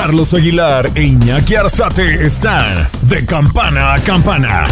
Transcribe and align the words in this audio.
Carlos 0.00 0.32
Aguilar 0.32 0.92
e 0.94 1.02
Iñaki 1.02 1.56
Arzate 1.56 2.24
están 2.24 2.88
de 3.02 3.26
campana 3.26 3.94
a 3.94 3.98
campana. 4.00 4.64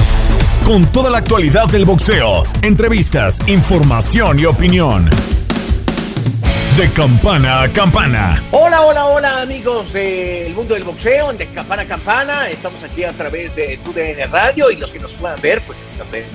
Con 0.64 0.86
toda 0.92 1.10
la 1.10 1.18
actualidad 1.18 1.66
del 1.66 1.84
boxeo, 1.84 2.44
entrevistas, 2.62 3.40
información 3.48 4.38
y 4.38 4.44
opinión. 4.44 5.10
De 6.76 6.88
campana 6.92 7.62
a 7.62 7.68
campana. 7.68 8.40
Hola, 8.52 8.82
hola, 8.82 9.06
hola 9.06 9.42
amigos 9.42 9.92
del 9.92 10.54
mundo 10.54 10.74
del 10.74 10.84
boxeo, 10.84 11.32
de 11.32 11.46
campana 11.48 11.82
a 11.82 11.86
campana. 11.86 12.48
Estamos 12.48 12.80
aquí 12.84 13.02
a 13.02 13.10
través 13.10 13.56
de 13.56 13.80
TUDN 13.84 14.30
Radio 14.30 14.70
y 14.70 14.76
los 14.76 14.90
que 14.90 15.00
nos 15.00 15.12
puedan 15.14 15.40
ver, 15.40 15.60
pues 15.62 15.76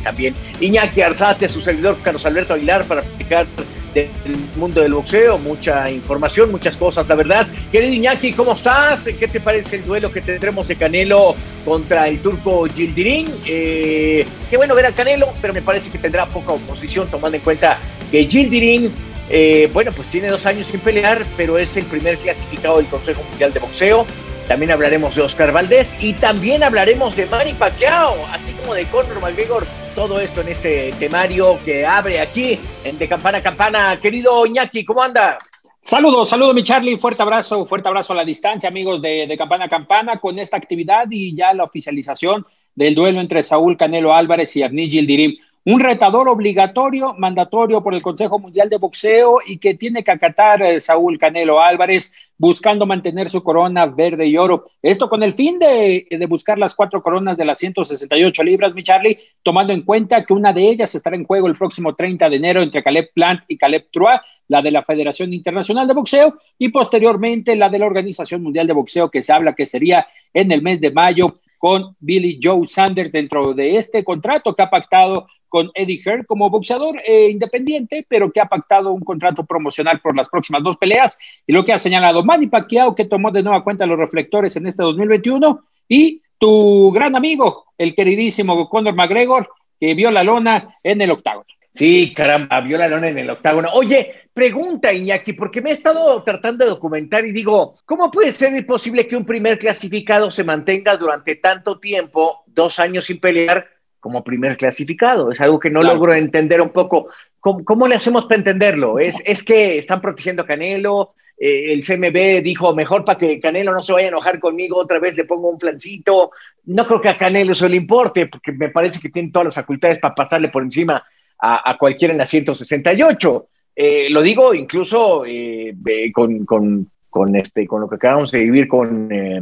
también 0.03 0.35
Iñaki 0.59 1.01
Arzate, 1.01 1.47
su 1.47 1.61
servidor 1.61 1.97
Carlos 2.03 2.25
Alberto 2.25 2.55
Aguilar 2.55 2.83
para 2.83 3.03
platicar 3.03 3.45
del 3.93 4.09
mundo 4.55 4.81
del 4.81 4.93
boxeo, 4.93 5.37
mucha 5.37 5.89
información, 5.89 6.51
muchas 6.51 6.77
cosas, 6.77 7.07
la 7.07 7.15
verdad. 7.15 7.47
Querido 7.71 7.93
Iñaki, 7.93 8.33
¿cómo 8.33 8.53
estás? 8.53 9.01
¿Qué 9.01 9.27
te 9.27 9.39
parece 9.39 9.77
el 9.77 9.85
duelo 9.85 10.11
que 10.11 10.21
tendremos 10.21 10.67
de 10.67 10.75
Canelo 10.75 11.35
contra 11.65 12.07
el 12.07 12.19
turco 12.19 12.65
Gildirín? 12.65 13.27
Eh, 13.45 14.25
qué 14.49 14.57
bueno 14.57 14.75
ver 14.75 14.85
a 14.87 14.91
Canelo, 14.91 15.29
pero 15.41 15.53
me 15.53 15.61
parece 15.61 15.89
que 15.89 15.97
tendrá 15.97 16.25
poca 16.25 16.53
oposición 16.53 17.07
tomando 17.09 17.37
en 17.37 17.43
cuenta 17.43 17.77
que 18.11 18.25
Gildirín, 18.25 18.91
eh, 19.29 19.69
bueno, 19.73 19.91
pues 19.91 20.07
tiene 20.09 20.29
dos 20.29 20.45
años 20.45 20.67
sin 20.67 20.79
pelear, 20.79 21.25
pero 21.35 21.57
es 21.57 21.75
el 21.77 21.85
primer 21.85 22.17
clasificado 22.17 22.77
del 22.77 22.87
Consejo 22.87 23.21
Mundial 23.29 23.53
de 23.53 23.59
Boxeo. 23.59 24.05
También 24.47 24.71
hablaremos 24.71 25.15
de 25.15 25.21
Oscar 25.21 25.51
Valdés 25.51 25.95
y 25.99 26.13
también 26.13 26.63
hablaremos 26.63 27.15
de 27.15 27.25
Manny 27.25 27.53
Pacquiao, 27.53 28.15
así 28.33 28.51
como 28.53 28.73
de 28.73 28.85
Conor 28.85 29.21
McGregor 29.21 29.65
todo 29.95 30.19
esto 30.19 30.41
en 30.41 30.49
este 30.49 30.91
temario 30.99 31.59
que 31.65 31.85
abre 31.85 32.19
aquí 32.19 32.57
en 32.83 32.97
De 32.97 33.07
Campana 33.07 33.39
a 33.39 33.43
Campana. 33.43 33.97
Querido 34.01 34.45
Iñaki, 34.45 34.85
¿cómo 34.85 35.01
anda? 35.01 35.37
Saludos, 35.81 36.29
saludos 36.29 36.53
mi 36.53 36.63
Charlie, 36.63 36.97
fuerte 36.97 37.21
abrazo, 37.21 37.65
fuerte 37.65 37.87
abrazo 37.87 38.13
a 38.13 38.17
la 38.17 38.25
distancia, 38.25 38.69
amigos 38.69 39.01
de, 39.01 39.25
de 39.27 39.37
Campana 39.37 39.65
a 39.65 39.69
Campana, 39.69 40.19
con 40.19 40.37
esta 40.39 40.57
actividad 40.57 41.05
y 41.09 41.35
ya 41.35 41.53
la 41.53 41.63
oficialización 41.63 42.45
del 42.75 42.95
duelo 42.95 43.19
entre 43.19 43.43
Saúl 43.43 43.77
Canelo 43.77 44.13
Álvarez 44.13 44.55
y 44.55 44.63
Avni 44.63 44.89
Gildirim 44.89 45.37
un 45.63 45.79
retador 45.79 46.27
obligatorio, 46.27 47.13
mandatorio 47.17 47.83
por 47.83 47.93
el 47.93 48.01
Consejo 48.01 48.39
Mundial 48.39 48.69
de 48.69 48.77
Boxeo 48.77 49.39
y 49.45 49.59
que 49.59 49.75
tiene 49.75 50.03
que 50.03 50.11
acatar 50.11 50.61
eh, 50.63 50.79
Saúl 50.79 51.19
Canelo 51.19 51.61
Álvarez 51.61 52.13
buscando 52.37 52.87
mantener 52.87 53.29
su 53.29 53.43
corona 53.43 53.85
verde 53.85 54.25
y 54.25 54.37
oro. 54.37 54.65
Esto 54.81 55.07
con 55.07 55.21
el 55.21 55.35
fin 55.35 55.59
de, 55.59 56.07
de, 56.09 56.25
buscar 56.25 56.57
las 56.57 56.73
cuatro 56.73 57.03
coronas 57.03 57.37
de 57.37 57.45
las 57.45 57.59
168 57.59 58.43
libras, 58.43 58.73
mi 58.73 58.81
Charlie, 58.81 59.19
tomando 59.43 59.71
en 59.73 59.83
cuenta 59.83 60.25
que 60.25 60.33
una 60.33 60.51
de 60.51 60.67
ellas 60.67 60.95
estará 60.95 61.15
en 61.15 61.25
juego 61.25 61.47
el 61.47 61.55
próximo 61.55 61.93
30 61.93 62.29
de 62.29 62.35
enero 62.35 62.63
entre 62.63 62.81
Caleb 62.81 63.11
Plant 63.13 63.43
y 63.47 63.57
Caleb 63.57 63.89
Trois, 63.91 64.19
la 64.47 64.63
de 64.63 64.71
la 64.71 64.83
Federación 64.83 65.31
Internacional 65.31 65.87
de 65.87 65.93
Boxeo, 65.93 66.39
y 66.57 66.69
posteriormente 66.69 67.55
la 67.55 67.69
de 67.69 67.77
la 67.77 67.85
Organización 67.85 68.41
Mundial 68.41 68.65
de 68.65 68.73
Boxeo, 68.73 69.11
que 69.11 69.21
se 69.21 69.31
habla 69.31 69.53
que 69.53 69.67
sería 69.67 70.07
en 70.33 70.51
el 70.51 70.63
mes 70.63 70.81
de 70.81 70.89
mayo 70.89 71.39
con 71.59 71.95
Billy 71.99 72.39
Joe 72.41 72.65
Sanders 72.65 73.11
dentro 73.11 73.53
de 73.53 73.77
este 73.77 74.03
contrato 74.03 74.55
que 74.55 74.63
ha 74.63 74.69
pactado 74.71 75.27
con 75.51 75.69
Eddie 75.75 75.99
Hearn 76.03 76.23
como 76.23 76.49
boxeador 76.49 76.95
eh, 77.05 77.29
independiente, 77.29 78.05
pero 78.07 78.31
que 78.31 78.39
ha 78.39 78.45
pactado 78.45 78.93
un 78.93 79.01
contrato 79.01 79.45
promocional 79.45 79.99
por 79.99 80.15
las 80.15 80.29
próximas 80.29 80.63
dos 80.63 80.77
peleas. 80.77 81.19
Y 81.45 81.51
lo 81.51 81.65
que 81.65 81.73
ha 81.73 81.77
señalado 81.77 82.23
Manny 82.23 82.47
Pacquiao, 82.47 82.95
que 82.95 83.03
tomó 83.03 83.31
de 83.31 83.43
nueva 83.43 83.61
cuenta 83.61 83.85
los 83.85 83.99
reflectores 83.99 84.55
en 84.55 84.65
este 84.65 84.81
2021, 84.81 85.61
y 85.89 86.21
tu 86.37 86.89
gran 86.91 87.17
amigo, 87.17 87.65
el 87.77 87.93
queridísimo 87.93 88.69
Conor 88.69 88.95
McGregor, 88.95 89.49
que 89.77 89.93
vio 89.93 90.09
la 90.09 90.23
lona 90.23 90.77
en 90.83 91.01
el 91.01 91.11
octágono. 91.11 91.47
Sí, 91.73 92.13
caramba, 92.13 92.61
vio 92.61 92.77
la 92.77 92.87
lona 92.87 93.09
en 93.09 93.17
el 93.17 93.29
octágono. 93.29 93.69
Oye, 93.73 94.13
pregunta 94.33 94.93
Iñaki, 94.93 95.33
porque 95.33 95.61
me 95.61 95.71
he 95.71 95.73
estado 95.73 96.23
tratando 96.23 96.63
de 96.63 96.71
documentar 96.71 97.25
y 97.25 97.33
digo, 97.33 97.75
¿cómo 97.85 98.09
puede 98.09 98.31
ser 98.31 98.65
posible 98.65 99.05
que 99.05 99.17
un 99.17 99.25
primer 99.25 99.59
clasificado 99.59 100.31
se 100.31 100.45
mantenga 100.45 100.95
durante 100.95 101.35
tanto 101.35 101.77
tiempo, 101.79 102.43
dos 102.47 102.79
años 102.79 103.05
sin 103.05 103.19
pelear, 103.19 103.67
como 104.01 104.23
primer 104.23 104.57
clasificado. 104.57 105.31
Es 105.31 105.39
algo 105.39 105.59
que 105.59 105.69
no 105.69 105.81
logro 105.81 106.13
entender 106.13 106.59
un 106.59 106.71
poco. 106.71 107.07
¿Cómo, 107.39 107.87
le 107.87 107.95
hacemos 107.95 108.25
para 108.25 108.39
entenderlo? 108.39 108.99
¿Es, 108.99 109.15
es 109.23 109.43
que 109.43 109.77
están 109.77 110.01
protegiendo 110.01 110.41
a 110.41 110.45
Canelo? 110.45 111.13
Eh, 111.43 111.73
el 111.73 111.83
CMB 111.83 112.43
dijo, 112.43 112.75
mejor 112.75 113.03
para 113.03 113.17
que 113.17 113.39
Canelo 113.39 113.73
no 113.73 113.81
se 113.81 113.93
vaya 113.93 114.05
a 114.05 114.09
enojar 114.09 114.39
conmigo, 114.39 114.77
otra 114.77 114.99
vez 114.99 115.15
le 115.15 115.25
pongo 115.25 115.49
un 115.49 115.57
plancito. 115.57 116.29
No 116.65 116.85
creo 116.85 117.01
que 117.01 117.09
a 117.09 117.17
Canelo 117.17 117.53
eso 117.53 117.67
le 117.67 117.77
importe, 117.77 118.27
porque 118.27 118.51
me 118.51 118.69
parece 118.69 118.99
que 118.99 119.09
tiene 119.09 119.31
todas 119.31 119.45
las 119.45 119.55
facultades 119.55 119.97
para 119.97 120.13
pasarle 120.13 120.49
por 120.49 120.61
encima 120.61 121.03
a, 121.39 121.75
cualquiera 121.79 122.11
en 122.11 122.19
la 122.19 122.27
168. 122.27 123.47
Eh, 123.75 124.07
lo 124.11 124.21
digo 124.21 124.53
incluso 124.53 125.23
eh, 125.25 125.73
con, 126.13 126.45
con, 126.45 126.90
con 127.11 127.35
este 127.35 127.67
con 127.67 127.81
lo 127.81 127.89
que 127.89 127.97
acabamos 127.97 128.31
de 128.31 128.39
vivir 128.39 128.67
con 128.69 129.09
eh, 129.11 129.41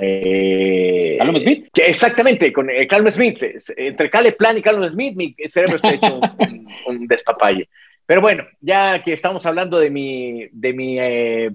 eh 0.00 1.18
Smith. 1.40 1.66
exactamente 1.74 2.52
con 2.52 2.70
eh, 2.70 2.88
Smith. 3.10 3.42
Entre 3.76 4.08
Cale 4.08 4.32
Plan 4.32 4.56
y 4.56 4.62
Carlos 4.62 4.92
Smith 4.92 5.16
mi 5.16 5.34
cerebro 5.46 5.76
está 5.76 5.90
hecho 5.90 6.20
un, 6.86 7.06
despapalle. 7.08 7.68
Pero 8.06 8.20
bueno 8.20 8.44
ya 8.60 9.02
que 9.02 9.12
estamos 9.12 9.44
hablando 9.44 9.80
de 9.80 9.90
mi 9.90 10.46
de 10.52 10.72
mi 10.72 10.98
eh, 11.00 11.50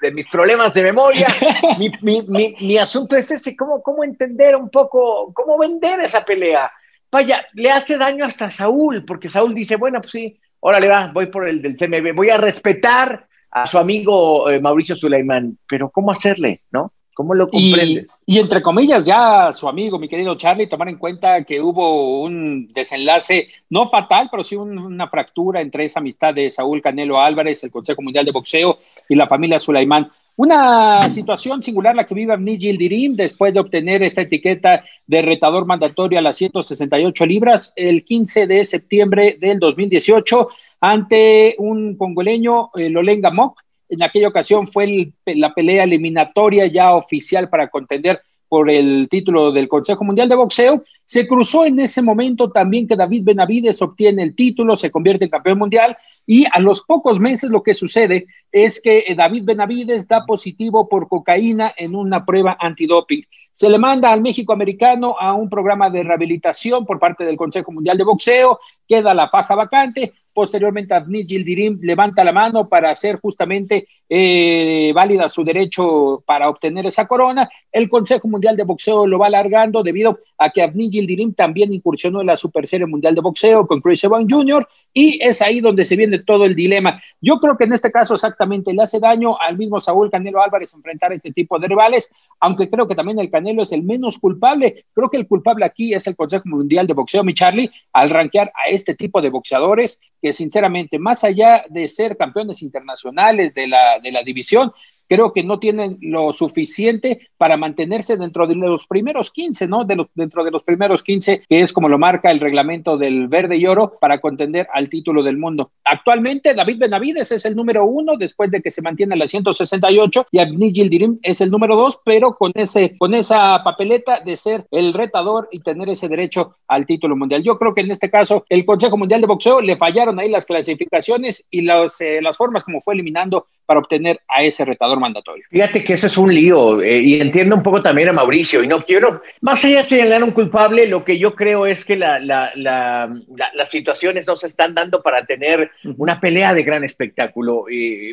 de 0.00 0.10
mis 0.12 0.26
problemas 0.28 0.72
de 0.72 0.82
memoria 0.82 1.28
mi, 1.78 1.92
mi, 2.00 2.22
mi, 2.26 2.54
mi, 2.58 2.78
asunto 2.78 3.16
es 3.16 3.30
ese 3.30 3.54
cómo 3.54 3.82
cómo 3.82 4.02
entender 4.02 4.56
un 4.56 4.70
poco 4.70 5.30
cómo 5.34 5.58
vender 5.58 6.00
esa 6.00 6.24
pelea 6.24 6.72
vaya 7.12 7.46
le 7.52 7.70
hace 7.70 7.98
daño 7.98 8.24
hasta 8.24 8.50
Saúl 8.50 9.04
porque 9.04 9.28
Saúl 9.28 9.54
dice 9.54 9.76
bueno 9.76 10.00
pues 10.00 10.12
sí 10.12 10.40
órale 10.60 10.88
va 10.88 11.10
voy 11.12 11.26
por 11.26 11.46
el 11.46 11.60
del 11.60 11.76
CMB 11.76 12.14
voy 12.14 12.30
a 12.30 12.38
respetar 12.38 13.28
a 13.50 13.66
su 13.66 13.78
amigo 13.78 14.48
eh, 14.48 14.60
Mauricio 14.60 14.96
Sulaimán, 14.96 15.58
pero 15.68 15.90
¿cómo 15.90 16.12
hacerle, 16.12 16.62
no? 16.70 16.92
¿Cómo 17.14 17.34
lo 17.34 17.50
comprendes? 17.50 18.06
Y, 18.24 18.38
entre 18.38 18.62
comillas, 18.62 19.04
ya 19.04 19.52
su 19.52 19.68
amigo, 19.68 19.98
mi 19.98 20.08
querido 20.08 20.36
Charlie, 20.36 20.68
tomar 20.68 20.88
en 20.88 20.96
cuenta 20.96 21.44
que 21.44 21.60
hubo 21.60 22.22
un 22.22 22.72
desenlace, 22.72 23.48
no 23.68 23.88
fatal, 23.88 24.28
pero 24.30 24.42
sí 24.42 24.56
una 24.56 25.08
fractura 25.08 25.60
entre 25.60 25.84
esa 25.84 26.00
amistad 26.00 26.32
de 26.32 26.48
Saúl 26.50 26.80
Canelo 26.80 27.20
Álvarez, 27.20 27.62
el 27.62 27.70
Consejo 27.70 28.00
Mundial 28.00 28.24
de 28.24 28.32
Boxeo 28.32 28.78
y 29.08 29.16
la 29.16 29.26
familia 29.26 29.58
Sulaimán. 29.58 30.10
Una 30.36 31.06
situación 31.10 31.62
singular 31.62 31.94
la 31.94 32.06
que 32.06 32.14
vive 32.14 32.32
Avni 32.32 32.56
Dirim 32.56 33.14
después 33.14 33.52
de 33.52 33.60
obtener 33.60 34.02
esta 34.02 34.22
etiqueta 34.22 34.84
de 35.06 35.20
retador 35.20 35.66
mandatorio 35.66 36.18
a 36.18 36.22
las 36.22 36.36
168 36.38 37.26
libras 37.26 37.74
el 37.76 38.04
15 38.06 38.46
de 38.46 38.64
septiembre 38.64 39.36
del 39.38 39.58
2018 39.58 40.48
ante 40.80 41.54
un 41.58 41.96
congoleño, 41.96 42.70
eh, 42.74 42.88
Lolenga 42.88 43.30
Mok. 43.30 43.60
En 43.88 44.02
aquella 44.02 44.28
ocasión 44.28 44.66
fue 44.66 45.12
la 45.26 45.52
pelea 45.52 45.84
eliminatoria 45.84 46.66
ya 46.66 46.94
oficial 46.94 47.48
para 47.48 47.68
contender 47.68 48.20
por 48.50 48.68
el 48.68 49.08
título 49.08 49.52
del 49.52 49.68
Consejo 49.68 50.04
Mundial 50.04 50.28
de 50.28 50.34
Boxeo. 50.34 50.82
Se 51.04 51.26
cruzó 51.26 51.64
en 51.64 51.78
ese 51.78 52.02
momento 52.02 52.50
también 52.50 52.88
que 52.88 52.96
David 52.96 53.22
Benavides 53.24 53.80
obtiene 53.80 54.24
el 54.24 54.34
título, 54.34 54.74
se 54.74 54.90
convierte 54.90 55.24
en 55.24 55.30
campeón 55.30 55.58
mundial 55.58 55.96
y 56.26 56.44
a 56.52 56.58
los 56.58 56.82
pocos 56.82 57.20
meses 57.20 57.48
lo 57.50 57.62
que 57.62 57.74
sucede 57.74 58.26
es 58.50 58.80
que 58.82 59.04
eh, 59.06 59.14
David 59.14 59.44
Benavides 59.44 60.08
da 60.08 60.26
positivo 60.26 60.88
por 60.88 61.08
cocaína 61.08 61.72
en 61.76 61.94
una 61.94 62.24
prueba 62.24 62.56
antidoping. 62.58 63.24
Se 63.52 63.68
le 63.68 63.78
manda 63.78 64.10
al 64.10 64.20
México 64.20 64.52
americano 64.52 65.14
a 65.18 65.32
un 65.34 65.48
programa 65.48 65.88
de 65.88 66.02
rehabilitación 66.02 66.84
por 66.84 66.98
parte 66.98 67.24
del 67.24 67.36
Consejo 67.36 67.70
Mundial 67.70 67.98
de 67.98 68.04
Boxeo, 68.04 68.58
queda 68.88 69.14
la 69.14 69.30
paja 69.30 69.54
vacante, 69.54 70.12
Posteriormente, 70.32 70.94
Avni 70.94 71.26
Gildirim 71.26 71.78
levanta 71.82 72.24
la 72.24 72.32
mano 72.32 72.68
para 72.68 72.90
hacer 72.90 73.18
justamente 73.20 73.88
eh, 74.12 74.90
válida 74.92 75.28
su 75.28 75.44
derecho 75.44 76.20
para 76.26 76.48
obtener 76.48 76.84
esa 76.84 77.06
corona. 77.06 77.48
El 77.70 77.88
Consejo 77.88 78.26
Mundial 78.26 78.56
de 78.56 78.64
Boxeo 78.64 79.06
lo 79.06 79.20
va 79.20 79.28
alargando 79.28 79.84
debido 79.84 80.18
a 80.36 80.50
que 80.50 80.62
Avni 80.62 80.90
Gildirim 80.90 81.32
también 81.32 81.72
incursionó 81.72 82.20
en 82.20 82.26
la 82.26 82.36
Super 82.36 82.66
Serie 82.66 82.88
Mundial 82.88 83.14
de 83.14 83.20
Boxeo 83.20 83.68
con 83.68 83.80
Chris 83.80 84.02
Evans 84.02 84.26
Jr. 84.28 84.66
y 84.92 85.22
es 85.22 85.40
ahí 85.40 85.60
donde 85.60 85.84
se 85.84 85.94
viene 85.94 86.18
todo 86.18 86.44
el 86.44 86.56
dilema. 86.56 87.00
Yo 87.20 87.38
creo 87.38 87.56
que 87.56 87.64
en 87.64 87.72
este 87.72 87.92
caso 87.92 88.14
exactamente 88.14 88.72
le 88.72 88.82
hace 88.82 88.98
daño 88.98 89.40
al 89.40 89.56
mismo 89.56 89.78
Saúl 89.78 90.10
Canelo 90.10 90.42
Álvarez 90.42 90.74
enfrentar 90.74 91.12
este 91.12 91.30
tipo 91.30 91.60
de 91.60 91.68
rivales, 91.68 92.10
aunque 92.40 92.68
creo 92.68 92.88
que 92.88 92.96
también 92.96 93.20
el 93.20 93.30
Canelo 93.30 93.62
es 93.62 93.70
el 93.70 93.84
menos 93.84 94.18
culpable. 94.18 94.86
Creo 94.92 95.08
que 95.08 95.18
el 95.18 95.28
culpable 95.28 95.64
aquí 95.64 95.94
es 95.94 96.08
el 96.08 96.16
Consejo 96.16 96.48
Mundial 96.48 96.88
de 96.88 96.94
Boxeo, 96.94 97.22
mi 97.22 97.32
Charlie, 97.32 97.70
al 97.92 98.10
rankear 98.10 98.50
a 98.56 98.70
este 98.70 98.96
tipo 98.96 99.22
de 99.22 99.30
boxeadores 99.30 100.00
que 100.20 100.32
sinceramente, 100.32 100.98
más 100.98 101.24
allá 101.24 101.64
de 101.68 101.88
ser 101.88 102.16
campeones 102.16 102.62
internacionales 102.62 103.54
de 103.54 103.66
la, 103.66 103.99
de 104.00 104.12
la 104.12 104.22
división, 104.22 104.72
creo 105.10 105.32
que 105.32 105.42
no 105.42 105.58
tienen 105.58 105.98
lo 106.00 106.32
suficiente 106.32 107.28
para 107.36 107.56
mantenerse 107.56 108.16
dentro 108.16 108.46
de 108.46 108.54
los 108.54 108.86
primeros 108.86 109.32
15, 109.32 109.66
¿no? 109.66 109.84
De 109.84 109.96
los, 109.96 110.06
dentro 110.14 110.44
de 110.44 110.52
los 110.52 110.62
primeros 110.62 111.02
15, 111.02 111.42
que 111.48 111.60
es 111.60 111.72
como 111.72 111.88
lo 111.88 111.98
marca 111.98 112.30
el 112.30 112.38
reglamento 112.38 112.96
del 112.96 113.26
verde 113.26 113.56
y 113.56 113.66
oro 113.66 113.98
para 114.00 114.20
contender 114.20 114.68
al 114.72 114.88
título 114.88 115.24
del 115.24 115.36
mundo. 115.36 115.72
Actualmente, 115.82 116.54
David 116.54 116.78
Benavides 116.78 117.32
es 117.32 117.44
el 117.44 117.56
número 117.56 117.84
uno 117.86 118.16
después 118.16 118.52
de 118.52 118.62
que 118.62 118.70
se 118.70 118.82
mantiene 118.82 119.16
la 119.16 119.26
168 119.26 120.28
y 120.30 120.38
Abni 120.38 120.72
Gildirim 120.72 121.18
es 121.22 121.40
el 121.40 121.50
número 121.50 121.74
dos, 121.74 121.98
pero 122.04 122.36
con, 122.36 122.52
ese, 122.54 122.96
con 122.96 123.12
esa 123.12 123.64
papeleta 123.64 124.20
de 124.20 124.36
ser 124.36 124.66
el 124.70 124.94
retador 124.94 125.48
y 125.50 125.60
tener 125.60 125.88
ese 125.88 126.06
derecho 126.06 126.54
al 126.68 126.86
título 126.86 127.16
mundial. 127.16 127.42
Yo 127.42 127.58
creo 127.58 127.74
que 127.74 127.80
en 127.80 127.90
este 127.90 128.10
caso 128.10 128.44
el 128.48 128.64
Consejo 128.64 128.96
Mundial 128.96 129.22
de 129.22 129.26
Boxeo 129.26 129.60
le 129.60 129.76
fallaron 129.76 130.20
ahí 130.20 130.30
las 130.30 130.44
clasificaciones 130.44 131.48
y 131.50 131.62
las, 131.62 132.00
eh, 132.00 132.20
las 132.22 132.36
formas 132.36 132.62
como 132.62 132.80
fue 132.80 132.94
eliminando 132.94 133.46
para 133.70 133.78
obtener 133.78 134.20
a 134.26 134.42
ese 134.42 134.64
retador 134.64 134.98
mandatorio. 134.98 135.44
Fíjate 135.48 135.84
que 135.84 135.92
ese 135.92 136.08
es 136.08 136.18
un 136.18 136.34
lío 136.34 136.82
eh, 136.82 136.98
y 137.02 137.20
entiendo 137.20 137.54
un 137.54 137.62
poco 137.62 137.80
también 137.80 138.08
a 138.08 138.12
Mauricio 138.12 138.64
y 138.64 138.66
no 138.66 138.84
quiero, 138.84 139.22
más 139.42 139.64
allá 139.64 139.78
de 139.78 139.84
señalar 139.84 140.24
un 140.24 140.32
culpable, 140.32 140.88
lo 140.88 141.04
que 141.04 141.16
yo 141.16 141.36
creo 141.36 141.66
es 141.66 141.84
que 141.84 141.94
la, 141.94 142.18
la, 142.18 142.50
la, 142.56 143.08
las 143.54 143.70
situaciones 143.70 144.26
no 144.26 144.34
se 144.34 144.48
están 144.48 144.74
dando 144.74 145.04
para 145.04 145.24
tener 145.24 145.70
una 145.98 146.18
pelea 146.18 146.52
de 146.52 146.64
gran 146.64 146.82
espectáculo. 146.82 147.66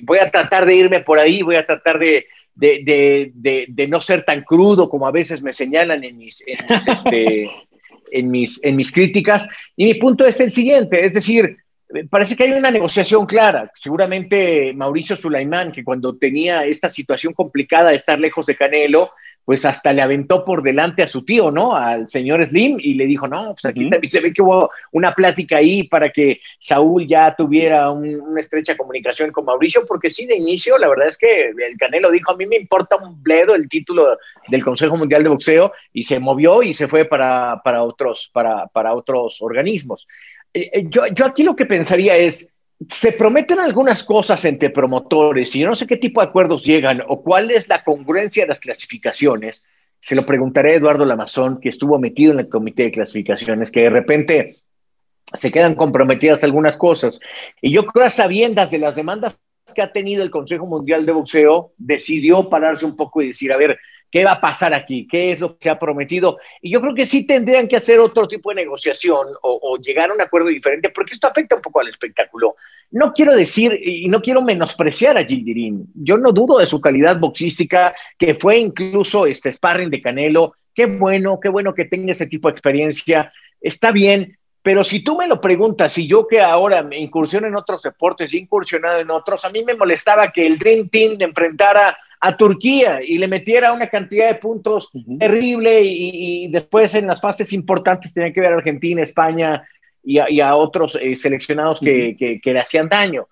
voy 0.03 0.19
a 0.19 0.29
tratar 0.29 0.67
de 0.67 0.75
irme 0.75 0.99
por 0.99 1.17
ahí, 1.17 1.41
voy 1.41 1.55
a 1.55 1.65
tratar 1.65 1.97
de, 1.97 2.27
de, 2.53 3.31
de, 3.33 3.65
de, 3.67 3.87
no 3.87 3.99
ser 3.99 4.25
tan 4.25 4.43
crudo 4.43 4.87
como 4.87 5.07
a 5.07 5.11
veces 5.11 5.41
me 5.41 5.53
señalan 5.53 6.03
en 6.03 6.19
mis, 6.19 6.43
en 6.45 6.57
mis, 6.69 6.87
este, 6.87 7.49
en 8.11 8.29
mis, 8.29 8.63
en 8.63 8.75
mis 8.75 8.91
críticas. 8.91 9.49
Y 9.75 9.85
mi 9.85 9.93
punto 9.95 10.23
es 10.23 10.39
el 10.39 10.53
siguiente, 10.53 11.03
es 11.03 11.15
decir, 11.15 11.57
parece 12.09 12.35
que 12.35 12.43
hay 12.43 12.51
una 12.51 12.71
negociación 12.71 13.25
clara. 13.25 13.71
Seguramente 13.75 14.73
Mauricio 14.73 15.15
Sulaimán, 15.15 15.71
que 15.71 15.83
cuando 15.83 16.17
tenía 16.17 16.65
esta 16.65 16.89
situación 16.89 17.33
complicada 17.33 17.91
de 17.91 17.95
estar 17.95 18.19
lejos 18.19 18.45
de 18.45 18.55
Canelo, 18.55 19.11
pues 19.47 19.63
hasta 19.63 19.93
le 19.93 20.01
aventó 20.01 20.43
por 20.43 20.61
delante 20.61 21.03
a 21.03 21.07
su 21.07 21.23
tío, 21.23 21.51
¿no? 21.51 21.73
Al 21.73 22.09
señor 22.09 22.45
Slim 22.45 22.79
y 22.81 22.95
le 22.95 23.05
dijo, 23.05 23.29
no, 23.29 23.55
pues 23.55 23.63
aquí 23.63 23.89
se 24.09 24.19
ve 24.19 24.33
que 24.33 24.41
hubo 24.41 24.69
una 24.91 25.15
plática 25.15 25.55
ahí 25.55 25.83
para 25.83 26.09
que 26.09 26.41
Saúl 26.59 27.07
ya 27.07 27.33
tuviera 27.33 27.89
una 27.91 28.41
estrecha 28.41 28.75
comunicación 28.75 29.31
con 29.31 29.45
Mauricio, 29.45 29.85
porque 29.87 30.09
sí, 30.09 30.25
de 30.25 30.35
inicio, 30.35 30.77
la 30.77 30.89
verdad 30.89 31.07
es 31.07 31.17
que 31.17 31.47
el 31.47 31.77
Canelo 31.79 32.11
dijo, 32.11 32.33
a 32.33 32.35
mí 32.35 32.45
me 32.45 32.57
importa 32.57 32.97
un 32.97 33.23
bledo 33.23 33.55
el 33.55 33.69
título 33.69 34.17
del 34.49 34.65
Consejo 34.65 34.97
Mundial 34.97 35.23
de 35.23 35.29
Boxeo 35.29 35.71
y 35.93 36.03
se 36.03 36.19
movió 36.19 36.61
y 36.61 36.73
se 36.73 36.89
fue 36.89 37.05
para, 37.05 37.61
para 37.63 37.83
otros, 37.83 38.29
para, 38.33 38.67
para 38.67 38.93
otros 38.93 39.41
organismos. 39.41 40.09
Eh, 40.53 40.69
eh, 40.73 40.85
yo, 40.89 41.25
aquí 41.25 41.43
lo 41.43 41.55
que 41.55 41.65
pensaría 41.65 42.15
es, 42.15 42.53
se 42.89 43.11
prometen 43.11 43.59
algunas 43.59 44.03
cosas 44.03 44.43
entre 44.45 44.69
promotores 44.69 45.55
y 45.55 45.59
yo 45.59 45.67
no 45.67 45.75
sé 45.75 45.87
qué 45.87 45.97
tipo 45.97 46.21
de 46.21 46.27
acuerdos 46.27 46.63
llegan 46.63 47.01
o 47.07 47.21
cuál 47.23 47.51
es 47.51 47.67
la 47.67 47.83
congruencia 47.83 48.43
de 48.43 48.49
las 48.49 48.59
clasificaciones. 48.59 49.63
Se 49.99 50.15
lo 50.15 50.25
preguntaré 50.25 50.73
a 50.73 50.75
Eduardo 50.75 51.05
Lamazón, 51.05 51.59
que 51.59 51.69
estuvo 51.69 51.97
metido 51.97 52.33
en 52.33 52.39
el 52.39 52.49
comité 52.49 52.83
de 52.83 52.91
clasificaciones, 52.91 53.71
que 53.71 53.81
de 53.81 53.89
repente 53.89 54.57
se 55.33 55.51
quedan 55.51 55.75
comprometidas 55.75 56.43
algunas 56.43 56.77
cosas. 56.77 57.19
Y 57.61 57.71
yo 57.73 57.85
creo 57.85 58.05
a 58.05 58.09
sabiendas 58.09 58.71
de 58.71 58.79
las 58.79 58.95
demandas 58.95 59.39
que 59.73 59.81
ha 59.81 59.91
tenido 59.91 60.23
el 60.23 60.31
Consejo 60.31 60.65
Mundial 60.65 61.05
de 61.05 61.11
Boxeo, 61.11 61.73
decidió 61.77 62.47
pararse 62.47 62.85
un 62.85 62.95
poco 62.95 63.21
y 63.21 63.27
decir, 63.27 63.51
a 63.51 63.57
ver, 63.57 63.77
¿Qué 64.09 64.23
va 64.23 64.33
a 64.33 64.41
pasar 64.41 64.73
aquí? 64.73 65.07
¿Qué 65.07 65.33
es 65.33 65.39
lo 65.39 65.53
que 65.53 65.63
se 65.63 65.69
ha 65.69 65.77
prometido? 65.77 66.37
Y 66.61 66.71
yo 66.71 66.79
creo 66.79 66.93
que 66.93 67.05
sí 67.05 67.27
tendrían 67.27 67.67
que 67.67 67.75
hacer 67.75 67.99
otro 67.99 68.27
tipo 68.27 68.49
de 68.49 68.55
negociación 68.55 69.27
o, 69.41 69.77
llegar 69.77 70.09
a 70.09 70.13
un 70.13 70.21
acuerdo 70.21 70.47
diferente, 70.47 70.89
porque 70.89 71.13
esto 71.13 71.27
afecta 71.27 71.55
un 71.55 71.61
poco 71.61 71.81
al 71.81 71.89
espectáculo. 71.89 72.55
No 72.91 73.11
quiero 73.13 73.35
decir 73.35 73.77
y 73.83 74.07
no 74.07 74.21
quiero 74.21 74.41
menospreciar 74.41 75.17
a 75.17 75.25
Gildirín. 75.25 75.87
Yo 75.93 76.17
no 76.17 76.31
dudo 76.31 76.59
de 76.59 76.67
su 76.67 76.79
calidad 76.79 77.19
boxística, 77.19 77.93
que 78.17 78.35
fue 78.35 78.57
incluso 78.57 79.25
este 79.25 79.51
sparring 79.51 79.89
de 79.89 80.01
Canelo. 80.01 80.53
Qué 80.73 80.85
bueno, 80.85 81.39
qué 81.41 81.49
bueno 81.49 81.73
que 81.73 81.85
tenga 81.85 82.13
ese 82.13 82.27
tipo 82.27 82.47
de 82.47 82.53
experiencia. 82.53 83.31
Está 83.59 83.91
bien, 83.91 84.37
pero 84.67 84.83
si 84.83 85.01
tú 85.01 85.17
me 85.17 85.27
lo 85.27 85.39
preguntas, 85.39 85.97
y 85.97 86.07
yo 86.07 86.27
que 86.27 86.41
ahora 86.41 86.81
me 86.83 86.97
incursiono 86.97 87.47
en 87.47 87.55
otros 87.55 87.81
deportes, 87.81 88.33
he 88.33 88.37
incursionado 88.37 88.99
en 88.99 89.09
otros, 89.11 89.45
a 89.45 89.49
mí 89.49 89.63
me 89.63 89.75
molestaba 89.75 90.31
que 90.31 90.45
el 90.45 90.59
Dream 90.59 90.89
Team 90.89 91.15
enfrentara 91.19 91.97
a 92.19 92.35
Turquía 92.35 92.99
y 93.03 93.17
le 93.17 93.27
metiera 93.27 93.73
una 93.73 93.89
cantidad 93.89 94.27
de 94.27 94.35
puntos 94.35 94.89
terrible 95.19 95.81
y, 95.83 96.47
después 96.47 96.95
en 96.95 97.07
las 97.07 97.21
fases 97.21 97.53
importantes 97.53 98.13
tenía 98.13 98.33
que 98.33 98.41
ver 98.41 98.53
a 98.53 98.55
Argentina, 98.55 99.03
España 99.03 99.67
y 100.03 100.39
a, 100.39 100.55
otros 100.55 100.97
eh, 100.99 101.15
seleccionados 101.15 101.79
que, 101.79 102.39
le 102.43 102.59
hacían 102.59 102.89
daño. 102.89 103.27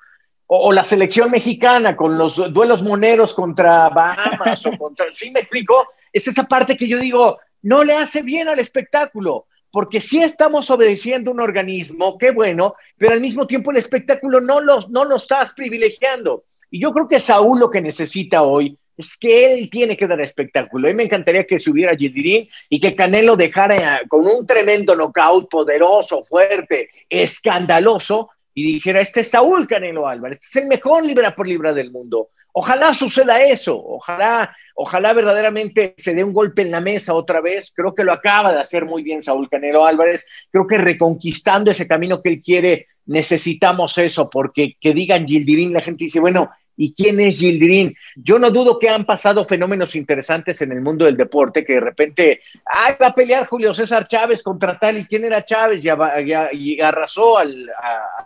O, 0.48 0.72
la 0.72 0.84
selección 0.84 1.32
mexicana 1.32 1.96
con 1.96 2.18
los 2.18 2.36
duelos 2.54 2.84
moneros 2.84 3.34
contra 3.34 3.90
Bahamas 3.90 4.66
o 4.66 4.78
contra... 4.78 5.08
¿Sí 5.14 5.32
me 5.32 5.40
explico? 5.40 5.88
Es 6.14 6.28
esa 6.28 6.44
parte 6.44 6.78
que 6.78 6.88
yo 6.88 7.00
digo, 7.00 7.40
no 7.64 7.84
le 7.84 7.94
hace 7.94 8.22
bien 8.22 8.48
al 8.48 8.60
espectáculo 8.60 9.48
porque 9.76 10.00
sí 10.00 10.24
estamos 10.24 10.70
obedeciendo 10.72 11.32
un 11.32 11.42
organismo, 11.42 12.18
qué 12.18 12.32
bueno, 12.32 12.76
pero 12.98 13.12
al 13.12 13.20
mismo 13.20 13.46
tiempo 13.46 13.72
el 13.72 13.78
espectáculo 13.78 14.40
no 14.40 14.62
los, 14.62 14.90
no 14.90 15.04
lo 15.04 15.18
estás 15.18 15.52
privilegiando. 15.52 16.46
Y 16.70 16.82
yo 16.82 16.92
creo 16.92 17.08
que 17.08 17.20
Saúl 17.20 17.60
lo 17.60 17.70
que 17.70 17.82
necesita 17.82 18.44
hoy 18.44 18.78
es 18.98 19.18
que 19.18 19.54
él 19.54 19.70
tiene 19.70 19.98
que 19.98 20.08
dar 20.08 20.22
espectáculo. 20.22 20.88
A 20.88 20.92
mí 20.92 20.98
me 20.98 21.04
encantaría 21.04 21.46
que 21.46 21.60
subiera 21.60 21.96
Gildirín 21.96 22.48
y 22.70 22.80
que 22.80 22.96
Canelo 22.96 23.36
dejara 23.36 24.02
con 24.08 24.26
un 24.26 24.48
tremendo 24.48 24.96
knockout 24.96 25.50
poderoso, 25.50 26.24
fuerte, 26.24 26.90
escandaloso, 27.10 28.30
y 28.58 28.64
dijera, 28.64 29.02
este 29.02 29.20
es 29.20 29.32
Saúl 29.32 29.68
Canelo 29.68 30.08
Álvarez, 30.08 30.40
es 30.42 30.56
el 30.56 30.68
mejor 30.68 31.06
libra 31.06 31.36
por 31.36 31.46
libra 31.46 31.74
del 31.74 31.92
mundo. 31.92 32.30
Ojalá 32.54 32.94
suceda 32.94 33.42
eso, 33.42 33.78
ojalá, 33.78 34.56
ojalá 34.76 35.12
verdaderamente 35.12 35.94
se 35.98 36.16
dé 36.16 36.24
un 36.24 36.32
golpe 36.32 36.62
en 36.62 36.72
la 36.72 36.80
mesa 36.80 37.14
otra 37.14 37.42
vez. 37.42 37.74
Creo 37.76 37.94
que 37.94 38.06
lo 38.06 38.14
acaba 38.14 38.54
de 38.54 38.62
hacer 38.62 38.86
muy 38.86 39.04
bien 39.04 39.22
Saúl 39.22 39.50
Canelo 39.50 39.86
Álvarez. 39.86 40.26
Creo 40.52 40.66
que 40.66 40.78
reconquistando 40.78 41.70
ese 41.70 41.86
camino 41.86 42.22
que 42.22 42.30
él 42.30 42.42
quiere, 42.42 42.88
necesitamos 43.06 43.98
eso, 43.98 44.30
porque 44.30 44.78
que 44.80 44.94
digan 44.94 45.28
Gildirín, 45.28 45.74
la 45.74 45.82
gente 45.82 46.06
dice, 46.06 46.20
bueno, 46.20 46.50
¿Y 46.78 46.94
quién 46.94 47.20
es 47.20 47.40
Gildirín? 47.40 47.96
Yo 48.16 48.38
no 48.38 48.52
dudo 48.52 48.78
que 48.80 48.90
han 48.90 49.06
pasado 49.06 49.46
fenómenos 49.46 49.96
interesantes 49.96 50.62
en 50.62 50.72
el 50.72 50.82
mundo 50.82 51.06
del 51.06 51.16
deporte, 51.16 51.64
que 51.64 51.74
de 51.74 51.80
repente, 51.80 52.42
ay, 52.66 52.96
va 53.02 53.08
a 53.08 53.16
pelear 53.16 53.48
Julio 53.48 53.74
César 53.74 54.08
Chávez 54.08 54.44
contra 54.44 54.78
tal, 54.78 54.98
¿y 54.98 55.06
quién 55.06 55.24
era 55.24 55.46
Chávez? 55.46 55.84
Y, 55.86 56.80
arrasó 56.82 57.38
al, 57.38 57.70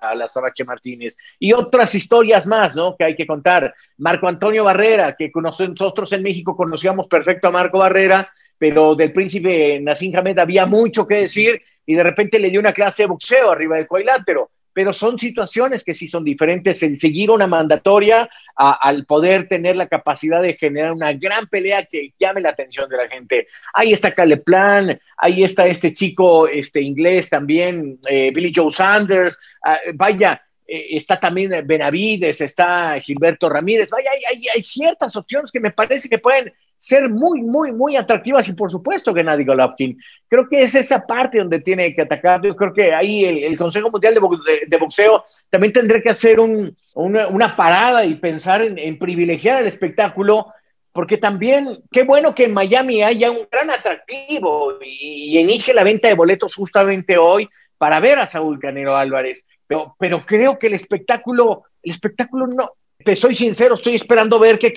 a, 0.02 0.16
la 0.16 0.28
Sabache 0.28 0.64
Martínez. 0.64 1.16
Y 1.38 1.54
otras 1.54 1.94
historias 1.94 2.48
más, 2.48 2.76
¿no? 2.76 2.96
Que 2.98 3.04
hay 3.06 3.16
que 3.16 3.28
contar. 3.28 3.74
Marco 3.98 4.28
Antonio 4.28 4.64
Barrera, 4.64 5.16
que 5.16 5.32
nosotros 5.36 6.12
en 6.14 6.24
México 6.24 6.56
conocíamos 6.56 7.08
perfecto 7.08 7.48
a 7.48 7.52
Marco 7.52 7.80
Barrera, 7.80 8.32
pero 8.58 8.96
del 8.96 9.14
príncipe 9.14 9.80
Nassim 9.82 10.16
Hamed 10.18 10.40
había 10.40 10.66
mucho 10.66 11.08
que 11.08 11.16
decir 11.16 11.62
y 11.86 11.96
de 11.96 12.04
repente 12.04 12.40
le 12.40 12.50
dio 12.50 12.60
una 12.60 12.74
clase 12.74 13.04
de 13.04 13.08
boxeo 13.08 13.52
arriba 13.52 13.78
del 13.78 13.88
cuadrilátero 13.88 14.50
pero 14.80 14.94
son 14.94 15.20
situaciones 15.20 15.84
que 15.84 15.94
sí 15.94 16.08
son 16.08 16.24
diferentes. 16.24 16.82
El 16.84 16.98
seguir 16.98 17.32
una 17.32 17.48
mandatoria 17.48 18.30
al 18.56 19.06
poder 19.06 19.50
tener 19.50 19.76
la 19.76 19.90
capacidad 19.90 20.42
de 20.42 20.54
generar 20.54 20.94
una 20.94 21.12
gran 21.12 21.48
pelea 21.48 21.84
que 21.84 22.14
llame 22.18 22.40
la 22.40 22.52
atención 22.52 22.90
de 22.90 22.96
la 22.96 23.10
gente. 23.10 23.48
Ahí 23.74 23.92
está 23.92 24.16
Caleplan, 24.16 24.98
ahí 25.18 25.44
está 25.44 25.68
este 25.68 25.92
chico 25.92 26.48
este, 26.48 26.82
inglés 26.82 27.30
también, 27.30 28.00
eh, 28.08 28.32
Billy 28.34 28.54
Joe 28.56 28.72
Sanders. 28.72 29.38
Ah, 29.66 29.80
vaya, 29.96 30.42
eh, 30.66 30.88
está 30.92 31.20
también 31.20 31.52
Benavides, 31.68 32.40
está 32.40 32.98
Gilberto 33.02 33.50
Ramírez. 33.50 33.90
Vaya, 33.90 34.12
hay 34.56 34.64
ciertas 34.64 35.14
opciones 35.18 35.52
que 35.52 35.60
me 35.60 35.72
parece 35.72 36.08
que 36.08 36.20
pueden 36.20 36.54
ser 36.80 37.10
muy, 37.10 37.42
muy, 37.42 37.74
muy 37.74 37.98
atractivas 37.98 38.48
y 38.48 38.54
por 38.54 38.72
supuesto 38.72 39.14
que 39.14 39.20
Gennady 39.20 39.44
Golovkin. 39.44 40.00
Creo 40.28 40.48
que 40.48 40.62
es 40.62 40.74
esa 40.74 41.06
parte 41.06 41.38
donde 41.38 41.60
tiene 41.60 41.94
que 41.94 42.04
atacar. 42.04 42.42
Yo 42.42 42.56
creo 42.56 42.74
que 42.74 42.94
ahí 42.94 43.26
el, 43.26 43.58
Consejo 43.58 43.92
Mundial 43.92 44.14
de, 44.14 44.78
Boxeo 44.78 45.26
también 45.50 45.74
tendría 45.74 46.02
que 46.02 46.10
hacer 46.10 46.40
una, 46.40 47.56
parada 47.56 48.06
y 48.06 48.16
pensar 48.16 48.64
en, 48.64 48.98
privilegiar 48.98 49.62
el 49.62 49.68
espectáculo, 49.68 50.48
porque 50.94 51.18
también 51.18 51.84
qué 51.92 52.04
bueno 52.04 52.34
que 52.34 52.46
en 52.46 52.54
Miami 52.54 53.04
haya 53.04 53.30
un 53.30 53.46
gran 53.52 53.70
atractivo 53.70 54.76
y, 54.82 55.38
inicie 55.38 55.74
la 55.74 55.84
venta 55.84 56.08
de 56.08 56.16
boletos 56.16 56.56
justamente 56.56 57.18
hoy 57.18 57.50
para 57.78 58.00
ver 58.00 58.20
a 58.20 58.26
Saúl 58.26 58.58
Canero 58.58 58.96
Álvarez. 58.96 59.46
Pero, 59.68 59.96
pero 60.00 60.26
creo 60.26 60.58
que 60.58 60.68
el 60.68 60.74
espectáculo, 60.74 61.64
el 61.84 61.92
espectáculo 61.92 62.48
no, 62.48 62.72
te 63.04 63.16
soy 63.16 63.34
sincero, 63.34 63.76
estoy 63.76 63.96
esperando 63.96 64.40
ver 64.40 64.60
que 64.60 64.74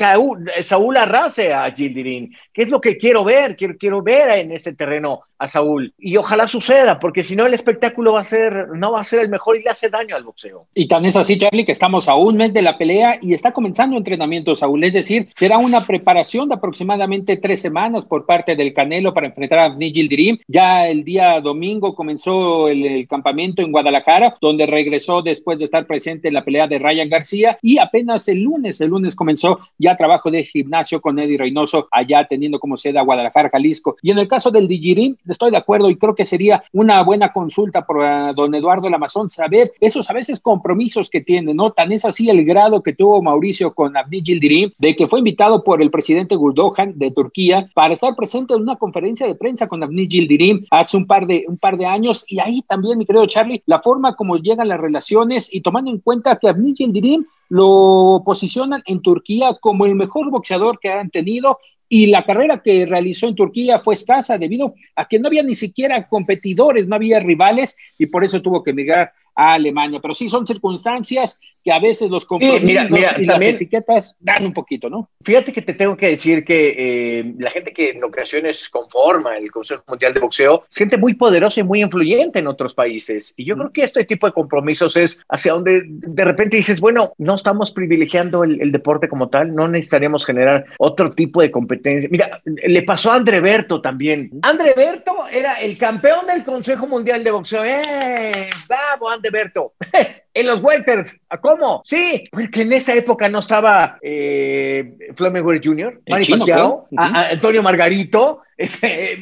Saúl 0.62 0.96
arrase 0.96 1.52
a 1.52 1.70
Gildirín. 1.72 2.32
¿Qué 2.52 2.62
es 2.62 2.70
lo 2.70 2.80
que 2.80 2.96
quiero 2.96 3.24
ver? 3.24 3.56
Quiero, 3.56 3.74
quiero 3.76 4.00
ver 4.00 4.38
en 4.38 4.52
ese 4.52 4.74
terreno 4.74 5.22
a 5.38 5.48
Saúl. 5.48 5.92
Y 5.98 6.16
ojalá 6.16 6.46
suceda, 6.46 7.00
porque 7.00 7.24
si 7.24 7.34
no 7.34 7.46
el 7.46 7.54
espectáculo 7.54 8.12
va 8.12 8.20
a 8.20 8.24
ser, 8.24 8.68
no 8.74 8.92
va 8.92 9.00
a 9.00 9.04
ser 9.04 9.20
el 9.20 9.28
mejor 9.28 9.56
y 9.56 9.62
le 9.62 9.70
hace 9.70 9.90
daño 9.90 10.14
al 10.14 10.22
boxeo. 10.22 10.66
Y 10.72 10.86
tan 10.86 11.04
es 11.04 11.16
así, 11.16 11.36
Charlie, 11.36 11.64
que 11.64 11.72
estamos 11.72 12.08
a 12.08 12.14
un 12.14 12.36
mes 12.36 12.52
de 12.52 12.62
la 12.62 12.78
pelea 12.78 13.18
y 13.20 13.34
está 13.34 13.52
comenzando 13.52 13.96
entrenamiento 13.96 14.54
Saúl. 14.54 14.84
Es 14.84 14.92
decir, 14.92 15.28
será 15.34 15.58
una 15.58 15.84
preparación 15.84 16.48
de 16.48 16.54
aproximadamente 16.54 17.38
tres 17.38 17.60
semanas 17.60 18.04
por 18.04 18.24
parte 18.24 18.54
del 18.54 18.72
Canelo 18.72 19.12
para 19.12 19.26
enfrentar 19.26 19.58
a 19.58 19.76
Gildirim. 19.76 20.38
Ya 20.46 20.86
el 20.86 21.02
día 21.02 21.40
domingo 21.40 21.96
comenzó 21.96 22.68
el, 22.68 23.06
campamento 23.08 23.62
en 23.62 23.72
Guadalajara, 23.72 24.36
donde 24.40 24.66
regresó 24.66 25.22
después 25.22 25.58
de 25.58 25.64
estar 25.64 25.86
presente 25.86 26.28
en 26.28 26.34
la 26.34 26.44
pelea 26.44 26.68
de 26.68 26.78
Ryan 26.78 27.08
García 27.08 27.58
y 27.60 27.78
apenas 27.78 28.11
el 28.28 28.42
lunes, 28.42 28.80
el 28.80 28.90
lunes 28.90 29.16
comenzó 29.16 29.60
ya 29.78 29.96
trabajo 29.96 30.30
de 30.30 30.44
gimnasio 30.44 31.00
con 31.00 31.18
Eddie 31.18 31.38
Reynoso, 31.38 31.88
allá 31.90 32.26
teniendo 32.28 32.58
como 32.58 32.76
sede 32.76 32.98
a 32.98 33.02
Guadalajara, 33.02 33.50
Jalisco. 33.50 33.96
Y 34.02 34.10
en 34.10 34.18
el 34.18 34.28
caso 34.28 34.50
del 34.50 34.68
Digirim, 34.68 35.16
estoy 35.28 35.50
de 35.50 35.56
acuerdo 35.56 35.90
y 35.90 35.96
creo 35.96 36.14
que 36.14 36.24
sería 36.24 36.62
una 36.72 37.02
buena 37.02 37.32
consulta 37.32 37.84
por 37.84 37.98
uh, 37.98 38.34
don 38.34 38.54
Eduardo 38.54 38.88
Lamazón 38.88 39.30
saber 39.30 39.72
esos 39.80 40.08
a 40.10 40.12
veces 40.12 40.40
compromisos 40.40 41.10
que 41.10 41.20
tiene, 41.20 41.54
¿no? 41.54 41.72
Tan 41.72 41.92
es 41.92 42.04
así 42.04 42.28
el 42.28 42.44
grado 42.44 42.82
que 42.82 42.92
tuvo 42.92 43.22
Mauricio 43.22 43.74
con 43.74 43.96
Abdi 43.96 44.22
Gildirim, 44.22 44.70
de 44.78 44.96
que 44.96 45.08
fue 45.08 45.20
invitado 45.20 45.64
por 45.64 45.82
el 45.82 45.90
presidente 45.90 46.36
Guldohan 46.36 46.98
de 46.98 47.10
Turquía 47.10 47.70
para 47.74 47.94
estar 47.94 48.14
presente 48.14 48.54
en 48.54 48.62
una 48.62 48.76
conferencia 48.76 49.26
de 49.26 49.34
prensa 49.34 49.66
con 49.66 49.82
Abdi 49.82 50.08
Gildirim 50.08 50.66
hace 50.70 50.96
un 50.96 51.06
par 51.06 51.26
de, 51.26 51.44
un 51.48 51.58
par 51.58 51.76
de 51.76 51.86
años. 51.86 52.24
Y 52.28 52.40
ahí 52.40 52.62
también, 52.62 52.98
mi 52.98 53.06
querido 53.06 53.26
Charlie, 53.26 53.62
la 53.66 53.80
forma 53.80 54.16
como 54.16 54.36
llegan 54.36 54.68
las 54.68 54.80
relaciones 54.80 55.52
y 55.52 55.60
tomando 55.60 55.90
en 55.90 55.98
cuenta 55.98 56.36
que 56.36 56.48
Abdi 56.48 56.74
Gildirim 56.76 57.24
lo 57.52 58.22
posicionan 58.24 58.82
en 58.86 59.02
Turquía 59.02 59.58
como 59.60 59.84
el 59.84 59.94
mejor 59.94 60.30
boxeador 60.30 60.78
que 60.80 60.88
han 60.88 61.10
tenido 61.10 61.58
y 61.86 62.06
la 62.06 62.24
carrera 62.24 62.62
que 62.62 62.86
realizó 62.86 63.28
en 63.28 63.34
Turquía 63.34 63.80
fue 63.80 63.92
escasa 63.92 64.38
debido 64.38 64.72
a 64.96 65.06
que 65.06 65.18
no 65.18 65.28
había 65.28 65.42
ni 65.42 65.54
siquiera 65.54 66.08
competidores, 66.08 66.88
no 66.88 66.96
había 66.96 67.20
rivales 67.20 67.76
y 67.98 68.06
por 68.06 68.24
eso 68.24 68.40
tuvo 68.40 68.62
que 68.62 68.70
emigrar 68.70 69.12
a 69.34 69.52
Alemania. 69.52 70.00
Pero 70.00 70.14
sí 70.14 70.30
son 70.30 70.46
circunstancias 70.46 71.38
que 71.64 71.72
a 71.72 71.78
veces 71.78 72.10
los 72.10 72.26
compromisos 72.26 72.98
y 73.18 73.24
las 73.24 73.42
etiquetas 73.42 74.16
dan 74.20 74.46
un 74.46 74.52
poquito, 74.52 74.90
¿no? 74.90 75.08
Fíjate 75.24 75.52
que 75.52 75.62
te 75.62 75.74
tengo 75.74 75.96
que 75.96 76.08
decir 76.08 76.44
que 76.44 76.74
eh, 76.76 77.34
la 77.38 77.50
gente 77.50 77.72
que 77.72 77.90
en 77.90 78.02
ocasiones 78.02 78.68
conforma 78.68 79.36
el 79.36 79.50
Consejo 79.50 79.84
Mundial 79.86 80.14
de 80.14 80.20
Boxeo 80.20 80.64
siente 80.68 80.96
muy 80.96 81.14
poderosa 81.14 81.60
y 81.60 81.62
muy 81.62 81.82
influyente 81.82 82.40
en 82.40 82.46
otros 82.46 82.74
países. 82.74 83.32
Y 83.36 83.44
yo 83.44 83.56
creo 83.56 83.72
que 83.72 83.82
este 83.82 84.04
tipo 84.04 84.26
de 84.26 84.32
compromisos 84.32 84.96
es 84.96 85.22
hacia 85.28 85.52
donde 85.52 85.82
de 85.86 86.24
repente 86.24 86.56
dices, 86.56 86.80
bueno, 86.80 87.12
no 87.18 87.34
estamos 87.34 87.72
privilegiando 87.72 88.44
el, 88.44 88.72
deporte 88.72 89.08
como 89.08 89.28
tal, 89.28 89.54
no 89.54 89.68
necesitaríamos 89.68 90.24
generar 90.24 90.64
otro 90.78 91.10
tipo 91.10 91.42
de 91.42 91.50
competencia. 91.50 92.08
Mira, 92.10 92.40
le 92.44 92.82
pasó 92.82 93.12
a 93.12 93.16
André 93.16 93.40
Berto 93.40 93.80
también. 93.80 94.30
André 94.42 94.72
Berto 94.74 95.28
era 95.30 95.54
el 95.54 95.76
campeón 95.78 96.26
del 96.26 96.44
Consejo 96.44 96.86
Mundial 96.86 97.22
de 97.22 97.30
Boxeo. 97.30 97.64
¡Eh! 97.64 98.50
¡Vamos, 98.68 99.12
André 99.12 99.30
Berto! 99.30 99.74
en 100.34 100.46
los 100.46 100.62
welters. 100.62 101.16
¿Cómo? 101.40 101.82
Sí, 101.84 102.24
porque 102.30 102.62
en 102.62 102.72
esa 102.72 102.94
época 102.94 103.28
no 103.28 103.40
estaba 103.40 103.98
eh, 104.02 104.96
Jr., 105.62 106.00
Manny 106.08 106.24
Pacquiao, 106.26 106.88
Antonio 106.96 107.62
Margarito, 107.62 108.40
este, 108.56 109.18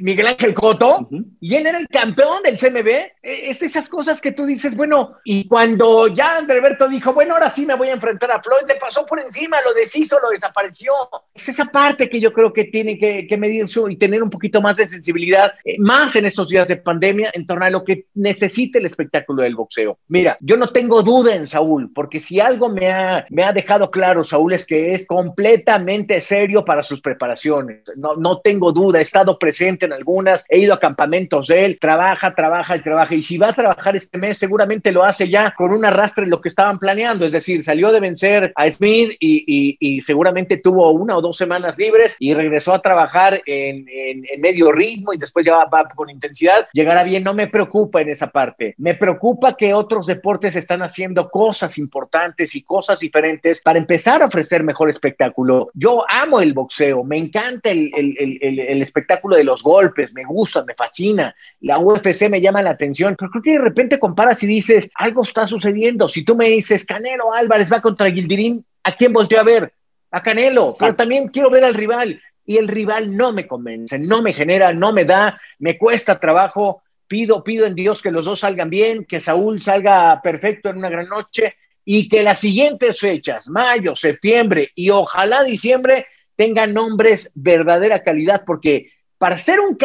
Miguel 0.00 0.26
Ángel 0.26 0.54
Coto, 0.54 1.08
y 1.40 1.54
él 1.54 1.66
era 1.66 1.78
el 1.78 1.88
campeón 1.88 2.42
del 2.42 2.58
CMB. 2.58 2.88
E, 2.88 3.12
es 3.22 3.62
esas 3.62 3.88
cosas 3.88 4.20
que 4.20 4.32
tú 4.32 4.46
dices, 4.46 4.76
bueno, 4.76 5.16
y 5.24 5.46
cuando 5.46 6.08
ya 6.08 6.38
Andreberto 6.38 6.88
dijo, 6.88 7.12
bueno, 7.12 7.34
ahora 7.34 7.50
sí 7.50 7.66
me 7.66 7.74
voy 7.74 7.88
a 7.88 7.94
enfrentar 7.94 8.30
a 8.30 8.42
Floyd, 8.42 8.66
le 8.66 8.76
pasó 8.76 9.04
por 9.06 9.18
encima, 9.18 9.56
lo 9.64 9.74
deshizo, 9.74 10.18
lo 10.22 10.30
desapareció. 10.30 10.92
Es 11.34 11.48
esa 11.48 11.66
parte 11.66 12.08
que 12.08 12.20
yo 12.20 12.32
creo 12.32 12.52
que 12.52 12.64
tiene 12.64 12.98
que, 12.98 13.26
que 13.26 13.36
medir 13.36 13.68
su, 13.68 13.88
y 13.88 13.96
tener 13.96 14.22
un 14.22 14.30
poquito 14.30 14.60
más 14.60 14.76
de 14.76 14.86
sensibilidad, 14.86 15.52
eh, 15.64 15.76
más 15.78 16.16
en 16.16 16.26
estos 16.26 16.48
días 16.48 16.68
de 16.68 16.76
pandemia, 16.76 17.30
en 17.34 17.46
torno 17.46 17.64
a 17.64 17.70
lo 17.70 17.84
que 17.84 18.06
necesita 18.14 18.78
el 18.78 18.86
espectáculo 18.86 19.42
del 19.42 19.54
boxeo. 19.54 19.98
Mira, 20.08 20.36
yo 20.40 20.56
no 20.56 20.68
tengo 20.68 21.02
duda 21.02 21.34
en 21.34 21.46
Saúl, 21.46 21.92
porque 21.94 22.20
si 22.20 22.40
algo 22.40 22.68
me 22.68 22.90
ha, 22.90 23.26
me 23.30 23.44
ha 23.44 23.52
dejado 23.52 23.90
claro, 23.90 24.24
Saúl, 24.24 24.52
es 24.52 24.66
que 24.66 24.94
es 24.94 25.06
completamente 25.06 26.20
serio 26.20 26.64
para 26.64 26.82
sus 26.82 27.00
preparaciones. 27.00 27.82
No, 27.96 28.16
no 28.16 28.40
tengo 28.40 28.55
tengo 28.56 28.72
duda, 28.72 29.00
he 29.00 29.02
estado 29.02 29.38
presente 29.38 29.84
en 29.84 29.92
algunas, 29.92 30.46
he 30.48 30.60
ido 30.60 30.72
a 30.72 30.80
campamentos 30.80 31.48
de 31.48 31.66
él, 31.66 31.78
trabaja, 31.78 32.34
trabaja 32.34 32.76
y 32.76 32.80
trabaja. 32.80 33.14
Y 33.14 33.22
si 33.22 33.36
va 33.36 33.50
a 33.50 33.52
trabajar 33.52 33.94
este 33.94 34.16
mes, 34.16 34.38
seguramente 34.38 34.92
lo 34.92 35.04
hace 35.04 35.28
ya 35.28 35.52
con 35.54 35.72
un 35.72 35.84
arrastre 35.84 36.24
en 36.24 36.30
lo 36.30 36.40
que 36.40 36.48
estaban 36.48 36.78
planeando. 36.78 37.26
Es 37.26 37.32
decir, 37.32 37.62
salió 37.62 37.92
de 37.92 38.00
vencer 38.00 38.52
a 38.56 38.70
Smith 38.70 39.12
y, 39.20 39.76
y, 39.78 40.00
seguramente 40.00 40.56
tuvo 40.56 40.90
una 40.90 41.16
o 41.16 41.20
dos 41.20 41.36
semanas 41.36 41.76
libres 41.76 42.16
y 42.18 42.32
regresó 42.32 42.72
a 42.72 42.80
trabajar 42.80 43.42
en, 43.44 43.86
en, 43.88 44.40
medio 44.40 44.72
ritmo 44.72 45.12
y 45.12 45.18
después 45.18 45.44
ya 45.44 45.64
va, 45.66 45.86
con 45.94 46.08
intensidad. 46.08 46.68
Llegará 46.72 47.02
bien, 47.02 47.24
no 47.24 47.34
me 47.34 47.48
preocupa 47.48 48.00
en 48.00 48.08
esa 48.08 48.28
parte. 48.28 48.74
Me 48.78 48.94
preocupa 48.94 49.54
que 49.54 49.74
otros 49.74 50.06
deportes 50.06 50.56
están 50.56 50.82
haciendo 50.82 51.28
cosas 51.28 51.76
importantes 51.76 52.54
y 52.54 52.62
cosas 52.62 53.00
diferentes 53.00 53.60
para 53.60 53.78
empezar 53.78 54.22
a 54.22 54.26
ofrecer 54.26 54.62
mejor 54.62 54.88
espectáculo. 54.88 55.70
Yo 55.74 56.04
amo 56.08 56.40
el 56.40 56.54
boxeo, 56.54 57.04
me 57.04 57.18
encanta 57.18 57.70
el, 57.70 57.90
el 57.94 58.06
el, 58.18 58.35
espectáculo 58.40 59.36
de 59.36 59.44
los 59.44 59.62
golpes, 59.62 60.12
me 60.12 60.24
gusta, 60.24 60.64
me 60.64 60.74
fascina, 60.74 61.34
la 61.60 61.78
UFC 61.78 62.28
me 62.28 62.40
llama 62.40 62.62
la 62.62 62.70
atención, 62.70 63.16
pero 63.18 63.30
creo 63.30 63.42
que 63.42 63.52
de 63.52 63.58
repente 63.58 63.98
comparas 63.98 64.42
y 64.42 64.46
dices, 64.46 64.90
algo 64.94 65.22
está 65.22 65.46
sucediendo. 65.46 66.08
Si 66.08 66.24
tú 66.24 66.36
me 66.36 66.46
dices, 66.46 66.84
Canelo 66.84 67.32
Álvarez 67.32 67.72
va 67.72 67.80
contra 67.80 68.10
Gildirín, 68.10 68.64
¿a 68.84 68.92
quién 68.92 69.12
volteo 69.12 69.40
a 69.40 69.44
ver? 69.44 69.72
A 70.10 70.22
Canelo, 70.22 70.70
pero 70.78 70.94
también 70.94 71.28
quiero 71.28 71.50
ver 71.50 71.64
al 71.64 71.74
rival 71.74 72.20
y 72.46 72.56
el 72.58 72.68
rival 72.68 73.16
no 73.16 73.32
me 73.32 73.46
convence, 73.46 73.98
no 73.98 74.22
me 74.22 74.32
genera, 74.32 74.72
no 74.72 74.92
me 74.92 75.04
da, 75.04 75.38
me 75.58 75.76
cuesta 75.76 76.18
trabajo. 76.18 76.82
Pido, 77.08 77.44
pido 77.44 77.66
en 77.66 77.74
Dios 77.74 78.02
que 78.02 78.10
los 78.10 78.24
dos 78.24 78.40
salgan 78.40 78.70
bien, 78.70 79.04
que 79.04 79.20
Saúl 79.20 79.62
salga 79.62 80.20
perfecto 80.22 80.70
en 80.70 80.78
una 80.78 80.88
gran 80.88 81.08
noche 81.08 81.54
y 81.84 82.08
que 82.08 82.24
las 82.24 82.40
siguientes 82.40 82.98
fechas, 82.98 83.48
mayo, 83.48 83.94
septiembre 83.94 84.72
y 84.74 84.90
ojalá 84.90 85.44
diciembre, 85.44 86.06
tenga 86.36 86.66
nombres 86.66 87.32
verdadera 87.34 88.02
calidad, 88.02 88.44
porque 88.46 88.90
para 89.18 89.38
ser 89.38 89.58
un, 89.60 89.76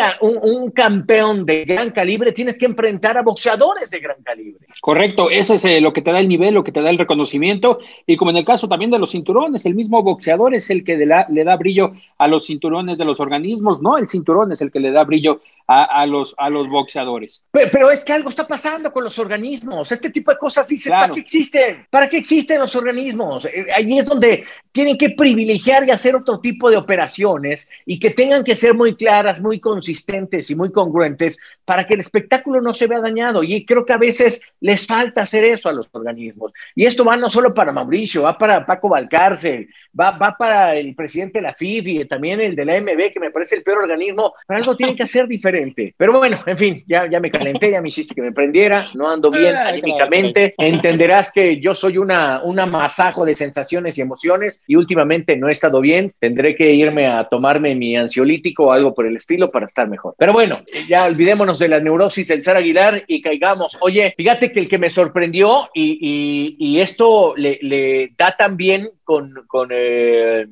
un, 0.43 0.71
campeón 0.71 1.45
de 1.45 1.65
gran 1.65 1.91
calibre 1.91 2.31
tienes 2.31 2.57
que 2.57 2.65
enfrentar 2.65 3.17
a 3.17 3.21
boxeadores 3.21 3.89
de 3.89 3.99
gran 3.99 4.21
calibre. 4.23 4.65
Correcto, 4.81 5.29
ese 5.29 5.55
es 5.55 5.65
eh, 5.65 5.81
lo 5.81 5.93
que 5.93 6.01
te 6.01 6.11
da 6.11 6.19
el 6.19 6.27
nivel, 6.27 6.53
lo 6.53 6.63
que 6.63 6.71
te 6.71 6.81
da 6.81 6.89
el 6.89 6.97
reconocimiento. 6.97 7.79
Y 8.05 8.17
como 8.17 8.31
en 8.31 8.37
el 8.37 8.45
caso 8.45 8.67
también 8.67 8.91
de 8.91 8.99
los 8.99 9.11
cinturones, 9.11 9.65
el 9.65 9.75
mismo 9.75 10.03
boxeador 10.03 10.53
es 10.53 10.69
el 10.69 10.83
que 10.83 10.97
le 10.97 11.43
da 11.43 11.55
brillo 11.55 11.91
a 12.17 12.27
los 12.27 12.45
cinturones 12.45 12.97
de 12.97 13.05
los 13.05 13.19
organismos, 13.19 13.81
no 13.81 13.97
el 13.97 14.07
cinturón 14.07 14.51
es 14.51 14.61
el 14.61 14.71
que 14.71 14.79
le 14.79 14.91
da 14.91 15.03
brillo 15.03 15.41
a, 15.71 16.05
los, 16.05 16.35
a 16.37 16.49
los 16.49 16.67
boxeadores. 16.67 17.43
Pero, 17.51 17.91
es 17.91 18.03
que 18.03 18.13
algo 18.13 18.29
está 18.29 18.47
pasando 18.47 18.91
con 18.91 19.03
los 19.03 19.17
organismos. 19.19 19.91
Este 19.91 20.09
tipo 20.09 20.31
de 20.31 20.37
cosas 20.37 20.67
dices, 20.67 20.91
¿para 20.91 21.13
qué 21.13 21.19
existen? 21.21 21.87
¿Para 21.89 22.09
qué 22.09 22.17
existen 22.17 22.59
los 22.59 22.75
organismos? 22.75 23.45
Eh, 23.45 23.67
ahí 23.73 23.97
es 23.97 24.05
donde 24.05 24.43
tienen 24.71 24.97
que 24.97 25.11
privilegiar 25.11 25.87
y 25.87 25.91
hacer 25.91 26.15
otro 26.15 26.39
tipo 26.39 26.69
de 26.69 26.77
operaciones 26.77 27.67
y 27.85 27.99
que 27.99 28.09
tengan 28.09 28.43
que 28.43 28.55
ser 28.55 28.73
muy 28.73 28.95
claras, 28.95 29.20
muy 29.41 29.59
consistentes 29.59 30.49
y 30.49 30.55
muy 30.55 30.71
congruentes 30.71 31.37
para 31.65 31.85
que 31.85 31.93
el 31.93 31.99
espectáculo 31.99 32.61
no 32.61 32.73
se 32.73 32.87
vea 32.87 32.99
dañado. 32.99 33.43
Y 33.43 33.65
creo 33.65 33.85
que 33.85 33.93
a 33.93 33.97
veces 33.97 34.41
les 34.59 34.85
falta 34.85 35.21
hacer 35.21 35.43
eso 35.43 35.69
a 35.69 35.73
los 35.73 35.87
organismos. 35.91 36.51
Y 36.75 36.85
esto 36.85 37.05
va 37.05 37.17
no 37.17 37.29
solo 37.29 37.53
para 37.53 37.71
Mauricio, 37.71 38.23
va 38.23 38.37
para 38.37 38.65
Paco 38.65 38.89
Valcárcel, 38.89 39.69
va, 39.97 40.11
va 40.11 40.35
para 40.37 40.75
el 40.75 40.95
presidente 40.95 41.39
de 41.39 41.43
la 41.43 41.53
FIF 41.53 41.87
y 41.87 42.05
también 42.05 42.41
el 42.41 42.55
de 42.55 42.65
la 42.65 42.79
MB, 42.79 43.13
que 43.13 43.19
me 43.19 43.31
parece 43.31 43.55
el 43.55 43.63
peor 43.63 43.79
organismo, 43.79 44.33
pero 44.47 44.57
algo 44.57 44.75
tiene 44.75 44.95
que 44.95 45.03
hacer 45.03 45.27
diferente 45.27 45.61
pero 45.97 46.17
bueno, 46.17 46.37
en 46.45 46.57
fin, 46.57 46.83
ya, 46.87 47.09
ya 47.09 47.19
me 47.19 47.31
calenté, 47.31 47.71
ya 47.71 47.81
me 47.81 47.89
hiciste 47.89 48.15
que 48.15 48.21
me 48.21 48.31
prendiera, 48.31 48.87
no 48.93 49.07
ando 49.07 49.31
bien 49.31 49.55
anímicamente. 49.55 50.55
Entenderás 50.57 51.31
que 51.31 51.59
yo 51.59 51.75
soy 51.75 51.97
una, 51.97 52.41
una 52.43 52.65
masajo 52.65 53.25
de 53.25 53.35
sensaciones 53.35 53.97
y 53.97 54.01
emociones 54.01 54.63
y 54.67 54.75
últimamente 54.75 55.37
no 55.37 55.49
he 55.49 55.51
estado 55.51 55.81
bien. 55.81 56.13
Tendré 56.19 56.55
que 56.55 56.73
irme 56.73 57.07
a 57.07 57.27
tomarme 57.29 57.75
mi 57.75 57.95
ansiolítico 57.95 58.65
o 58.65 58.71
algo 58.71 58.93
por 58.93 59.05
el 59.05 59.10
estilo 59.17 59.51
para 59.51 59.65
estar 59.65 59.87
mejor. 59.87 60.15
Pero 60.17 60.33
bueno, 60.33 60.61
ya 60.87 61.05
olvidémonos 61.05 61.59
de 61.59 61.67
la 61.67 61.79
neurosis 61.79 62.27
del 62.27 62.43
Sar 62.43 62.57
Aguilar 62.57 63.03
y 63.07 63.21
caigamos. 63.21 63.77
Oye, 63.81 64.13
fíjate 64.15 64.51
que 64.51 64.59
el 64.59 64.69
que 64.69 64.79
me 64.79 64.89
sorprendió 64.89 65.69
y, 65.73 66.55
y, 66.57 66.79
esto 66.79 67.33
le, 67.35 67.59
le, 67.61 68.13
da 68.17 68.35
también 68.37 68.89
con, 69.03 69.31
con 69.47 69.69
eh, 69.71 70.47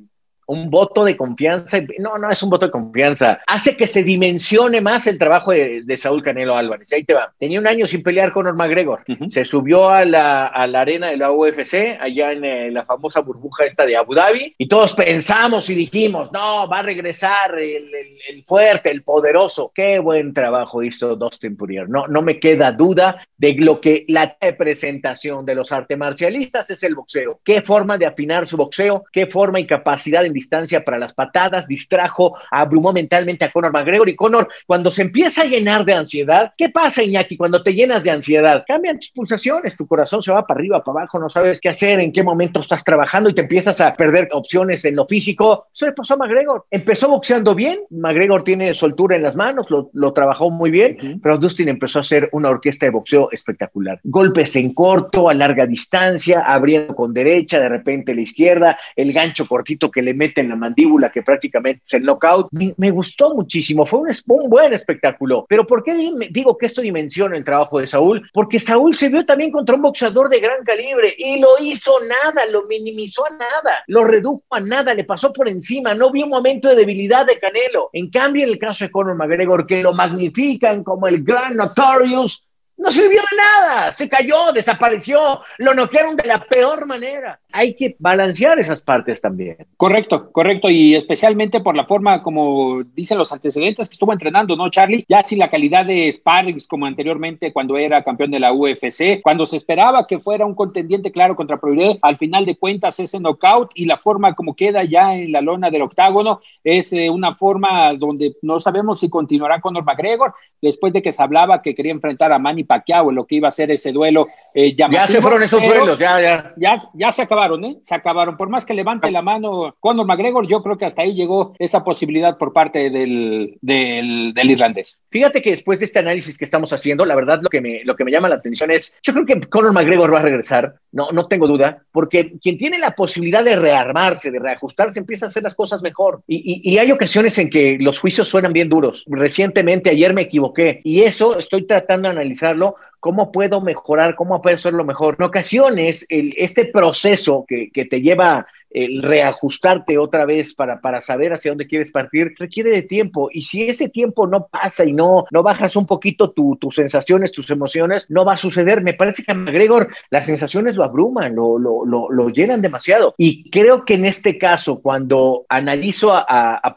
un 0.50 0.70
voto 0.70 1.06
de 1.06 1.16
confianza, 1.16 1.80
no, 2.00 2.18
no 2.18 2.32
es 2.32 2.42
un 2.42 2.50
voto 2.50 2.66
de 2.66 2.72
confianza, 2.72 3.40
hace 3.46 3.78
que 3.78 3.86
se 3.86 4.04
dimensione 4.04 4.82
más 4.82 5.06
el 5.06 5.20
trabajo 5.20 5.52
de, 5.52 5.98
Saúl 5.98 6.24
Canelo 6.24 6.56
Álvarez. 6.56 6.92
Ahí 6.94 7.04
te 7.04 7.14
va. 7.14 7.32
Tenía 7.38 7.60
un 7.60 7.68
año 7.68 7.86
sin 7.86 8.02
pelear 8.02 8.32
con 8.32 8.46
Norma 8.46 8.68
Gregor. 8.68 9.04
Se 9.28 9.44
subió 9.46 9.90
a 9.90 10.06
la, 10.06 10.46
arena 10.46 11.08
de 11.08 11.18
la 11.18 11.32
UFC, 11.32 11.98
allá 12.00 12.32
en 12.32 12.46
eh, 12.46 12.72
la 12.72 12.86
famosa 12.86 13.20
burbuja 13.20 13.66
esta 13.66 13.86
de 13.86 13.98
Abu 13.98 14.16
Dhabi, 14.16 14.56
y 14.58 14.68
todos 14.68 14.94
pensamos 14.94 15.70
y 15.70 15.76
dijimos, 15.76 16.32
no, 16.32 16.68
va 16.68 16.80
a 16.80 16.84
regresar 16.84 17.60
el, 17.60 18.44
fuerte, 18.48 18.90
el 18.90 19.04
poderoso. 19.04 19.72
Qué 19.76 20.00
buen 20.00 20.34
trabajo 20.34 20.82
hizo 20.82 21.16
Dustin 21.16 21.58
Poirier. 21.58 21.90
No, 21.90 22.08
no 22.08 22.22
me 22.22 22.40
queda 22.40 22.72
duda 22.72 23.24
de 23.38 23.54
lo 23.60 23.82
que 23.82 24.06
la 24.08 24.38
presentación 24.58 25.46
de 25.46 25.56
los 25.56 25.72
artes 25.72 25.98
marcialistas 25.98 26.72
es 26.72 26.82
el 26.84 26.96
boxeo. 26.96 27.40
Qué 27.44 27.62
forma 27.62 27.98
de 27.98 28.06
afinar 28.08 28.48
su 28.48 28.58
boxeo, 28.58 29.04
qué 29.12 29.28
forma 29.28 29.60
y 29.60 29.68
capacidad 29.68 30.26
en 30.26 30.39
distancia 30.40 30.84
para 30.84 30.98
las 30.98 31.14
patadas, 31.14 31.68
distrajo, 31.68 32.38
abrumó 32.50 32.94
mentalmente 32.94 33.46
a 33.46 33.52
Conor 33.52 33.74
McGregor 33.74 34.10
y 34.10 34.16
Conor, 34.16 34.48
cuando 34.66 34.90
se 34.90 35.02
empieza 35.02 35.42
a 35.42 35.46
llenar 35.46 35.84
de 35.86 35.94
ansiedad, 35.94 36.54
¿qué 36.58 36.70
pasa, 36.70 37.04
Iñaki? 37.04 37.36
Cuando 37.38 37.62
te 37.62 37.74
llenas 37.74 38.04
de 38.04 38.12
ansiedad, 38.12 38.64
cambian 38.68 39.00
tus 39.00 39.12
pulsaciones, 39.12 39.76
tu 39.76 39.86
corazón 39.86 40.24
se 40.24 40.32
va 40.32 40.48
para 40.48 40.60
arriba, 40.60 40.84
para 40.84 41.00
abajo, 41.00 41.20
no 41.20 41.30
sabes 41.30 41.60
qué 41.60 41.70
hacer, 41.70 42.00
en 42.00 42.12
qué 42.12 42.24
momento 42.24 42.62
estás 42.62 42.84
trabajando 42.84 43.30
y 43.30 43.34
te 43.34 43.42
empiezas 43.42 43.82
a 43.82 43.94
perder 43.94 44.30
opciones 44.32 44.86
en 44.86 44.96
lo 44.96 45.06
físico. 45.06 45.68
Eso 45.74 45.86
le 45.86 45.92
pasó 45.92 46.14
a 46.14 46.18
McGregor. 46.18 46.66
Empezó 46.72 47.10
boxeando 47.10 47.54
bien, 47.54 47.80
McGregor 47.90 48.44
tiene 48.44 48.74
soltura 48.74 49.16
en 49.16 49.24
las 49.24 49.36
manos, 49.36 49.68
lo, 49.70 50.14
trabajó 50.14 50.50
muy 50.50 50.72
bien, 50.72 51.20
pero 51.22 51.38
Dustin 51.38 51.70
empezó 51.70 52.00
a 52.00 52.02
hacer 52.02 52.30
una 52.32 52.50
orquesta 52.50 52.86
de 52.86 52.92
boxeo 52.92 53.30
espectacular. 53.32 54.00
Golpes 54.04 54.56
en 54.56 54.74
corto, 54.74 55.30
a 55.30 55.34
larga 55.34 55.66
distancia, 55.66 56.44
abriendo 56.46 56.96
con 56.96 57.14
derecha, 57.14 57.60
de 57.60 57.70
repente 57.70 58.16
la 58.16 58.22
izquierda, 58.22 58.78
el 58.96 59.14
gancho 59.14 59.48
cortito 59.48 59.92
que 59.92 60.02
le 60.02 60.14
mete 60.14 60.29
en 60.38 60.50
la 60.50 60.56
mandíbula, 60.56 61.12
que 61.12 61.22
prácticamente 61.22 61.82
es 61.86 61.94
el 61.94 62.04
knockout. 62.04 62.50
Me, 62.52 62.92
gustó 62.92 63.34
muchísimo, 63.34 63.86
fue 63.86 64.00
un, 64.00 64.10
un, 64.28 64.50
buen 64.50 64.74
espectáculo. 64.74 65.46
Pero 65.48 65.66
¿por 65.66 65.84
qué 65.84 65.96
digo 66.30 66.58
que 66.58 66.66
esto 66.66 66.82
dimensiona 66.82 67.38
el 67.38 67.44
trabajo 67.44 67.80
de 67.80 67.88
Saúl? 67.88 68.30
Porque 68.34 68.60
Saúl 68.60 68.96
se 68.96 69.10
vio 69.10 69.26
también 69.26 69.52
contra 69.52 69.76
un 69.76 69.82
boxeador 69.82 70.30
de 70.30 70.40
gran 70.40 70.64
calibre 70.64 71.14
y 71.18 71.40
lo 71.40 71.50
hizo 71.62 71.94
nada, 72.02 72.46
lo 72.48 72.64
minimizó 72.68 73.26
a 73.26 73.32
nada, 73.32 73.84
lo 73.88 74.04
redujo 74.04 74.44
a 74.52 74.60
nada, 74.60 74.94
le 74.94 75.04
pasó 75.04 75.32
por 75.34 75.48
encima, 75.48 75.94
no 75.94 76.12
vio 76.12 76.26
un 76.26 76.32
momento 76.32 76.70
de 76.70 76.76
debilidad 76.76 77.26
de 77.26 77.40
Canelo. 77.40 77.90
En 77.94 78.10
cambio, 78.10 78.44
en 78.44 78.50
el 78.50 78.60
caso 78.60 78.86
de 78.86 78.92
Conor 78.92 79.16
McGregor, 79.16 79.66
que 79.66 79.84
lo 79.84 79.94
magnifican 79.94 80.84
como 80.84 81.08
el 81.08 81.24
gran 81.24 81.56
Notorious, 81.56 82.44
no 82.80 82.92
sirvió 82.92 83.22
de 83.30 83.38
nada, 83.38 83.92
se 83.92 84.08
cayó, 84.08 84.54
desapareció, 84.54 85.42
lo 85.58 85.74
noquearon 85.74 86.16
de 86.16 86.26
la 86.26 86.40
peor 86.46 86.86
manera. 86.86 87.40
Hay 87.52 87.74
que 87.74 87.96
balancear 87.98 88.60
esas 88.60 88.82
partes 88.82 89.22
también. 89.22 89.58
Correcto, 89.76 90.32
correcto, 90.32 90.70
y 90.70 90.96
especialmente 90.96 91.62
por 91.62 91.76
la 91.76 91.86
forma 91.86 92.22
como 92.22 92.84
dicen 92.84 93.18
los 93.18 93.32
antecedentes 93.32 93.90
que 93.90 93.94
estuvo 93.94 94.14
entrenando, 94.14 94.56
¿no, 94.56 94.70
Charlie? 94.70 95.04
Ya 95.10 95.24
sin 95.24 95.40
la 95.40 95.50
calidad 95.50 95.86
de 95.86 96.12
sparrings 96.12 96.68
como 96.68 96.86
anteriormente 96.86 97.52
cuando 97.52 97.78
era 97.78 98.04
campeón 98.04 98.32
de 98.32 98.40
la 98.40 98.54
UFC, 98.54 99.22
cuando 99.24 99.46
se 99.48 99.58
esperaba 99.58 100.06
que 100.06 100.20
fuera 100.20 100.46
un 100.46 100.54
contendiente 100.54 101.12
claro 101.12 101.36
contra 101.36 101.58
Poirier, 101.58 101.98
al 102.04 102.18
final 102.18 102.46
de 102.46 102.58
cuentas 102.58 103.00
ese 103.00 103.20
knockout 103.20 103.72
y 103.74 103.86
la 103.86 103.98
forma 103.98 104.36
como 104.36 104.56
queda 104.56 104.84
ya 104.84 105.16
en 105.16 105.32
la 105.32 105.42
lona 105.42 105.72
del 105.72 105.82
octágono 105.82 106.42
es 106.64 106.94
eh, 106.94 107.10
una 107.10 107.36
forma 107.36 107.94
donde 107.96 108.36
no 108.42 108.60
sabemos 108.60 109.00
si 109.00 109.10
continuará 109.10 109.60
con 109.60 109.74
McGregor 109.74 110.34
después 110.62 110.94
de 110.94 111.02
que 111.02 111.12
se 111.12 111.24
hablaba 111.24 111.62
que 111.62 111.74
quería 111.74 111.92
enfrentar 111.92 112.32
a 112.32 112.40
Manny 112.40 112.64
Pacquiao, 112.64 113.12
lo 113.12 113.26
que 113.26 113.36
iba 113.36 113.48
a 113.48 113.52
ser 113.52 113.72
ese 113.72 113.92
duelo. 113.92 114.28
Eh, 114.54 114.76
ya 114.76 115.08
se 115.08 115.22
fueron 115.22 115.44
esos 115.44 115.62
duelos, 115.62 116.00
ya, 116.00 116.20
ya. 116.22 116.54
ya. 116.58 116.78
Ya 116.94 117.12
se 117.12 117.22
acabaron, 117.22 117.64
¿eh? 117.66 117.78
Se 117.82 117.96
acabaron. 117.96 118.38
Por 118.38 118.50
más 118.50 118.66
que 118.66 118.74
levante 118.74 119.12
la 119.12 119.22
mano 119.22 119.76
Conor 119.80 120.06
McGregor, 120.06 120.48
yo 120.48 120.64
creo 120.64 120.78
que 120.78 120.86
hasta 120.86 121.04
ahí 121.04 121.14
llegó 121.14 121.54
esa 121.60 121.84
posibilidad 121.84 122.38
por 122.38 122.54
parte 122.54 122.90
del, 122.90 123.58
del, 123.62 124.34
del, 124.34 124.52
irlandés. 124.52 125.00
Fíjate 125.10 125.42
que 125.42 125.52
después 125.52 125.80
de 125.80 125.86
este 125.86 126.00
análisis 126.00 126.38
que 126.38 126.46
estamos 126.46 126.74
haciendo, 126.74 127.06
la 127.06 127.16
verdad 127.16 127.40
lo 127.42 127.50
que 127.50 127.62
me, 127.62 127.84
lo 127.84 127.96
que 127.96 128.04
me 128.04 128.12
llama 128.12 128.30
la 128.30 128.36
atención 128.36 128.72
es, 128.72 128.96
yo 129.04 129.14
creo 129.14 129.26
que 129.26 129.40
Conor 129.42 129.74
McGregor 129.74 130.14
va 130.14 130.20
a 130.20 130.24
regresar, 130.24 130.76
no, 130.92 131.10
no 131.12 131.28
tengo 131.28 131.48
duda, 131.48 131.84
porque 131.92 132.34
quien 132.42 132.58
tiene 132.58 132.80
la 132.80 132.92
posibilidad 132.92 133.44
de 133.44 133.56
rearmarse, 133.56 134.32
de 134.32 134.40
reajustarse, 134.40 135.00
empieza 135.00 135.26
a 135.26 135.30
hacer 135.30 135.44
las 135.44 135.56
cosas 135.56 135.82
mejor. 135.82 136.22
Y, 136.28 136.38
y, 136.38 136.74
y 136.74 136.78
hay 136.78 136.92
ocasiones 136.92 137.38
en 137.38 137.50
que 137.50 137.78
los 137.80 138.00
juicios 138.00 138.30
suenan 138.30 138.54
bien 138.54 138.70
duros. 138.70 139.04
Recientemente, 139.08 139.90
ayer 139.90 140.14
me 140.14 140.22
equivoqué, 140.22 140.82
y 140.84 141.02
eso 141.02 141.38
estoy 141.38 141.66
tratando 141.66 142.08
de 142.08 142.14
analizar 142.16 142.56
¿Cómo 143.00 143.32
puedo 143.32 143.62
mejorar? 143.62 144.16
¿Cómo 144.16 144.42
puedo 144.42 144.56
hacerlo 144.56 144.84
mejor? 144.84 145.16
En 145.20 145.26
ocasiones, 145.26 146.06
este 146.10 146.66
proceso 146.66 147.46
que, 147.48 147.72
que 147.72 147.86
te 147.86 148.02
lleva 148.02 148.48
el 148.72 149.02
reajustarte 149.02 149.98
otra 149.98 150.26
vez 150.26 150.54
para, 150.54 150.82
para 150.82 151.02
saber 151.02 151.34
hacia 151.34 151.52
dónde 151.52 151.68
quieres 151.68 151.92
partir, 151.92 152.34
requiere 152.38 152.72
de 152.72 152.82
tiempo. 152.82 153.30
Y 153.32 153.44
si 153.44 153.64
ese 153.64 153.90
tiempo 153.90 154.28
no 154.28 154.48
pasa 154.48 154.86
y 154.86 154.94
no, 154.94 155.26
no 155.32 155.44
bajas 155.44 155.76
un 155.76 155.88
poquito 155.88 156.32
tus 156.32 156.76
sensaciones, 156.76 157.32
tus 157.32 157.50
emociones, 157.50 158.06
no 158.10 158.26
va 158.26 158.34
a 158.34 158.38
suceder. 158.38 158.82
Me 158.82 158.94
parece 158.94 159.24
que 159.24 159.32
a 159.32 159.36
McGregor 159.36 159.90
las 160.10 160.26
sensaciones 160.26 160.76
lo 160.76 160.84
abruman, 160.84 161.36
lo, 161.36 161.58
lo, 161.58 161.86
lo, 161.86 162.30
llenan 162.30 162.62
demasiado. 162.62 163.16
Y 163.18 163.50
creo 163.50 163.86
que 163.86 163.96
en 163.96 164.06
este 164.06 164.38
caso, 164.38 164.80
cuando 164.82 165.46
analizo 165.50 166.14
a, 166.14 166.26
a, 166.28 166.56
a 166.56 166.76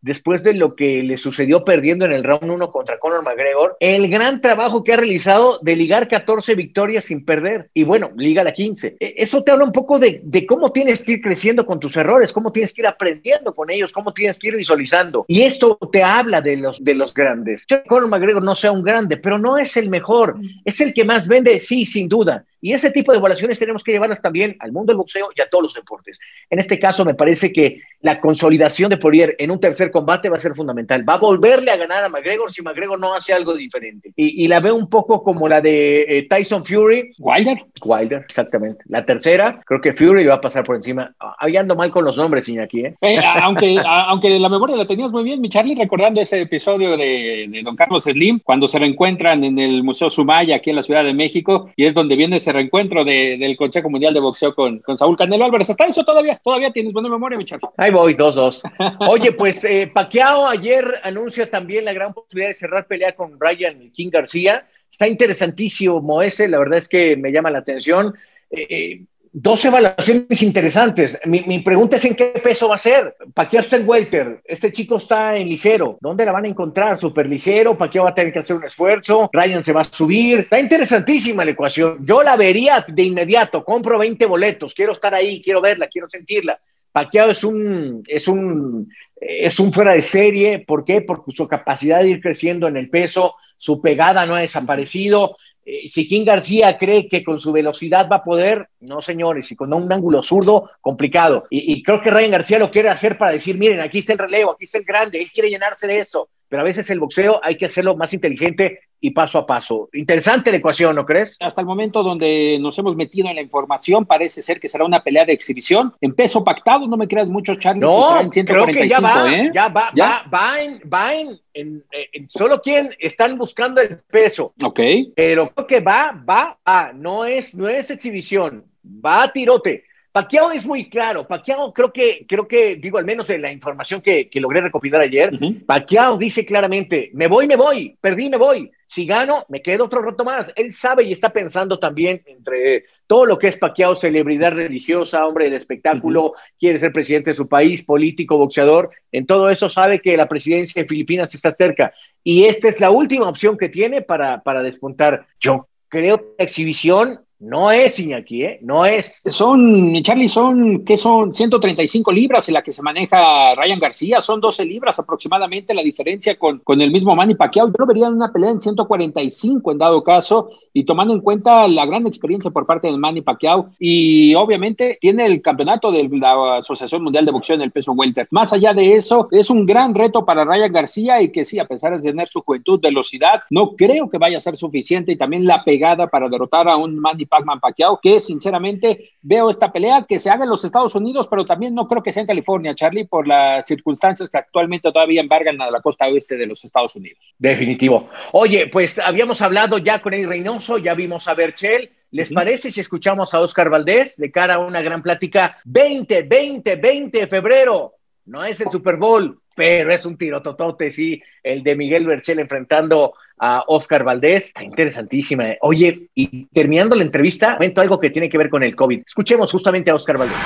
después 0.00 0.42
de 0.42 0.54
lo 0.54 0.74
que 0.74 1.02
le 1.02 1.16
sucedió 1.16 1.64
perdiendo 1.64 2.04
en 2.04 2.12
el 2.12 2.24
round 2.24 2.50
1 2.50 2.70
contra 2.70 2.98
Conor 2.98 3.22
McGregor, 3.22 3.76
el 3.80 4.08
gran 4.08 4.40
trabajo 4.40 4.82
que 4.82 4.94
ha 4.94 4.96
realizado 4.96 5.58
de 5.62 5.76
ligar 5.76 6.08
14 6.08 6.54
victorias 6.54 7.04
sin 7.04 7.24
perder. 7.24 7.70
Y 7.72 7.84
bueno, 7.84 8.10
liga 8.16 8.42
la 8.42 8.52
15. 8.52 8.96
E, 8.98 9.14
eso 9.18 9.42
te 9.42 9.52
habla 9.52 9.64
un 9.64 9.72
poco 9.72 9.98
de, 9.98 10.20
de 10.24 10.46
cómo 10.46 10.72
tienes 10.72 11.04
que 11.04 11.12
ir 11.12 11.20
creciendo 11.20 11.33
con 11.66 11.80
tus 11.80 11.96
errores, 11.96 12.32
cómo 12.32 12.52
tienes 12.52 12.72
que 12.72 12.82
ir 12.82 12.86
aprendiendo 12.86 13.54
con 13.54 13.70
ellos, 13.70 13.92
cómo 13.92 14.12
tienes 14.12 14.38
que 14.38 14.48
ir 14.48 14.56
visualizando. 14.56 15.24
Y 15.28 15.42
esto 15.42 15.78
te 15.92 16.02
habla 16.02 16.40
de 16.40 16.56
los, 16.56 16.82
de 16.82 16.94
los 16.94 17.12
grandes. 17.12 17.66
Conor 17.86 18.08
McGregor 18.08 18.42
no 18.42 18.54
sea 18.54 18.72
un 18.72 18.82
grande, 18.82 19.16
pero 19.16 19.38
no 19.38 19.58
es 19.58 19.76
el 19.76 19.90
mejor, 19.90 20.36
es 20.64 20.80
el 20.80 20.94
que 20.94 21.04
más 21.04 21.28
vende, 21.28 21.60
sí, 21.60 21.86
sin 21.86 22.08
duda. 22.08 22.44
Y 22.64 22.72
ese 22.72 22.90
tipo 22.90 23.12
de 23.12 23.18
evaluaciones 23.18 23.58
tenemos 23.58 23.84
que 23.84 23.92
llevarlas 23.92 24.22
también 24.22 24.56
al 24.58 24.72
mundo 24.72 24.90
del 24.90 24.96
boxeo 24.96 25.28
y 25.36 25.42
a 25.42 25.48
todos 25.50 25.64
los 25.64 25.74
deportes. 25.74 26.18
En 26.48 26.58
este 26.58 26.78
caso, 26.78 27.04
me 27.04 27.12
parece 27.12 27.52
que 27.52 27.82
la 28.00 28.20
consolidación 28.20 28.88
de 28.88 28.96
Poirier 28.96 29.36
en 29.38 29.50
un 29.50 29.60
tercer 29.60 29.90
combate 29.90 30.30
va 30.30 30.38
a 30.38 30.40
ser 30.40 30.54
fundamental. 30.54 31.06
Va 31.06 31.16
a 31.16 31.18
volverle 31.18 31.70
a 31.70 31.76
ganar 31.76 32.02
a 32.02 32.08
McGregor 32.08 32.50
si 32.50 32.62
McGregor 32.62 32.98
no 32.98 33.14
hace 33.14 33.34
algo 33.34 33.54
diferente. 33.54 34.14
Y, 34.16 34.48
la 34.48 34.60
veo 34.60 34.76
un 34.76 34.88
poco 34.88 35.22
como 35.22 35.46
la 35.46 35.60
de 35.60 36.06
eh, 36.08 36.26
Tyson 36.26 36.64
Fury. 36.64 37.12
Wilder. 37.18 37.58
Wilder, 37.82 38.24
exactamente. 38.26 38.82
La 38.86 39.04
tercera, 39.04 39.60
creo 39.66 39.82
que 39.82 39.92
Fury 39.92 40.24
va 40.24 40.36
a 40.36 40.40
pasar 40.40 40.64
por 40.64 40.76
encima. 40.76 41.14
Ahí 41.38 41.56
ando 41.56 41.74
mal 41.74 41.90
con 41.90 42.04
los 42.04 42.16
nombres, 42.16 42.48
Iñaki. 42.48 42.86
¿eh? 42.86 42.94
eh 43.00 43.18
aunque, 43.42 43.76
aunque 43.84 44.38
la 44.38 44.48
memoria 44.48 44.76
la 44.76 44.86
tenías 44.86 45.10
muy 45.10 45.24
bien, 45.24 45.40
mi 45.40 45.48
Charlie, 45.48 45.74
recordando 45.74 46.20
ese 46.20 46.40
episodio 46.40 46.96
de, 46.96 47.46
de 47.48 47.62
Don 47.62 47.76
Carlos 47.76 48.04
Slim, 48.04 48.40
cuando 48.40 48.66
se 48.66 48.78
reencuentran 48.78 49.44
en 49.44 49.58
el 49.58 49.82
Museo 49.82 50.10
Sumaya, 50.10 50.56
aquí 50.56 50.70
en 50.70 50.76
la 50.76 50.82
Ciudad 50.82 51.04
de 51.04 51.14
México, 51.14 51.70
y 51.76 51.84
es 51.84 51.94
donde 51.94 52.16
viene 52.16 52.36
ese 52.36 52.52
reencuentro 52.52 53.04
del 53.04 53.56
Consejo 53.56 53.90
Mundial 53.90 54.14
de 54.14 54.20
Boxeo 54.20 54.54
con, 54.54 54.78
con, 54.80 54.98
Saúl 54.98 55.16
Canelo 55.16 55.44
Álvarez. 55.44 55.70
Hasta 55.70 55.86
eso 55.86 56.04
todavía, 56.04 56.40
todavía 56.42 56.72
tienes 56.72 56.92
buena 56.92 57.08
memoria, 57.08 57.38
mi 57.38 57.44
chavo. 57.44 57.72
Ahí 57.76 57.90
voy, 57.90 58.14
dos, 58.14 58.34
dos. 58.34 58.62
Oye, 59.08 59.32
pues 59.32 59.64
eh, 59.64 59.90
Paquiao 59.92 60.46
ayer 60.46 61.00
anuncia 61.02 61.50
también 61.50 61.84
la 61.84 61.92
gran 61.92 62.12
posibilidad 62.12 62.48
de 62.48 62.54
cerrar 62.54 62.86
pelea 62.86 63.14
con 63.14 63.38
Ryan 63.38 63.90
King 63.92 64.10
García. 64.10 64.66
Está 64.90 65.08
interesantísimo 65.08 66.22
ese, 66.22 66.48
la 66.48 66.58
verdad 66.58 66.78
es 66.78 66.88
que 66.88 67.16
me 67.16 67.32
llama 67.32 67.50
la 67.50 67.58
atención. 67.58 68.14
Eh, 68.50 68.66
eh 68.68 69.00
dos 69.36 69.64
evaluaciones 69.64 70.42
interesantes. 70.42 71.18
Mi, 71.24 71.40
mi, 71.40 71.58
pregunta 71.58 71.96
es 71.96 72.04
en 72.04 72.14
qué 72.14 72.26
peso 72.42 72.68
va 72.68 72.76
a 72.76 72.78
ser. 72.78 73.16
Paquiao 73.34 73.62
está 73.62 73.76
en 73.76 73.88
welter, 73.88 74.40
este 74.44 74.70
chico 74.70 74.96
está 74.96 75.36
en 75.36 75.48
ligero. 75.48 75.98
¿Dónde 76.00 76.24
la 76.24 76.30
van 76.30 76.44
a 76.44 76.48
encontrar? 76.48 77.00
Super 77.00 77.28
ligero, 77.28 77.76
Paquiao 77.76 78.04
va 78.04 78.10
a 78.10 78.14
tener 78.14 78.32
que 78.32 78.38
hacer 78.38 78.54
un 78.54 78.64
esfuerzo, 78.64 79.28
Ryan 79.32 79.64
se 79.64 79.72
va 79.72 79.80
a 79.80 79.84
subir. 79.84 80.40
Está 80.40 80.60
interesantísima 80.60 81.44
la 81.44 81.50
ecuación. 81.50 82.06
Yo 82.06 82.22
la 82.22 82.36
vería 82.36 82.84
de 82.86 83.02
inmediato, 83.02 83.64
compro 83.64 83.98
20 83.98 84.24
boletos, 84.26 84.72
quiero 84.72 84.92
estar 84.92 85.12
ahí, 85.12 85.42
quiero 85.42 85.60
verla, 85.60 85.88
quiero 85.88 86.08
sentirla. 86.08 86.60
Paquiao 86.92 87.30
es 87.30 87.42
un, 87.42 88.04
es 88.06 88.28
un, 88.28 88.88
es 89.16 89.58
un 89.58 89.72
fuera 89.72 89.94
de 89.94 90.02
serie. 90.02 90.60
¿Por 90.60 90.84
qué? 90.84 91.00
Porque 91.00 91.32
su 91.32 91.48
capacidad 91.48 92.00
de 92.00 92.10
ir 92.10 92.20
creciendo 92.20 92.68
en 92.68 92.76
el 92.76 92.88
peso, 92.88 93.34
su 93.58 93.82
pegada 93.82 94.26
no 94.26 94.36
ha 94.36 94.42
desaparecido. 94.42 95.36
Eh, 95.64 95.88
si 95.88 96.06
King 96.06 96.24
García 96.24 96.76
cree 96.76 97.08
que 97.08 97.24
con 97.24 97.40
su 97.40 97.52
velocidad 97.52 98.08
va 98.10 98.16
a 98.16 98.22
poder, 98.22 98.68
no 98.80 99.00
señores, 99.00 99.50
y 99.50 99.56
con 99.56 99.72
un 99.72 99.92
ángulo 99.92 100.22
zurdo, 100.22 100.70
complicado. 100.80 101.46
Y, 101.50 101.72
y, 101.72 101.82
creo 101.82 102.02
que 102.02 102.10
Ryan 102.10 102.32
García 102.32 102.58
lo 102.58 102.70
quiere 102.70 102.90
hacer 102.90 103.16
para 103.16 103.32
decir, 103.32 103.56
miren, 103.56 103.80
aquí 103.80 103.98
está 103.98 104.12
el 104.12 104.18
relevo, 104.18 104.52
aquí 104.52 104.64
está 104.64 104.78
el 104.78 104.84
grande, 104.84 105.20
él 105.20 105.30
quiere 105.32 105.50
llenarse 105.50 105.86
de 105.86 105.98
eso 105.98 106.28
pero 106.48 106.62
a 106.62 106.64
veces 106.64 106.88
el 106.90 107.00
boxeo 107.00 107.40
hay 107.42 107.56
que 107.56 107.66
hacerlo 107.66 107.96
más 107.96 108.12
inteligente 108.12 108.80
y 109.00 109.10
paso 109.10 109.38
a 109.38 109.46
paso. 109.46 109.90
Interesante 109.92 110.50
la 110.50 110.56
ecuación, 110.56 110.96
¿no 110.96 111.04
crees? 111.04 111.36
Hasta 111.40 111.60
el 111.60 111.66
momento 111.66 112.02
donde 112.02 112.58
nos 112.58 112.78
hemos 112.78 112.96
metido 112.96 113.28
en 113.28 113.34
la 113.34 113.42
información, 113.42 114.06
parece 114.06 114.40
ser 114.40 114.58
que 114.58 114.66
será 114.66 114.84
una 114.84 115.02
pelea 115.02 115.26
de 115.26 115.34
exhibición. 115.34 115.92
En 116.00 116.14
peso 116.14 116.42
pactado, 116.42 116.86
no 116.86 116.96
me 116.96 117.06
creas 117.06 117.28
mucho, 117.28 117.54
Charlie. 117.56 117.82
No, 117.82 118.18
en 118.18 118.32
145, 118.32 118.46
creo 118.46 118.66
que 118.74 118.88
ya 118.88 119.00
va, 119.00 119.34
¿eh? 119.34 119.50
ya 119.52 119.68
va, 119.68 119.90
¿Ya? 119.94 120.06
va, 120.06 120.24
va, 120.32 120.62
en, 120.62 120.80
va 120.90 121.14
en, 121.14 121.28
en, 121.52 122.30
solo 122.30 122.62
quien 122.62 122.88
están 122.98 123.36
buscando 123.36 123.82
el 123.82 123.98
peso. 124.10 124.54
Ok. 124.62 124.80
Pero 125.14 125.50
creo 125.50 125.66
que 125.66 125.80
va, 125.80 126.18
va, 126.26 126.58
a, 126.64 126.92
no 126.94 127.26
es, 127.26 127.54
no 127.54 127.68
es 127.68 127.90
exhibición, 127.90 128.64
va 128.84 129.24
a 129.24 129.32
tirote. 129.32 129.84
Paquiao 130.14 130.52
es 130.52 130.64
muy 130.64 130.88
claro. 130.88 131.26
Paquiao 131.26 131.72
creo 131.72 131.92
que, 131.92 132.24
creo 132.28 132.46
que, 132.46 132.76
digo, 132.76 132.98
al 132.98 133.04
menos 133.04 133.26
de 133.26 133.36
la 133.36 133.50
información 133.50 134.00
que, 134.00 134.28
que 134.28 134.40
logré 134.40 134.60
recopilar 134.60 135.00
ayer, 135.00 135.34
uh 135.34 136.16
dice 136.16 136.46
claramente, 136.46 137.10
me 137.14 137.26
voy, 137.26 137.48
me 137.48 137.56
voy, 137.56 137.96
perdí, 138.00 138.28
me 138.28 138.36
voy. 138.36 138.70
Si 138.86 139.06
gano, 139.06 139.44
me 139.48 139.60
quedo 139.60 139.86
otro 139.86 140.02
rato 140.02 140.22
más. 140.22 140.52
Él 140.54 140.72
sabe 140.72 141.02
y 141.02 141.10
está 141.10 141.30
pensando 141.30 141.80
también 141.80 142.22
entre 142.26 142.84
todo 143.08 143.26
lo 143.26 143.36
que 143.36 143.48
es 143.48 143.58
Paquiao, 143.58 143.96
celebridad 143.96 144.52
religiosa, 144.52 145.26
hombre 145.26 145.46
del 145.46 145.54
espectáculo, 145.54 146.34
quiere 146.60 146.78
ser 146.78 146.92
presidente 146.92 147.30
de 147.30 147.34
su 147.34 147.48
país, 147.48 147.82
político, 147.82 148.38
boxeador. 148.38 148.90
En 149.10 149.26
todo 149.26 149.50
eso 149.50 149.68
sabe 149.68 150.00
que 150.00 150.16
la 150.16 150.28
presidencia 150.28 150.80
de 150.80 150.88
Filipinas 150.88 151.34
está 151.34 151.50
cerca. 151.50 151.92
Y 152.22 152.44
esta 152.44 152.68
es 152.68 152.78
la 152.78 152.92
última 152.92 153.28
opción 153.28 153.58
que 153.58 153.68
tiene 153.68 154.00
para, 154.00 154.44
para 154.44 154.62
despuntar. 154.62 155.26
Yo 155.40 155.66
creo 155.88 156.18
que 156.18 156.34
la 156.38 156.44
exhibición 156.44 157.23
No 157.44 157.70
es 157.70 157.98
Iñaki, 157.98 158.42
¿eh? 158.42 158.58
No 158.62 158.86
es. 158.86 159.20
Son, 159.26 159.92
Charlie, 160.02 160.28
son, 160.28 160.82
¿qué 160.82 160.96
son? 160.96 161.34
135 161.34 162.10
libras 162.10 162.48
en 162.48 162.54
la 162.54 162.62
que 162.62 162.72
se 162.72 162.80
maneja 162.80 163.54
Ryan 163.54 163.78
García, 163.78 164.22
son 164.22 164.40
12 164.40 164.64
libras 164.64 164.98
aproximadamente 164.98 165.74
la 165.74 165.82
diferencia 165.82 166.38
con, 166.38 166.60
con 166.60 166.80
el 166.80 166.90
mismo 166.90 167.14
Manny 167.14 167.34
Pacquiao. 167.34 167.70
Yo 167.78 167.86
vería 167.86 168.08
una 168.08 168.32
pelea 168.32 168.50
en 168.50 168.62
145 168.62 169.72
en 169.72 169.78
dado 169.78 170.02
caso, 170.02 170.52
y 170.72 170.84
tomando 170.84 171.12
en 171.12 171.20
cuenta 171.20 171.68
la 171.68 171.84
gran 171.84 172.06
experiencia 172.06 172.50
por 172.50 172.64
parte 172.64 172.88
del 172.88 172.98
Manny 172.98 173.20
Pacquiao, 173.20 173.70
y 173.78 174.34
obviamente 174.34 174.96
tiene 174.98 175.26
el 175.26 175.42
campeonato 175.42 175.92
de 175.92 176.08
la 176.08 176.56
Asociación 176.56 177.04
Mundial 177.04 177.26
de 177.26 177.32
Boxeo 177.32 177.56
en 177.56 177.62
el 177.62 177.72
peso 177.72 177.92
welter. 177.92 178.26
Más 178.30 178.54
allá 178.54 178.72
de 178.72 178.94
eso, 178.94 179.28
es 179.30 179.50
un 179.50 179.66
gran 179.66 179.94
reto 179.94 180.24
para 180.24 180.46
Ryan 180.46 180.72
García 180.72 181.20
y 181.20 181.30
que 181.30 181.44
sí, 181.44 181.58
a 181.58 181.66
pesar 181.66 181.94
de 181.94 182.02
tener 182.02 182.26
su 182.26 182.40
juventud, 182.40 182.80
velocidad, 182.80 183.42
no 183.50 183.76
creo 183.76 184.08
que 184.08 184.16
vaya 184.16 184.38
a 184.38 184.40
ser 184.40 184.56
suficiente 184.56 185.12
y 185.12 185.16
también 185.16 185.46
la 185.46 185.62
pegada 185.62 186.06
para 186.06 186.30
derrotar 186.30 186.68
a 186.68 186.76
un 186.76 186.98
Manny 186.98 187.26
Pacman 187.34 187.58
Pacquiao, 187.58 187.98
que 188.00 188.20
sinceramente 188.20 189.10
veo 189.20 189.50
esta 189.50 189.72
pelea 189.72 190.04
que 190.08 190.20
se 190.20 190.30
haga 190.30 190.44
en 190.44 190.50
los 190.50 190.64
Estados 190.64 190.94
Unidos, 190.94 191.26
pero 191.26 191.44
también 191.44 191.74
no 191.74 191.88
creo 191.88 192.00
que 192.00 192.12
sea 192.12 192.20
en 192.20 192.28
California, 192.28 192.76
Charlie, 192.76 193.06
por 193.06 193.26
las 193.26 193.66
circunstancias 193.66 194.30
que 194.30 194.38
actualmente 194.38 194.92
todavía 194.92 195.20
embargan 195.20 195.60
a 195.60 195.70
la 195.70 195.80
costa 195.80 196.06
oeste 196.06 196.36
de 196.36 196.46
los 196.46 196.64
Estados 196.64 196.94
Unidos. 196.94 197.18
Definitivo. 197.36 198.08
Oye, 198.32 198.68
pues 198.68 199.00
habíamos 199.00 199.42
hablado 199.42 199.78
ya 199.78 200.00
con 200.00 200.14
el 200.14 200.28
Reynoso, 200.28 200.78
ya 200.78 200.94
vimos 200.94 201.26
a 201.26 201.34
Berchel. 201.34 201.90
¿Les 202.12 202.32
parece 202.32 202.70
si 202.70 202.80
escuchamos 202.80 203.34
a 203.34 203.40
Oscar 203.40 203.68
Valdés 203.68 204.16
de 204.16 204.30
cara 204.30 204.54
a 204.54 204.58
una 204.60 204.80
gran 204.80 205.02
plática 205.02 205.58
20, 205.64 206.22
20, 206.22 206.76
20 206.76 207.18
de 207.18 207.26
febrero? 207.26 207.94
No 208.26 208.44
es 208.44 208.60
el 208.60 208.70
Super 208.70 208.96
Bowl, 208.96 209.40
pero 209.54 209.92
es 209.92 210.04
un 210.06 210.16
tiro 210.16 210.42
totote, 210.42 210.90
sí, 210.90 211.22
el 211.42 211.62
de 211.62 211.76
Miguel 211.76 212.06
Berchel 212.06 212.38
enfrentando 212.38 213.14
a 213.38 213.64
Oscar 213.66 214.04
Valdés, 214.04 214.46
está 214.46 214.62
interesantísima. 214.62 215.44
Oye, 215.60 216.08
y 216.14 216.46
terminando 216.46 216.94
la 216.94 217.02
entrevista, 217.02 217.56
cuento 217.56 217.80
algo 217.80 217.98
que 217.98 218.10
tiene 218.10 218.28
que 218.28 218.38
ver 218.38 218.48
con 218.48 218.62
el 218.62 218.74
COVID. 218.74 219.02
Escuchemos 219.06 219.50
justamente 219.50 219.90
a 219.90 219.94
Oscar 219.94 220.18
Valdés. 220.18 220.36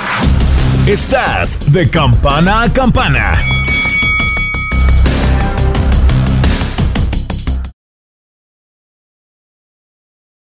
Estás 0.86 1.72
de 1.72 1.88
campana 1.90 2.62
a 2.62 2.72
campana. 2.72 3.34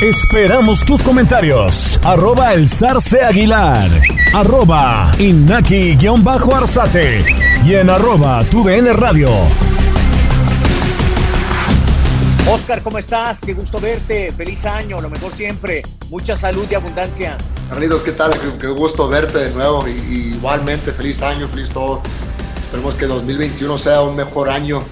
Esperamos 0.00 0.84
tus 0.84 1.02
comentarios. 1.02 1.98
Arroba 2.02 2.54
el 2.54 2.68
zarce 2.68 3.22
aguilar. 3.22 3.90
Arroba 4.34 5.12
inaki-arzate. 5.18 7.24
Y 7.64 7.74
en 7.74 7.90
arroba 7.90 8.42
tu 8.44 8.66
radio. 8.66 9.28
Oscar, 12.50 12.82
¿cómo 12.82 12.98
estás? 12.98 13.38
Qué 13.40 13.54
gusto 13.54 13.78
verte. 13.78 14.32
Feliz 14.32 14.66
año, 14.66 15.00
lo 15.00 15.08
mejor 15.08 15.32
siempre. 15.34 15.82
Mucha 16.10 16.36
salud 16.36 16.66
y 16.70 16.74
abundancia. 16.74 17.36
Carlitos, 17.68 18.02
¿qué 18.02 18.10
tal? 18.12 18.32
Qué, 18.60 18.66
gusto 18.66 19.08
verte 19.08 19.38
de 19.38 19.50
nuevo. 19.52 19.86
Y, 19.86 20.34
igualmente, 20.34 20.90
feliz 20.92 21.22
año, 21.22 21.48
feliz 21.48 21.70
todo. 21.70 22.02
Esperemos 22.56 22.96
que 22.96 23.06
2021 23.06 23.78
sea 23.78 24.02
un 24.02 24.16
mejor 24.16 24.50
año 24.50 24.82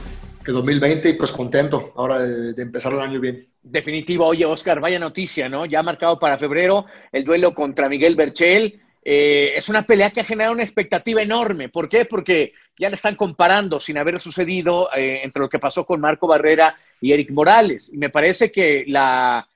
que 0.44 0.52
2020 0.52 1.08
y 1.08 1.14
pues 1.14 1.32
contento 1.32 1.92
ahora 1.96 2.20
de, 2.20 2.62
empezar 2.62 2.92
el 2.92 3.00
año 3.00 3.18
bien. 3.20 3.49
Definitivo. 3.62 4.26
Oye, 4.26 4.46
Oscar, 4.46 4.80
vaya 4.80 4.98
noticia, 4.98 5.48
¿no? 5.48 5.66
Ya 5.66 5.82
marcado 5.82 6.18
para 6.18 6.38
febrero 6.38 6.86
el 7.12 7.24
duelo 7.24 7.54
contra 7.54 7.88
Miguel 7.88 8.16
Berchel. 8.16 8.80
Eh, 9.04 9.52
es 9.54 9.68
una 9.68 9.82
pelea 9.82 10.10
que 10.10 10.20
ha 10.20 10.24
generado 10.24 10.54
una 10.54 10.62
expectativa 10.62 11.20
enorme. 11.20 11.68
¿Por 11.68 11.88
qué? 11.88 12.06
Porque 12.06 12.52
ya 12.78 12.88
le 12.88 12.94
están 12.94 13.16
comparando 13.16 13.78
sin 13.78 13.98
haber 13.98 14.18
sucedido 14.18 14.88
eh, 14.94 15.20
entre 15.24 15.42
lo 15.42 15.48
que 15.48 15.58
pasó 15.58 15.84
con 15.84 16.00
Marco 16.00 16.26
Barrera 16.26 16.74
y 17.02 17.12
Eric 17.12 17.30
Morales. 17.32 17.90
Y 17.92 17.98
me 17.98 18.08
parece 18.08 18.50
que 18.50 18.84
la, 18.86 19.46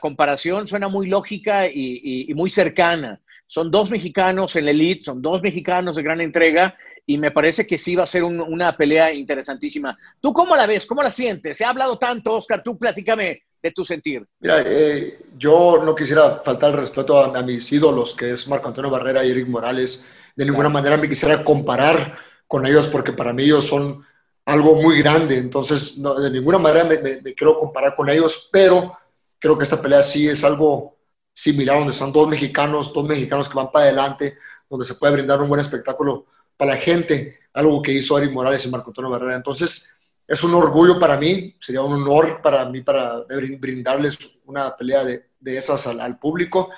comparación 0.00 0.66
suena 0.66 0.88
muy 0.88 1.06
lógica 1.06 1.66
y, 1.66 2.26
y 2.28 2.34
muy 2.34 2.50
cercana. 2.50 3.20
Son 3.46 3.70
dos 3.70 3.90
mexicanos 3.90 4.56
en 4.56 4.64
la 4.64 4.70
elite, 4.70 5.04
son 5.04 5.20
dos 5.20 5.42
mexicanos 5.42 5.96
de 5.96 6.02
gran 6.02 6.20
entrega 6.20 6.76
y 7.06 7.18
me 7.18 7.30
parece 7.30 7.66
que 7.66 7.78
sí 7.78 7.94
va 7.94 8.04
a 8.04 8.06
ser 8.06 8.24
una 8.24 8.76
pelea 8.76 9.12
interesantísima. 9.12 9.96
¿Tú 10.20 10.32
cómo 10.32 10.56
la 10.56 10.66
ves? 10.66 10.86
¿Cómo 10.86 11.02
la 11.02 11.10
sientes? 11.10 11.56
Se 11.56 11.64
ha 11.64 11.70
hablado 11.70 11.98
tanto, 11.98 12.32
Oscar, 12.32 12.62
tú 12.62 12.78
platícame 12.78 13.42
de 13.62 13.70
tu 13.72 13.84
sentir. 13.84 14.26
Mira, 14.40 14.62
eh, 14.64 15.18
yo 15.36 15.82
no 15.84 15.94
quisiera 15.94 16.40
faltar 16.44 16.70
el 16.70 16.80
respeto 16.80 17.18
a, 17.18 17.42
mis 17.42 17.70
ídolos, 17.72 18.14
que 18.14 18.32
es 18.32 18.48
Marco 18.48 18.68
Antonio 18.68 18.90
Barrera 18.90 19.24
y 19.24 19.30
Eric 19.30 19.48
Morales. 19.48 20.08
De 20.34 20.44
ninguna 20.44 20.68
manera 20.68 20.96
me 20.96 21.08
quisiera 21.08 21.44
comparar 21.44 22.18
con 22.46 22.66
ellos 22.66 22.86
porque 22.86 23.12
para 23.12 23.32
mí 23.32 23.44
ellos 23.44 23.66
son 23.66 24.04
algo 24.46 24.74
muy 24.76 24.98
grande. 24.98 25.36
Entonces, 25.36 26.00
de 26.02 26.30
ninguna 26.30 26.58
manera 26.58 26.84
me, 26.84 26.98
me 26.98 27.34
quiero 27.34 27.56
comparar 27.56 27.94
con 27.94 28.08
ellos, 28.08 28.48
pero 28.50 28.96
creo 29.38 29.58
que 29.58 29.64
esta 29.64 29.80
pelea 29.80 30.02
sí 30.02 30.28
es 30.28 30.42
algo 30.42 30.96
similar, 31.34 31.78
donde 31.78 31.92
son 31.92 32.12
dos 32.12 32.28
mexicanos, 32.28 32.92
dos 32.94 33.06
mexicanos 33.06 33.48
que 33.48 33.56
van 33.56 33.70
para 33.70 33.86
adelante, 33.86 34.38
donde 34.70 34.86
se 34.86 34.94
puede 34.94 35.14
brindar 35.14 35.42
un 35.42 35.48
buen 35.48 35.60
espectáculo 35.60 36.26
para 36.56 36.74
la 36.74 36.76
gente, 36.80 37.40
algo 37.52 37.82
que 37.82 37.92
hizo 37.92 38.18
Eric 38.18 38.32
Morales 38.32 38.64
y 38.66 38.70
Marco 38.70 38.90
Antonio 38.90 39.10
Barrera. 39.10 39.36
Entonces, 39.36 39.98
es 40.26 40.42
un 40.42 40.54
orgullo 40.54 40.98
para 40.98 41.16
mí, 41.18 41.54
sería 41.60 41.82
un 41.82 41.92
honor 41.92 42.40
para 42.42 42.64
mí 42.66 42.80
para 42.80 43.20
brindarles 43.28 44.18
una 44.46 44.74
pelea 44.76 45.04
de, 45.04 45.26
de 45.38 45.56
esas 45.56 45.86
al, 45.86 46.18
público 46.18 46.70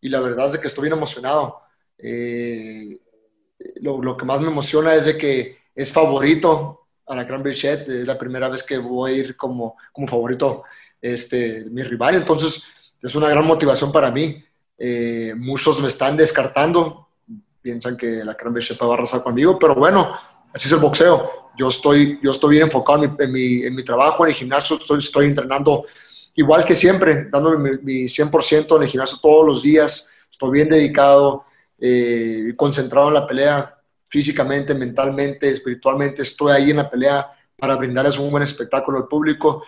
y 0.00 0.08
la 0.08 0.20
verdad 0.20 0.54
es 0.54 0.60
que 0.60 0.68
estoy 0.68 0.84
bien 0.84 0.96
emocionado. 0.96 1.60
Eh, 1.98 2.98
lo, 3.80 4.02
lo, 4.02 4.16
que 4.16 4.24
más 4.24 4.40
me 4.40 4.48
emociona 4.48 4.94
es 4.94 5.06
de 5.06 5.18
que 5.18 5.58
es 5.74 5.92
favorito 5.92 6.88
a 7.06 7.16
la 7.16 7.24
Gran 7.24 7.42
Bichette, 7.42 7.88
es 7.88 8.06
la 8.06 8.18
primera 8.18 8.48
vez 8.48 8.62
que 8.62 8.78
voy 8.78 9.12
a 9.12 9.16
ir 9.16 9.36
como, 9.36 9.76
como 9.92 10.06
favorito 10.06 10.64
este, 11.00 11.64
mi 11.64 11.82
rival, 11.82 12.14
entonces 12.14 12.64
es 13.02 13.14
una 13.14 13.28
gran 13.28 13.44
motivación 13.44 13.90
para 13.90 14.10
mí. 14.10 14.42
Eh, 14.78 15.34
muchos 15.36 15.80
me 15.80 15.88
están 15.88 16.16
descartando, 16.16 17.08
piensan 17.62 17.96
que 17.96 18.24
la 18.24 18.34
Gran 18.34 18.52
Bichette 18.52 18.82
va 18.82 18.90
a 18.90 18.94
arrasar 18.94 19.22
conmigo, 19.22 19.58
pero 19.58 19.74
bueno, 19.74 20.12
así 20.52 20.66
es 20.66 20.72
el 20.72 20.80
boxeo. 20.80 21.50
Yo 21.56 21.68
estoy, 21.68 22.18
yo 22.22 22.32
estoy 22.32 22.50
bien 22.50 22.64
enfocado 22.64 23.04
en 23.04 23.32
mi, 23.32 23.62
en 23.62 23.74
mi, 23.74 23.84
trabajo, 23.84 24.24
en 24.24 24.30
el 24.30 24.36
gimnasio, 24.36 24.76
estoy, 24.76 24.98
estoy 24.98 25.26
entrenando 25.26 25.84
igual 26.34 26.64
que 26.64 26.74
siempre, 26.74 27.28
dándome 27.30 27.78
mi, 27.82 28.04
100% 28.04 28.76
en 28.76 28.82
el 28.82 28.88
gimnasio 28.88 29.18
todos 29.20 29.46
los 29.46 29.62
días, 29.62 30.10
estoy 30.30 30.50
bien 30.50 30.68
dedicado, 30.68 31.44
eh, 31.78 32.52
concentrado 32.56 33.08
en 33.08 33.14
la 33.14 33.26
pelea, 33.26 33.78
físicamente, 34.08 34.74
mentalmente, 34.74 35.48
espiritualmente, 35.50 36.22
estoy 36.22 36.52
ahí 36.52 36.70
en 36.70 36.76
la 36.78 36.90
pelea 36.90 37.30
para 37.56 37.76
brindarles 37.76 38.18
un 38.18 38.30
buen 38.30 38.42
espectáculo 38.42 38.98
al 38.98 39.08
público 39.08 39.64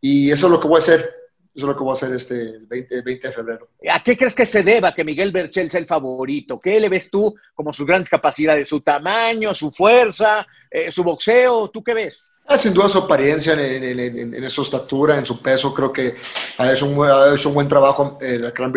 y 0.00 0.30
eso 0.30 0.46
es 0.46 0.52
lo 0.52 0.60
que 0.60 0.68
voy 0.68 0.76
a 0.76 0.78
hacer. 0.78 1.17
Eso 1.54 1.64
es 1.66 1.68
lo 1.68 1.76
que 1.76 1.82
voy 1.82 1.90
a 1.90 1.92
hacer 1.94 2.14
este 2.14 2.58
20, 2.60 3.02
20 3.02 3.26
de 3.26 3.32
febrero. 3.32 3.68
¿A 3.90 4.02
qué 4.02 4.16
crees 4.16 4.34
que 4.34 4.46
se 4.46 4.62
deba 4.62 4.94
que 4.94 5.04
Miguel 5.04 5.32
Berchel 5.32 5.70
sea 5.70 5.80
el 5.80 5.86
favorito? 5.86 6.60
¿Qué 6.60 6.78
le 6.78 6.88
ves 6.88 7.10
tú 7.10 7.34
como 7.54 7.72
sus 7.72 7.86
grandes 7.86 8.08
capacidades? 8.08 8.68
¿Su 8.68 8.80
tamaño, 8.80 9.54
su 9.54 9.70
fuerza, 9.70 10.46
eh, 10.70 10.90
su 10.90 11.02
boxeo? 11.02 11.68
¿Tú 11.70 11.82
qué 11.82 11.94
ves? 11.94 12.30
Ah, 12.50 12.56
sin 12.56 12.72
duda 12.72 12.88
su 12.88 12.98
apariencia, 12.98 13.52
en, 13.52 13.84
en, 13.84 14.34
en, 14.34 14.50
su 14.50 14.62
estatura, 14.62 15.18
en 15.18 15.26
su 15.26 15.42
peso, 15.42 15.74
creo 15.74 15.92
que 15.92 16.14
ha 16.56 16.72
hecho 16.72 16.86
un, 16.86 17.06
ha 17.06 17.34
hecho 17.34 17.50
un 17.50 17.54
buen 17.54 17.68
trabajo 17.68 18.18
eh, 18.22 18.38
la 18.38 18.52
Cran 18.52 18.72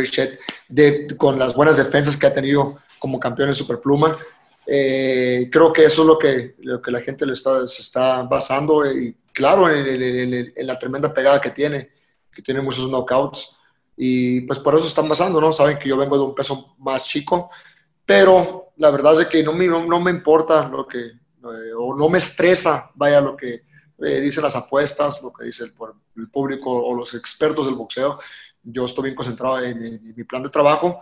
de, 0.67 1.07
con 1.15 1.39
las 1.39 1.53
buenas 1.53 1.77
defensas 1.77 2.17
que 2.17 2.27
ha 2.27 2.33
tenido 2.33 2.79
como 2.99 3.17
campeón 3.17 3.47
en 3.47 3.55
Superpluma. 3.55 4.17
Eh, 4.67 5.49
creo 5.49 5.71
que 5.71 5.85
eso 5.85 6.01
es 6.01 6.07
lo 6.07 6.19
que, 6.19 6.55
lo 6.59 6.81
que 6.81 6.91
la 6.91 6.99
gente 6.99 7.25
le 7.25 7.31
está, 7.31 7.65
se 7.65 7.81
está 7.81 8.23
basando 8.23 8.91
y 8.91 9.15
claro, 9.31 9.69
en, 9.69 10.53
la 10.67 10.77
tremenda 10.77 11.13
pegada 11.13 11.39
que 11.39 11.51
tiene, 11.51 11.91
que 12.33 12.41
tiene 12.41 12.61
muchos 12.61 12.89
knockouts 12.89 13.57
y 13.97 14.41
pues 14.41 14.59
por 14.59 14.75
eso 14.75 14.87
están 14.87 15.07
basando, 15.07 15.39
¿no? 15.39 15.51
Saben 15.51 15.77
que 15.77 15.89
yo 15.89 15.97
vengo 15.97 16.17
de 16.17 16.23
un 16.23 16.35
peso 16.35 16.75
más 16.79 17.05
chico, 17.05 17.51
pero 18.05 18.71
la 18.77 18.89
verdad 18.89 19.19
es 19.21 19.27
que 19.27 19.43
no 19.43 19.53
me, 19.53 19.67
no 19.67 19.99
me 19.99 20.11
importa 20.11 20.67
lo 20.67 20.87
que, 20.87 20.99
eh, 20.99 21.73
o 21.77 21.95
no 21.95 22.09
me 22.09 22.17
estresa, 22.17 22.91
vaya, 22.95 23.21
lo 23.21 23.35
que 23.35 23.63
eh, 24.03 24.19
dicen 24.19 24.43
las 24.43 24.55
apuestas, 24.55 25.21
lo 25.21 25.31
que 25.31 25.45
dice 25.45 25.65
el, 25.65 25.73
el, 26.17 26.29
público 26.29 26.71
o 26.71 26.95
los 26.95 27.13
expertos 27.13 27.67
del 27.67 27.75
boxeo. 27.75 28.19
Yo 28.63 28.85
estoy 28.85 29.05
bien 29.05 29.15
concentrado 29.15 29.59
en, 29.59 30.13
mi 30.15 30.23
plan 30.23 30.41
de 30.41 30.49
trabajo, 30.49 31.01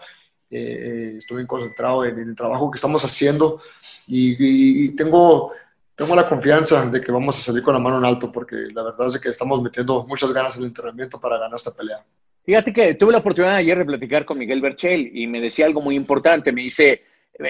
eh, 0.49 1.15
estoy 1.17 1.37
bien 1.37 1.47
concentrado 1.47 2.03
en, 2.03 2.19
el 2.19 2.35
trabajo 2.35 2.69
que 2.69 2.75
estamos 2.75 3.03
haciendo 3.05 3.61
y, 4.07 4.89
tengo, 4.95 5.53
tengo 5.99 6.15
la 6.15 6.29
confianza 6.29 6.85
de 6.85 7.01
que 7.01 7.11
vamos 7.11 7.37
a 7.37 7.41
salir 7.41 7.61
con 7.61 7.73
la 7.73 7.79
mano 7.79 7.97
en 7.97 8.05
alto 8.05 8.31
porque 8.31 8.55
la 8.73 8.83
verdad 8.83 9.07
es 9.07 9.19
que 9.19 9.27
estamos 9.27 9.61
metiendo 9.61 10.05
muchas 10.07 10.31
ganas 10.31 10.55
en 10.55 10.61
el 10.61 10.67
entrenamiento 10.69 11.19
para 11.19 11.37
ganar 11.37 11.57
esta 11.57 11.71
pelea. 11.71 12.01
Fíjate 12.45 12.71
que 12.71 12.93
tuve 12.93 13.11
la 13.11 13.17
oportunidad 13.17 13.55
ayer 13.55 13.77
de 13.77 13.83
platicar 13.83 14.23
con 14.23 14.37
Miguel 14.37 14.61
Berchel 14.61 15.11
y 15.13 15.27
me 15.27 15.41
decía 15.41 15.65
algo 15.65 15.81
muy 15.81 15.97
importante. 15.97 16.53
Me 16.53 16.61
dice, 16.61 17.03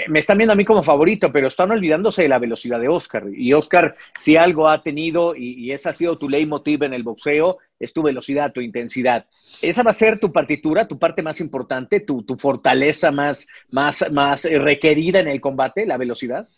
me 0.07 0.17
están 0.17 0.39
viendo 0.39 0.53
a 0.53 0.55
mí 0.55 0.65
como 0.65 0.81
favorito, 0.81 1.31
pero 1.31 1.47
están 1.47 1.69
olvidándose 1.69 2.23
de 2.23 2.29
la 2.29 2.39
velocidad 2.39 2.79
de 2.79 2.87
Oscar. 2.87 3.25
Y 3.31 3.53
Oscar, 3.53 3.95
si 4.17 4.35
algo 4.35 4.67
ha 4.67 4.81
tenido, 4.81 5.35
y, 5.35 5.71
esa 5.71 5.91
ha 5.91 5.93
sido 5.93 6.17
tu 6.17 6.27
leitmotiv 6.27 6.81
en 6.81 6.95
el 6.95 7.03
boxeo, 7.03 7.59
es 7.79 7.93
tu 7.93 8.01
velocidad, 8.01 8.51
tu 8.51 8.61
intensidad. 8.61 9.27
Esa 9.61 9.83
va 9.83 9.91
a 9.91 9.93
ser 9.93 10.17
tu 10.17 10.33
partitura, 10.33 10.87
tu 10.87 10.97
parte 10.97 11.21
más 11.21 11.39
importante, 11.39 11.99
tu, 11.99 12.25
fortaleza 12.39 13.11
más, 13.11 13.47
más, 13.69 14.11
más 14.11 14.43
requerida 14.43 15.19
en 15.19 15.27
el 15.27 15.39
combate, 15.39 15.85
la 15.85 15.97
velocidad. 15.97 16.49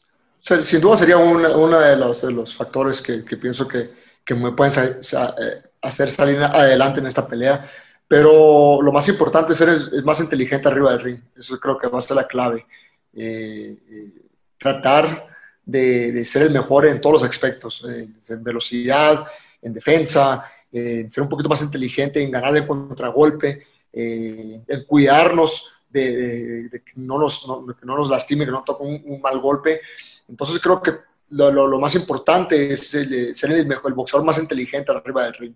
Sin 0.41 0.81
duda 0.81 0.97
sería 0.97 1.17
uno 1.17 1.79
de, 1.79 1.95
los, 1.95 2.21
de 2.21 2.31
los 2.31 2.55
factores 2.55 3.01
que, 3.01 3.19
pienso 3.37 3.67
que, 3.67 3.89
me 4.33 4.51
pueden 4.53 4.73
eh, 4.73 5.61
hacer 5.81 6.09
salir 6.09 6.41
adelante 6.41 6.99
en 6.99 7.07
esta 7.07 7.27
pelea. 7.27 7.69
Pero 8.07 8.81
lo 8.81 8.91
más 8.91 9.07
importante 9.07 9.53
es 9.53 9.57
ser 9.57 10.03
más 10.03 10.19
inteligente 10.19 10.67
arriba 10.67 10.91
del 10.91 11.01
ring. 11.01 11.19
Eso 11.35 11.59
creo 11.59 11.77
que 11.77 11.87
va 11.87 11.99
a 11.99 12.01
ser 12.01 12.17
la 12.17 12.27
clave. 12.27 12.65
Eh, 13.13 13.77
eh, 13.89 14.09
tratar 14.57 15.27
de, 15.65 16.23
ser 16.25 16.43
el 16.43 16.51
mejor 16.51 16.87
en 16.87 16.99
todos 16.99 17.21
los 17.21 17.29
aspectos, 17.29 17.85
en 17.85 18.43
velocidad, 18.43 19.25
en 19.61 19.73
defensa, 19.73 20.45
en 20.71 21.11
ser 21.11 21.23
un 21.23 21.29
poquito 21.29 21.49
más 21.49 21.61
inteligente, 21.61 22.21
en 22.21 22.31
ganarle 22.31 22.65
contragolpe, 22.65 23.65
eh, 23.91 24.61
en 24.67 24.83
cuidarnos 24.85 25.80
de, 25.91 26.69
que, 26.71 26.91
no 26.95 27.17
nos, 27.17 27.47
no, 27.47 27.65
no 27.83 27.97
nos 27.97 28.09
lastime, 28.09 28.45
que 28.45 28.51
no 28.51 28.63
toque 28.63 28.83
un, 28.83 29.21
mal 29.21 29.39
golpe. 29.39 29.81
Entonces 30.27 30.59
creo 30.59 30.81
que 30.81 30.91
lo, 31.29 31.51
lo, 31.51 31.79
más 31.79 31.95
importante 31.95 32.73
es 32.73 32.89
ser 32.89 33.51
el, 33.51 33.67
mejor, 33.67 33.91
el 33.91 33.95
boxeador 33.95 34.25
más 34.25 34.37
inteligente 34.37 34.91
arriba 34.91 35.25
del 35.25 35.33
ring. 35.33 35.55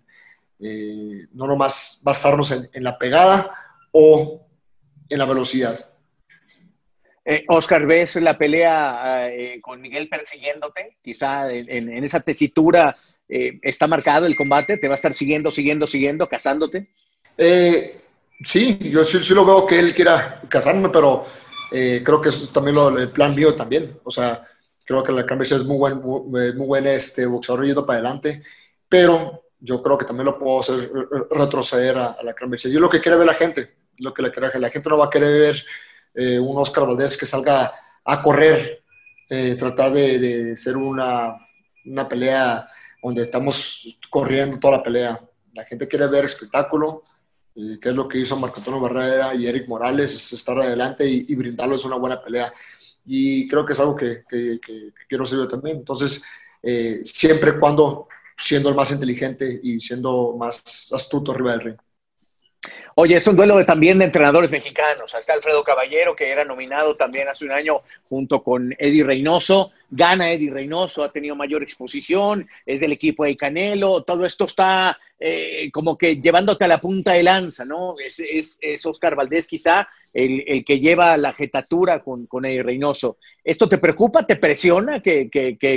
no 1.32 1.46
nomás 1.46 2.00
basarnos 2.04 2.50
en, 2.52 2.68
en 2.72 2.84
la 2.84 2.98
pegada 2.98 3.50
o 3.92 4.46
en 5.08 5.18
la 5.18 5.24
velocidad. 5.24 5.96
Eh, 7.28 7.44
Oscar, 7.48 7.84
¿ves 7.86 8.14
la 8.16 8.38
pelea 8.38 9.28
eh, 9.32 9.60
con 9.60 9.80
Miguel 9.80 10.08
persiguiéndote? 10.08 10.96
Quizá 11.02 11.52
en, 11.52 12.04
esa 12.04 12.20
tesitura 12.20 12.96
eh, 13.28 13.58
está 13.62 13.88
marcado 13.88 14.26
el 14.26 14.36
combate, 14.36 14.78
te 14.78 14.86
va 14.86 14.94
a 14.94 15.00
estar 15.00 15.12
siguiendo, 15.12 15.50
siguiendo, 15.50 15.88
siguiendo, 15.88 16.28
cazándote. 16.28 16.88
Sí, 18.44 18.78
yo 18.90 19.04
sí, 19.04 19.34
lo 19.34 19.44
veo 19.44 19.66
que 19.66 19.78
él 19.78 19.94
quiera 19.94 20.42
cazarme, 20.48 20.88
pero 20.88 21.24
creo 21.70 22.20
que 22.20 22.28
eso 22.28 22.44
es 22.44 22.52
también 22.52 22.76
el 22.98 23.10
plan 23.10 23.34
mío 23.34 23.54
también. 23.54 23.98
O 24.04 24.10
sea, 24.10 24.46
creo 24.86 25.02
que 25.02 25.12
la 25.12 25.26
Cambridge 25.26 25.52
es 25.52 25.64
muy 25.64 25.76
buen, 25.76 26.00
muy, 26.00 26.52
buen 26.52 26.86
este, 26.86 27.26
boxeador 27.26 27.66
yendo 27.66 27.84
para 27.84 27.98
adelante, 27.98 28.42
pero 28.88 29.42
yo 29.58 29.82
creo 29.82 29.98
que 29.98 30.04
también 30.04 30.26
lo 30.26 30.38
puedo 30.38 30.60
hacer 30.60 30.90
retroceder 31.30 31.98
a, 31.98 32.16
la 32.22 32.34
Cambridge. 32.34 32.68
Yo 32.68 32.80
lo 32.80 32.88
que 32.88 33.00
quiere 33.00 33.18
ver 33.18 33.26
la 33.26 33.34
gente, 33.34 33.74
lo 33.98 34.14
que 34.14 34.22
la, 34.22 34.30
la 34.54 34.70
gente 34.70 34.88
no 34.88 34.98
va 34.98 35.06
a 35.06 35.10
querer 35.10 35.40
ver 35.40 35.64
eh, 36.14 36.38
un 36.38 36.56
Oscar 36.56 36.86
Valdés 36.86 37.16
que 37.16 37.26
salga 37.26 37.72
a 38.04 38.22
correr, 38.22 38.82
eh, 39.28 39.56
tratar 39.58 39.92
de, 39.92 40.18
de, 40.18 40.56
ser 40.56 40.76
una, 40.76 41.36
una, 41.84 42.08
pelea 42.08 42.68
donde 43.02 43.22
estamos 43.22 43.98
corriendo 44.08 44.58
toda 44.60 44.78
la 44.78 44.82
pelea. 44.82 45.20
La 45.52 45.64
gente 45.64 45.88
quiere 45.88 46.06
ver 46.06 46.26
espectáculo, 46.26 47.02
eh, 47.02 47.15
que 47.80 47.88
es 47.88 47.94
lo 47.94 48.06
que 48.06 48.18
hizo 48.18 48.36
Marco 48.36 48.58
Antonio 48.58 48.80
Barrera 48.80 49.34
y 49.34 49.46
Eric 49.46 49.66
Morales, 49.68 50.14
es 50.14 50.32
estar 50.32 50.58
adelante 50.58 51.08
y, 51.08 51.34
brindarles 51.34 51.84
una 51.84 51.96
buena 51.96 52.22
pelea. 52.22 52.52
Y 53.04 53.48
creo 53.48 53.64
que 53.64 53.72
es 53.72 53.80
algo 53.80 53.96
que, 53.96 54.24
que, 54.28 54.60
quiero 55.08 55.24
ser 55.24 55.38
yo 55.38 55.48
también. 55.48 55.78
Entonces, 55.78 56.22
siempre 57.04 57.58
cuando 57.58 58.08
siendo 58.36 58.68
el 58.68 58.74
más 58.74 58.90
inteligente 58.90 59.60
y 59.62 59.80
siendo 59.80 60.36
más 60.38 60.90
astuto 60.92 61.32
arriba 61.32 61.52
del 61.52 61.60
ring. 61.60 61.76
Oye, 62.98 63.16
es 63.16 63.26
un 63.26 63.36
duelo 63.36 63.58
de, 63.58 63.66
también 63.66 63.98
de 63.98 64.06
entrenadores 64.06 64.50
mexicanos. 64.50 65.14
Está 65.14 65.34
Alfredo 65.34 65.62
Caballero, 65.62 66.16
que 66.16 66.30
era 66.30 66.46
nominado 66.46 66.96
también 66.96 67.28
hace 67.28 67.44
un 67.44 67.52
año 67.52 67.82
junto 68.08 68.42
con 68.42 68.74
Eddie 68.78 69.04
Reynoso. 69.04 69.70
Gana 69.90 70.32
Eddie 70.32 70.50
Reynoso, 70.50 71.04
ha 71.04 71.12
tenido 71.12 71.36
mayor 71.36 71.62
exposición, 71.62 72.48
es 72.64 72.80
del 72.80 72.92
equipo 72.92 73.24
de 73.24 73.36
Canelo. 73.36 74.02
Todo 74.02 74.24
esto 74.24 74.46
está 74.46 74.98
eh, 75.20 75.70
como 75.74 75.98
que 75.98 76.22
llevándote 76.22 76.64
a 76.64 76.68
la 76.68 76.80
punta 76.80 77.12
de 77.12 77.22
lanza, 77.22 77.66
¿no? 77.66 77.96
Es, 77.98 78.18
es, 78.18 78.86
Oscar 78.86 79.14
Valdés 79.14 79.46
quizá 79.46 79.86
el, 80.14 80.64
que 80.64 80.80
lleva 80.80 81.18
la 81.18 81.34
jetatura 81.34 82.02
con, 82.02 82.24
con, 82.26 82.46
Eddie 82.46 82.62
Reynoso. 82.62 83.18
¿Esto 83.44 83.68
te 83.68 83.76
preocupa, 83.76 84.26
te 84.26 84.36
presiona 84.36 85.02
que, 85.02 85.28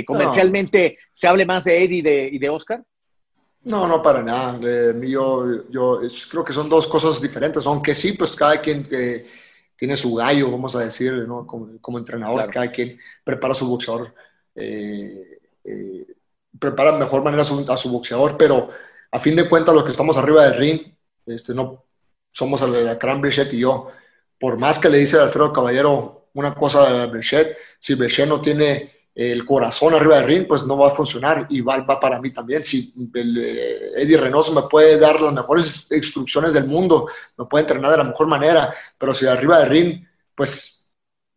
comercialmente 0.06 0.96
se 1.12 1.28
hable 1.28 1.44
más 1.44 1.64
de 1.64 1.84
Eddie 1.84 1.98
y 1.98 2.02
de, 2.02 2.30
y 2.32 2.38
de 2.38 2.48
Oscar? 2.48 2.82
No, 3.62 3.86
no, 3.86 4.02
para 4.02 4.22
nada. 4.22 4.58
yo, 5.02 5.68
yo 5.68 6.00
creo 6.30 6.44
que 6.44 6.52
son 6.52 6.68
dos 6.68 6.86
cosas 6.86 7.20
diferentes, 7.20 7.66
aunque 7.66 7.94
sí, 7.94 8.12
pues 8.12 8.34
cada 8.34 8.60
quien 8.60 8.88
eh, 8.90 9.26
tiene 9.76 9.96
su 9.96 10.14
gallo, 10.14 10.50
vamos 10.50 10.74
a 10.76 10.80
decir, 10.80 11.12
¿no? 11.28 11.46
como, 11.46 11.98
entrenador, 11.98 12.50
cada 12.50 12.70
quien 12.70 12.98
prepara 13.22 13.52
su 13.52 13.68
boxeador, 13.68 14.14
eh, 14.54 15.40
eh, 15.64 16.06
prepara 16.58 16.92
de 16.92 16.98
mejor 16.98 17.22
manera 17.22 17.42
a 17.42 17.44
su, 17.44 17.70
a 17.70 17.76
su, 17.76 17.90
boxeador, 17.90 18.36
pero 18.36 18.70
a 19.10 19.18
fin 19.18 19.36
de 19.36 19.48
cuentas 19.48 19.74
los 19.74 19.84
que 19.84 19.90
estamos 19.90 20.16
arriba 20.16 20.44
del 20.44 20.58
ring, 20.58 20.80
este, 21.26 21.54
no, 21.54 21.84
somos 22.30 22.62
el, 22.62 22.84
la 22.84 22.98
Cran 22.98 23.22
y 23.52 23.58
yo. 23.58 23.88
Por 24.38 24.58
más 24.58 24.78
que 24.78 24.88
le 24.88 24.98
dice 24.98 25.18
a 25.18 25.24
Alfredo 25.24 25.52
Caballero 25.52 26.28
una 26.34 26.54
cosa 26.54 27.02
a 27.02 27.06
Brichet, 27.06 27.56
si 27.78 27.94
Brichet 27.94 28.28
no 28.28 28.40
tiene 28.40 28.99
el 29.14 29.44
corazón 29.44 29.94
arriba 29.94 30.16
del 30.16 30.26
ring, 30.26 30.46
pues 30.46 30.64
no 30.64 30.78
va 30.78 30.88
a 30.88 30.92
funcionar. 30.92 31.46
Y 31.50 31.60
va, 31.60 31.84
para 32.00 32.20
mí 32.20 32.32
también. 32.32 32.64
Si 32.64 32.94
eh, 33.14 33.92
Eddie 33.96 34.16
Reynoso 34.16 34.52
me 34.52 34.68
puede 34.68 34.98
dar 34.98 35.20
las 35.20 35.32
mejores 35.32 35.90
instrucciones 35.90 36.54
del 36.54 36.66
mundo, 36.66 37.08
me 37.36 37.44
puede 37.46 37.62
entrenar 37.62 37.90
de 37.90 37.98
la 37.98 38.04
mejor 38.04 38.26
manera, 38.26 38.72
pero 38.96 39.12
si 39.12 39.26
arriba 39.26 39.58
del 39.58 39.68
ring, 39.68 40.04
pues 40.34 40.88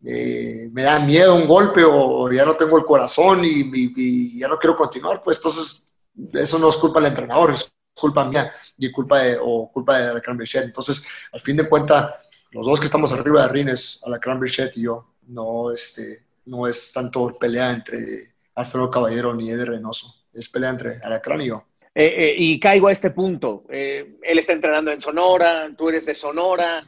eh, 0.05 0.69
me 0.71 0.83
da 0.83 0.99
miedo 0.99 1.35
un 1.35 1.47
golpe 1.47 1.83
o, 1.85 2.31
ya 2.31 2.45
no 2.45 2.55
tengo 2.55 2.77
el 2.77 2.85
corazón 2.85 3.41
y, 3.43 4.37
ya 4.37 4.47
no 4.47 4.59
quiero 4.59 4.75
continuar, 4.75 5.21
pues 5.23 5.37
entonces 5.37 5.89
eso 6.33 6.59
no 6.59 6.69
es 6.69 6.77
culpa 6.77 6.99
del 6.99 7.09
entrenador, 7.09 7.51
es 7.51 7.71
culpa 7.95 8.25
mía 8.25 8.51
y 8.77 8.91
culpa 8.91 9.19
de, 9.19 9.37
o 9.41 9.71
culpa 9.71 9.97
de 9.97 10.13
la 10.13 10.33
Bichet. 10.33 10.63
Entonces, 10.65 11.05
al 11.31 11.39
fin 11.39 11.57
de 11.57 11.69
cuentas, 11.69 12.13
los 12.51 12.65
dos 12.65 12.79
que 12.79 12.85
estamos 12.85 13.11
arriba 13.13 13.43
de 13.43 13.47
Rines, 13.49 14.01
a 14.05 14.09
la 14.09 14.19
Bichet 14.35 14.75
y 14.77 14.81
yo, 14.83 15.13
no, 15.27 15.71
este, 15.71 16.23
no 16.45 16.67
es 16.67 16.91
tanto 16.93 17.31
pelea 17.39 17.71
entre 17.71 18.33
Alfredo 18.55 18.89
Caballero 18.89 19.33
ni 19.33 19.51
Eddie 19.51 19.65
Reynoso, 19.65 20.25
es 20.33 20.49
pelea 20.49 20.71
entre 20.71 20.99
Alacrán 21.03 21.41
y 21.41 21.47
yo. 21.47 21.63
Eh, 21.95 22.05
eh, 22.17 22.35
y 22.37 22.59
caigo 22.59 22.87
a 22.87 22.91
este 22.91 23.11
punto. 23.11 23.65
él 23.69 24.39
está 24.39 24.53
entrenando 24.53 24.91
en 24.91 24.99
Sonora, 24.99 25.69
tú 25.77 25.89
eres 25.89 26.05
de 26.05 26.15
Sonora, 26.15 26.85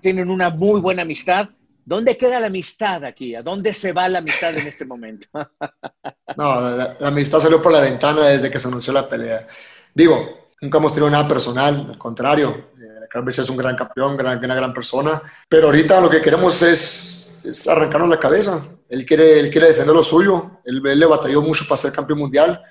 tienen 0.00 0.30
una 0.30 0.50
muy 0.50 0.80
buena 0.80 1.02
amistad. 1.02 1.48
¿Dónde 1.88 2.18
queda 2.18 2.38
la 2.38 2.48
amistad 2.48 3.02
aquí? 3.02 3.34
¿A 3.34 3.42
dónde 3.42 3.72
se 3.72 3.92
va 3.92 4.10
la 4.10 4.18
amistad 4.18 4.54
en 4.54 4.66
este 4.66 4.84
momento? 4.84 5.26
no, 6.36 6.60
la, 6.60 6.98
amistad 7.00 7.40
salió 7.40 7.62
por 7.62 7.72
la 7.72 7.80
ventana 7.80 8.26
desde 8.26 8.50
que 8.50 8.58
se 8.58 8.68
anunció 8.68 8.92
la 8.92 9.08
pelea. 9.08 9.48
Digo, 9.94 10.48
nunca 10.60 10.76
hemos 10.76 10.92
tenido 10.92 11.10
nada 11.10 11.26
personal, 11.26 11.86
al 11.88 11.96
contrario. 11.96 12.72
Eh, 12.78 13.06
Carlos 13.08 13.38
es 13.38 13.48
un 13.48 13.56
gran 13.56 13.74
campeón, 13.74 14.20
una 14.20 14.54
gran 14.54 14.74
persona, 14.74 15.22
pero 15.48 15.68
ahorita 15.68 15.98
lo 16.02 16.10
que 16.10 16.20
queremos 16.20 16.60
es, 16.60 17.27
arrancarnos 17.68 18.08
la 18.08 18.18
cabeza. 18.18 18.64
Él 18.88 19.04
quiere, 19.04 19.38
él 19.38 19.50
quiere 19.50 19.68
defender 19.68 19.94
lo 19.94 20.02
suyo, 20.02 20.60
él, 20.64 20.82
le 20.82 21.06
batalló 21.06 21.42
mucho 21.42 21.64
para 21.68 21.76
ser 21.76 21.92
campeón 21.92 22.20
mundial. 22.20 22.62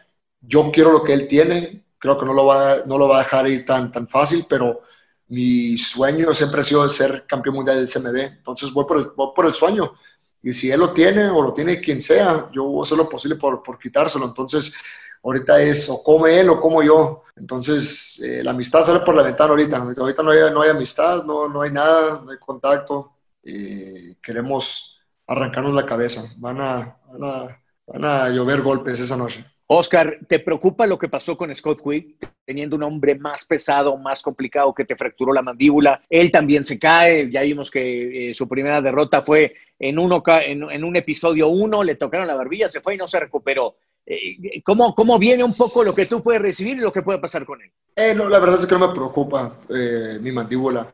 Yo 0.41 0.71
quiero 0.71 0.91
lo 0.91 1.03
que 1.03 1.13
él 1.13 1.27
tiene, 1.27 1.85
creo 1.97 2.17
que 2.17 2.25
no 2.25 2.33
lo 2.33 2.45
va, 2.45 2.77
no 2.85 2.97
lo 2.97 3.07
va 3.07 3.17
a 3.17 3.23
dejar 3.23 3.47
ir 3.47 3.65
tan, 3.65 3.91
tan 3.91 4.07
fácil, 4.07 4.45
pero 4.47 4.81
mi 5.29 5.77
sueño 5.77 6.33
siempre 6.33 6.61
ha 6.61 6.63
sido 6.63 6.87
ser 6.89 7.25
campeón 7.27 7.55
mundial 7.55 7.77
del 7.77 7.89
CMB, 7.89 8.37
entonces 8.37 8.71
voy 8.71 8.85
por 8.85 8.97
el, 8.97 9.07
por 9.11 9.45
el 9.45 9.53
sueño. 9.53 9.93
Y 10.41 10.53
si 10.53 10.71
él 10.71 10.79
lo 10.79 10.93
tiene 10.93 11.29
o 11.29 11.41
lo 11.41 11.51
tiene 11.51 11.81
quien 11.81 11.99
sea, 11.99 12.49
yo 12.53 12.63
voy 12.63 12.79
a 12.79 12.83
hacer 12.83 12.97
lo 12.97 13.09
posible 13.09 13.35
por, 13.35 13.61
por 13.61 13.77
quitárselo. 13.77 14.25
Entonces, 14.25 14.73
ahorita 15.23 15.61
es 15.61 15.89
o 15.89 16.01
come 16.03 16.39
él 16.39 16.49
o 16.49 16.59
como 16.59 16.81
yo. 16.83 17.23
Entonces, 17.35 18.19
eh, 18.23 18.41
la 18.43 18.51
amistad 18.51 18.85
sale 18.85 18.99
por 18.99 19.15
la 19.15 19.23
ventana 19.23 19.49
ahorita. 19.49 19.77
Ahorita 19.77 20.23
no 20.23 20.31
hay, 20.31 20.51
no 20.51 20.61
hay 20.61 20.69
amistad, 20.69 21.23
no, 21.23 21.49
no 21.49 21.61
hay 21.61 21.71
nada, 21.71 22.21
no 22.23 22.31
hay 22.31 22.37
contacto. 22.37 23.16
Eh, 23.47 24.17
queremos 24.21 25.01
arrancarnos 25.25 25.73
la 25.73 25.85
cabeza. 25.85 26.23
Van 26.37 26.59
a, 26.59 26.97
van 27.11 27.23
a, 27.23 27.61
van 27.87 28.05
a 28.05 28.29
llover 28.29 28.61
golpes 28.61 28.99
esa 28.99 29.15
noche. 29.15 29.45
Oscar, 29.69 30.19
¿te 30.29 30.39
preocupa 30.39 30.87
lo 30.87 30.97
que 30.97 31.09
pasó 31.09 31.35
con 31.35 31.53
Scott 31.53 31.81
Quick, 31.83 32.15
teniendo 32.45 32.77
un 32.77 32.83
hombre 32.83 33.15
más 33.15 33.43
pesado, 33.43 33.97
más 33.97 34.21
complicado 34.21 34.73
que 34.73 34.85
te 34.85 34.95
fracturó 34.95 35.33
la 35.33 35.41
mandíbula? 35.41 36.01
Él 36.09 36.31
también 36.31 36.63
se 36.63 36.79
cae, 36.79 37.29
ya 37.29 37.41
vimos 37.41 37.69
que 37.69 38.29
eh, 38.29 38.33
su 38.33 38.47
primera 38.47 38.81
derrota 38.81 39.21
fue 39.21 39.55
en, 39.77 39.99
uno, 39.99 40.23
en, 40.25 40.83
un 40.85 40.95
episodio 40.95 41.49
uno, 41.49 41.83
le 41.83 41.95
tocaron 41.95 42.27
la 42.27 42.35
barbilla, 42.35 42.69
se 42.69 42.79
fue 42.79 42.95
y 42.95 42.97
no 42.97 43.09
se 43.09 43.19
recuperó. 43.19 43.75
Eh, 44.05 44.61
¿cómo, 44.63 44.95
¿Cómo 44.95 45.19
viene 45.19 45.43
un 45.43 45.53
poco 45.53 45.83
lo 45.83 45.93
que 45.93 46.05
tú 46.05 46.23
puedes 46.23 46.41
recibir 46.41 46.77
y 46.77 46.81
lo 46.81 46.93
que 46.93 47.01
puede 47.01 47.19
pasar 47.19 47.45
con 47.45 47.61
él? 47.61 47.69
Eh, 47.93 48.15
no, 48.15 48.29
la 48.29 48.39
verdad 48.39 48.61
es 48.61 48.65
que 48.65 48.75
no 48.77 48.87
me 48.87 48.93
preocupa 48.93 49.57
mi 49.69 50.31
mandíbula. 50.31 50.93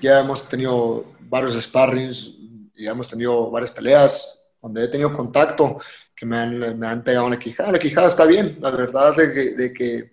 ya 0.00 0.18
hemos 0.18 0.48
tenido 0.48 1.04
varios 1.30 1.54
sparrings, 1.62 2.36
ya 2.76 2.90
hemos 2.90 3.08
tenido 3.08 3.50
varias 3.50 3.70
peleas 3.70 4.48
donde 4.60 4.84
he 4.84 4.88
tenido 4.88 5.12
contacto 5.12 5.78
que 6.14 6.26
me 6.26 6.36
han, 6.36 6.78
me 6.78 6.86
han 6.86 7.02
pegado 7.02 7.26
en 7.26 7.32
la 7.32 7.38
quijada. 7.38 7.72
La 7.72 7.78
quijada 7.78 8.08
está 8.08 8.26
bien, 8.26 8.58
la 8.60 8.70
verdad 8.70 9.16
de 9.16 9.32
que, 9.32 9.50
de 9.52 9.72
que 9.72 10.12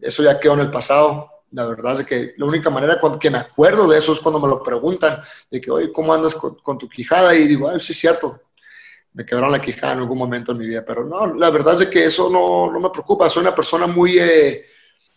eso 0.00 0.22
ya 0.22 0.38
quedó 0.38 0.54
en 0.54 0.60
el 0.60 0.70
pasado. 0.70 1.28
La 1.50 1.66
verdad 1.66 2.00
es 2.00 2.06
que 2.06 2.34
la 2.36 2.46
única 2.46 2.70
manera 2.70 2.98
cuando, 3.00 3.18
que 3.18 3.28
me 3.28 3.38
acuerdo 3.38 3.88
de 3.88 3.98
eso 3.98 4.12
es 4.12 4.20
cuando 4.20 4.40
me 4.40 4.48
lo 4.48 4.62
preguntan, 4.62 5.20
de 5.50 5.60
que, 5.60 5.70
oye, 5.70 5.92
¿cómo 5.92 6.14
andas 6.14 6.34
con, 6.34 6.78
tu 6.78 6.88
quijada? 6.88 7.34
Y 7.34 7.46
digo, 7.48 7.68
ay, 7.68 7.80
sí 7.80 7.92
es 7.92 7.98
cierto, 7.98 8.40
me 9.12 9.26
quebraron 9.26 9.52
la 9.52 9.60
quijada 9.60 9.94
en 9.94 9.98
algún 9.98 10.18
momento 10.18 10.52
en 10.52 10.58
mi 10.58 10.68
vida, 10.68 10.84
pero 10.86 11.04
no, 11.04 11.34
la 11.34 11.50
verdad 11.50 11.82
es 11.82 11.88
que 11.88 12.04
eso 12.04 12.30
no, 12.30 12.72
no 12.72 12.78
me 12.78 12.90
preocupa. 12.90 13.28
Soy 13.28 13.42
una 13.42 13.54
persona 13.54 13.88
muy, 13.88 14.18
eh, 14.18 14.64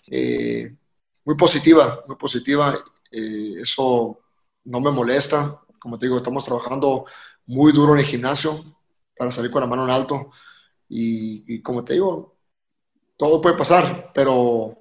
eh, 0.08 0.76
muy 1.24 1.36
positiva, 1.36 2.04
muy 2.08 2.16
positiva. 2.16 2.84
Eh, 3.12 3.58
eso 3.62 4.23
no 4.66 4.80
me 4.80 4.92
molesta. 4.92 5.62
Como 5.80 6.00
te 6.00 6.06
digo, 6.06 6.18
estamos 6.18 6.46
trabajando 6.46 7.06
muy 7.46 7.72
duro 7.72 7.94
en 7.94 8.00
el 8.00 8.06
gimnasio 8.06 8.64
para 9.18 9.32
salir 9.32 9.52
con 9.52 9.62
la 9.62 9.68
mano 9.68 9.84
en 9.86 9.92
alto. 9.92 10.32
Y, 10.90 11.62
como 11.62 11.84
te 11.84 11.94
digo, 11.94 12.36
todo 13.18 13.42
puede 13.42 13.58
pasar, 13.58 14.12
pero 14.14 14.78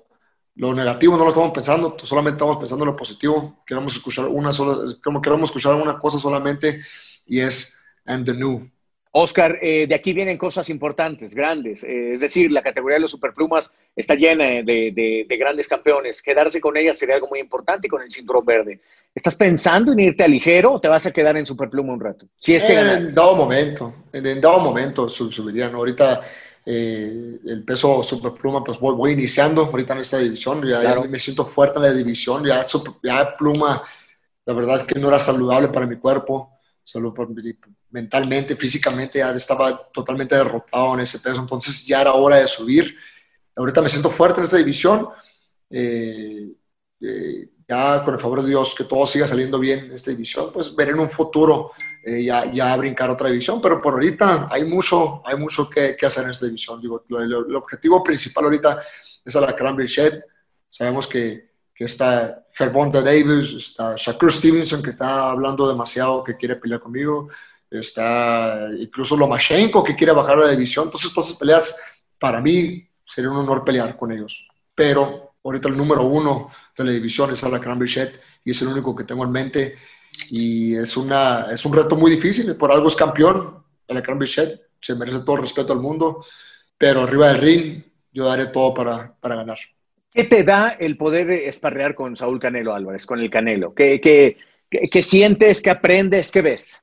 lo 0.57 0.75
negativo 0.75 1.17
no 1.17 1.25
lo 1.25 1.31
estamos 1.31 1.53
pensando, 1.53 1.97
solamente 1.99 2.37
estamos 2.37 2.59
pensando 2.59 2.85
en 2.85 2.91
lo 2.91 2.97
positivo. 2.97 3.63
Queremos 3.67 3.97
escuchar 3.97 4.27
una 4.29 4.53
sola, 4.53 4.95
queremos 5.23 5.51
escuchar 5.51 5.75
una 5.75 5.99
cosa 5.99 6.19
solamente 6.19 6.83
y 7.27 7.41
es 7.41 7.83
and 8.05 8.27
the 8.27 8.35
new. 8.35 8.72
Oscar, 9.15 9.59
eh, 9.61 9.87
de 9.87 9.95
aquí 9.95 10.15
vienen 10.15 10.39
cosas 10.39 10.71
importantes, 10.71 11.35
grandes. 11.35 11.85
Eh, 11.85 12.15
es 12.15 12.21
decir, 12.21 12.51
la 12.51 12.63
categoría 12.63 12.95
de 12.97 13.03
los 13.03 13.11
superplumas 13.11 13.71
está 13.95 14.15
llena 14.15 14.45
de, 14.63 15.27
grandes 15.39 15.69
campeones. 15.69 16.23
Quedarse 16.23 16.63
con 16.63 16.79
ella 16.79 16.95
sería 16.95 17.17
algo 17.17 17.29
muy 17.29 17.39
importante 17.39 17.87
y 17.87 17.91
con 17.91 18.01
el 18.01 18.11
cinturón 18.11 18.47
verde. 18.47 18.81
¿Estás 19.15 19.37
pensando 19.37 19.93
en 19.93 20.01
irte 20.01 20.25
a 20.25 20.29
ligero 20.29 20.73
o 20.73 20.81
te 20.81 20.89
vas 20.89 21.05
a 21.05 21.13
quedar 21.13 21.37
en 21.37 21.45
superpluma 21.45 21.93
un 21.93 22.01
rato? 22.01 22.27
Si 22.39 22.55
es 22.55 22.65
que 22.65 22.73
en 22.73 23.15
dado 23.15 23.37
momento, 23.37 23.95
en, 24.15 24.41
dado 24.41 24.61
momento 24.61 25.07
subirían. 25.11 25.75
Ahorita 25.75 26.23
eh, 26.65 27.39
el 27.45 27.65
peso 27.65 28.03
superpluma, 28.03 28.65
pues 28.65 28.81
voy, 28.81 29.13
iniciando 29.13 29.67
ahorita 29.67 29.93
en 29.93 30.01
esta 30.01 30.19
división. 30.19 30.67
Ya, 30.67 30.99
me 31.01 31.19
siento 31.19 31.45
fuerte 31.45 31.79
en 31.81 31.83
la 31.83 31.93
división. 31.93 32.47
Ya, 32.47 32.65
ya 33.03 33.37
pluma, 33.37 33.83
la 34.47 34.55
verdad 34.55 34.77
es 34.77 34.85
que 34.85 34.99
no 34.99 35.09
era 35.09 35.19
saludable 35.19 35.69
para 35.69 35.87
mi 35.87 35.97
cuerpo. 35.97 36.59
Salud 36.83 37.13
por, 37.13 37.29
mentalmente, 37.93 38.57
físicamente, 38.57 39.19
ya 39.19 39.31
estaba 39.33 39.91
totalmente 39.93 40.35
derrotado 40.35 40.95
en 40.95 41.01
ese 41.01 41.19
peso, 41.19 41.41
entonces 41.41 41.87
ya 41.87 42.01
era 42.01 42.15
hora 42.15 42.37
de 42.37 42.49
subir. 42.49 42.97
Ahorita 43.55 43.83
me 43.83 43.89
siento 43.89 44.11
fuerte 44.11 44.41
en 44.41 44.45
esta 44.45 44.57
división. 44.57 45.09
Eh, 45.71 46.53
eh, 47.01 47.49
ya 47.69 48.03
con 48.05 48.15
el 48.15 48.21
favor 48.21 48.43
de 48.43 48.49
Dios, 48.49 48.75
que 48.75 48.85
todo 48.85 49.07
siga 49.07 49.27
saliendo 49.27 49.59
bien 49.59 49.87
en 49.87 49.93
esta 49.93 50.11
división, 50.11 50.51
pues 50.53 50.75
veré 50.75 50.91
en 50.93 51.01
un 51.01 51.11
futuro 51.11 51.73
eh, 52.05 52.25
ya, 52.25 52.51
ya 52.51 52.77
brincar 52.77 53.11
otra 53.11 53.29
división, 53.29 53.61
pero 53.63 53.81
por 53.81 53.95
ahorita 53.95 54.49
hay 54.51 54.65
mucho, 54.65 55.27
hay 55.27 55.37
mucho 55.37 55.71
que, 55.71 55.97
hacer 56.03 56.25
en 56.25 56.31
esta 56.31 56.47
división. 56.47 56.81
Digo, 56.81 57.05
el, 57.19 57.57
objetivo 57.57 58.03
principal 58.03 58.45
ahorita 58.45 58.83
es 59.25 59.37
a 59.37 59.41
la 59.41 59.55
Cranberry 59.55 59.89
Shed. 59.89 60.23
Sabemos 60.69 61.07
que, 61.07 61.51
que 61.75 61.85
está 61.85 62.47
Gervonta 62.53 63.01
Davis, 63.01 63.53
está 63.53 63.95
Shakur 63.97 64.33
Stevenson, 64.33 64.83
que 64.83 64.91
está 64.91 65.31
hablando 65.31 65.69
demasiado, 65.69 66.25
que 66.25 66.37
quiere 66.37 66.57
pelear 66.57 66.81
conmigo 66.81 67.29
está 67.81 68.69
incluso 68.79 69.17
Lomachenko 69.17 69.83
que 69.83 69.97
quiere 69.97 70.13
bajar 70.13 70.39
la 70.39 70.51
división. 70.51 70.87
Entonces, 70.87 71.13
todas 71.13 71.31
esas 71.31 71.39
peleas, 71.39 71.81
para 72.19 72.41
mí, 72.41 72.87
sería 73.05 73.31
un 73.31 73.39
honor 73.39 73.65
pelear 73.65 73.97
con 73.97 74.13
ellos. 74.13 74.49
Pero 74.75 75.35
ahorita 75.45 75.69
el 75.69 75.77
número 75.77 76.05
uno 76.05 76.51
de 76.77 76.85
la 76.85 76.93
división 76.93 77.31
es 77.31 77.43
Alacrán 77.45 77.79
Bichet 77.79 78.21
y 78.45 78.53
es 78.53 78.63
el 78.63 78.69
único 78.69 78.95
que 78.95 79.05
tengo 79.05 79.25
en 79.25 79.33
mente. 79.33 79.77
Y 80.31 80.75
es, 80.75 80.97
una, 80.97 81.49
es 81.51 81.65
un 81.65 81.73
reto 81.73 81.97
muy 81.97 82.11
difícil, 82.11 82.55
por 82.57 82.73
algo 82.73 82.89
es 82.89 82.97
campeón. 82.97 83.63
Alacrán 83.89 84.19
Bichet 84.19 84.61
se 84.81 84.95
merece 84.95 85.21
todo 85.21 85.37
el 85.37 85.43
respeto 85.43 85.69
del 85.69 85.83
mundo, 85.83 86.25
pero 86.77 87.03
arriba 87.03 87.29
del 87.29 87.39
ring 87.39 87.83
yo 88.13 88.27
daré 88.27 88.47
todo 88.47 88.75
para, 88.75 89.15
para 89.21 89.37
ganar. 89.37 89.59
¿Qué 90.13 90.25
te 90.25 90.45
da 90.45 90.71
el 90.71 90.99
poder 90.99 91.31
esparrear 91.31 91.95
con 91.95 92.17
Saúl 92.17 92.39
Canelo 92.39 92.75
Álvarez, 92.75 93.07
con 93.07 93.21
el 93.21 93.31
Canelo? 93.31 93.75
¿Qué, 93.75 94.01
qué, 94.01 94.37
qué 94.71 95.03
sientes, 95.03 95.63
qué 95.63 95.71
aprendes, 95.71 96.31
qué 96.31 96.43
ves? 96.43 96.82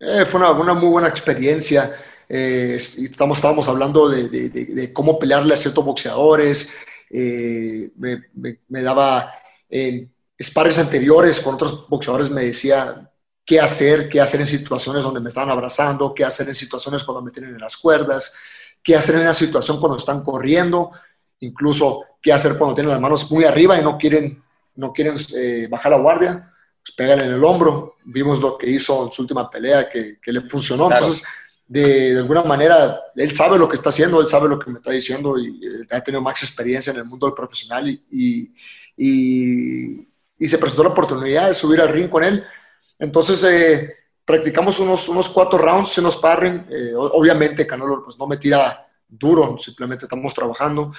Eh, 0.00 0.24
fue 0.24 0.40
una, 0.40 0.52
una, 0.52 0.74
muy 0.74 0.88
buena 0.88 1.08
experiencia. 1.08 1.94
Eh, 2.26 2.76
estamos, 2.76 3.36
estábamos 3.36 3.68
hablando 3.68 4.08
de, 4.08 4.90
cómo 4.94 5.18
pelearle 5.18 5.52
a 5.52 5.58
ciertos 5.58 5.84
boxeadores. 5.84 6.70
Eh, 7.10 7.90
me, 7.96 8.82
daba 8.82 9.34
en 9.68 10.10
anteriores 10.78 11.40
con 11.40 11.54
otros 11.54 11.86
boxeadores, 11.88 12.30
me 12.30 12.46
decía 12.46 13.10
qué 13.44 13.60
hacer, 13.60 14.08
qué 14.08 14.20
hacer 14.22 14.40
en 14.40 14.46
situaciones 14.46 15.02
donde 15.02 15.20
me 15.20 15.28
estaban 15.28 15.50
abrazando, 15.50 16.14
qué 16.14 16.24
hacer 16.24 16.48
en 16.48 16.54
situaciones 16.54 17.04
cuando 17.04 17.20
me 17.20 17.30
tienen 17.30 17.54
en 17.54 17.60
las 17.60 17.76
cuerdas, 17.76 18.34
qué 18.82 18.96
hacer 18.96 19.16
en 19.16 19.22
una 19.22 19.34
situación 19.34 19.78
cuando 19.80 19.98
están 19.98 20.22
corriendo, 20.22 20.92
incluso 21.40 22.06
qué 22.22 22.32
hacer 22.32 22.56
cuando 22.56 22.74
tienen 22.74 22.92
las 22.92 23.00
manos 23.00 23.30
muy 23.30 23.44
arriba 23.44 23.78
y 23.78 23.82
no 23.82 23.98
quieren, 23.98 24.42
no 24.76 24.92
quieren 24.92 25.16
bajar 25.68 25.92
la 25.92 25.98
guardia 25.98 26.49
pues 26.82 26.94
pégale 26.96 27.24
en 27.24 27.32
el 27.32 27.44
hombro. 27.44 27.96
Vimos 28.04 28.40
lo 28.40 28.56
que 28.56 28.68
hizo 28.68 29.06
en 29.06 29.12
su 29.12 29.22
última 29.22 29.50
pelea, 29.50 29.88
que, 29.88 30.18
que 30.20 30.32
le 30.32 30.40
funcionó. 30.42 30.90
Entonces, 30.90 31.24
de, 31.66 32.14
de, 32.14 32.18
alguna 32.18 32.42
manera, 32.42 33.00
él 33.14 33.32
sabe 33.32 33.58
lo 33.58 33.68
que 33.68 33.76
está 33.76 33.90
haciendo, 33.90 34.20
él 34.20 34.28
sabe 34.28 34.48
lo 34.48 34.58
que 34.58 34.70
me 34.70 34.78
está 34.78 34.90
diciendo 34.90 35.38
y 35.38 35.60
eh, 35.64 35.86
ha 35.90 36.02
tenido 36.02 36.20
más 36.20 36.42
experiencia 36.42 36.92
en 36.92 36.98
el 36.98 37.04
mundo 37.04 37.26
del 37.26 37.34
profesional 37.34 37.88
y, 37.88 38.52
y, 38.96 40.08
y, 40.36 40.48
se 40.48 40.58
presentó 40.58 40.82
la 40.82 40.88
oportunidad 40.90 41.46
de 41.46 41.54
subir 41.54 41.80
al 41.80 41.90
ring 41.90 42.08
con 42.08 42.24
él. 42.24 42.44
Entonces, 42.98 43.44
eh, 43.44 43.94
practicamos 44.24 44.80
unos, 44.80 45.08
unos 45.08 45.28
cuatro 45.28 45.58
rounds, 45.58 45.96
unos 45.98 46.14
sparring. 46.14 46.66
Eh, 46.70 46.92
obviamente, 46.96 47.66
Canelo 47.66 48.02
pues, 48.04 48.18
no 48.18 48.26
me 48.26 48.36
tira 48.36 48.88
duro, 49.08 49.56
simplemente 49.58 50.06
estamos 50.06 50.34
trabajando, 50.34 50.92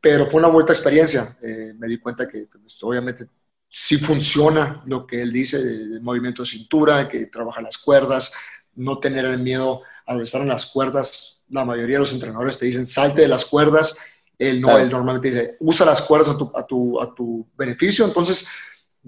pero 0.00 0.26
fue 0.26 0.38
una 0.38 0.48
buena 0.48 0.72
experiencia. 0.72 1.36
me 1.40 1.88
di 1.88 1.98
cuenta 1.98 2.28
que 2.28 2.46
pues, 2.46 2.82
obviamente 2.84 3.26
sí 3.74 3.96
funciona 3.96 4.82
lo 4.84 5.06
que 5.06 5.22
él 5.22 5.32
dice, 5.32 5.56
el 5.56 6.02
movimiento 6.02 6.42
de 6.42 6.48
cintura, 6.48 7.08
que 7.08 7.26
trabaja 7.26 7.62
las 7.62 7.78
cuerdas, 7.78 8.30
no 8.74 8.98
tener 8.98 9.24
el 9.24 9.38
miedo 9.38 9.80
al 10.04 10.20
estar 10.20 10.42
en 10.42 10.48
las 10.48 10.66
cuerdas. 10.66 11.44
La 11.48 11.64
mayoría 11.64 11.96
de 11.96 12.00
los 12.00 12.12
entrenadores 12.12 12.58
te 12.58 12.66
dicen 12.66 12.84
salte 12.84 13.22
de 13.22 13.28
las 13.28 13.46
cuerdas. 13.46 13.96
Él 14.38 14.60
no, 14.60 14.78
él 14.78 14.90
normalmente 14.90 15.28
dice 15.28 15.56
usa 15.60 15.86
las 15.86 16.02
cuerdas 16.02 16.28
a 16.28 16.36
tu, 16.36 16.52
a 16.54 16.66
tu, 16.66 17.00
a 17.00 17.14
tu 17.14 17.46
beneficio. 17.56 18.04
Entonces, 18.04 18.46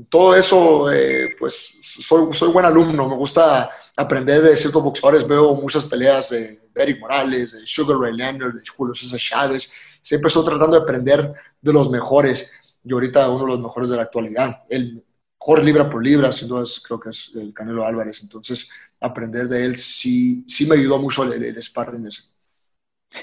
todo 0.08 0.34
eso, 0.34 0.90
eh, 0.90 1.36
pues 1.38 1.78
soy, 1.82 2.32
soy 2.32 2.48
buen 2.50 2.64
alumno, 2.64 3.08
me 3.08 3.16
gusta 3.16 3.70
aprender 3.94 4.42
de 4.42 4.56
ciertos 4.56 4.82
boxeadores, 4.82 5.28
veo 5.28 5.54
muchas 5.54 5.84
peleas 5.84 6.30
de 6.30 6.58
Eric 6.74 7.00
Morales, 7.00 7.52
de 7.52 7.66
Sugar 7.66 7.98
Ray 7.98 8.16
Leonard, 8.16 8.54
de 8.54 8.62
Julio 8.66 8.94
César 8.94 9.20
Chávez, 9.20 9.72
siempre 10.02 10.28
estoy 10.28 10.44
tratando 10.44 10.76
de 10.76 10.82
aprender 10.82 11.32
de 11.60 11.72
los 11.72 11.90
mejores, 11.90 12.50
y 12.85 12.93
ahorita 12.93 13.30
uno 13.30 13.45
de 13.45 13.51
los 13.53 13.61
mejores 13.61 13.89
de 13.89 13.97
la 13.97 14.03
actualidad, 14.03 14.64
el 14.68 15.03
mejor 15.41 15.64
libra 15.64 15.89
por 15.89 16.05
libra, 16.05 16.32
sin 16.32 16.49
duda 16.49 16.64
creo 16.87 17.01
que 17.01 17.11
es 17.11 17.35
el 17.35 17.53
Canelo 17.53 17.87
Álvarez, 17.87 18.22
entonces 18.22 18.70
aprender 19.01 19.49
de 19.49 19.64
él 19.64 19.76
sí, 19.76 20.45
sí 20.47 20.66
me 20.66 20.76
ayudó 20.76 20.99
mucho 20.99 21.22
el, 21.24 21.43
el 21.43 21.62
sparring 21.62 22.07
ese. 22.07 22.35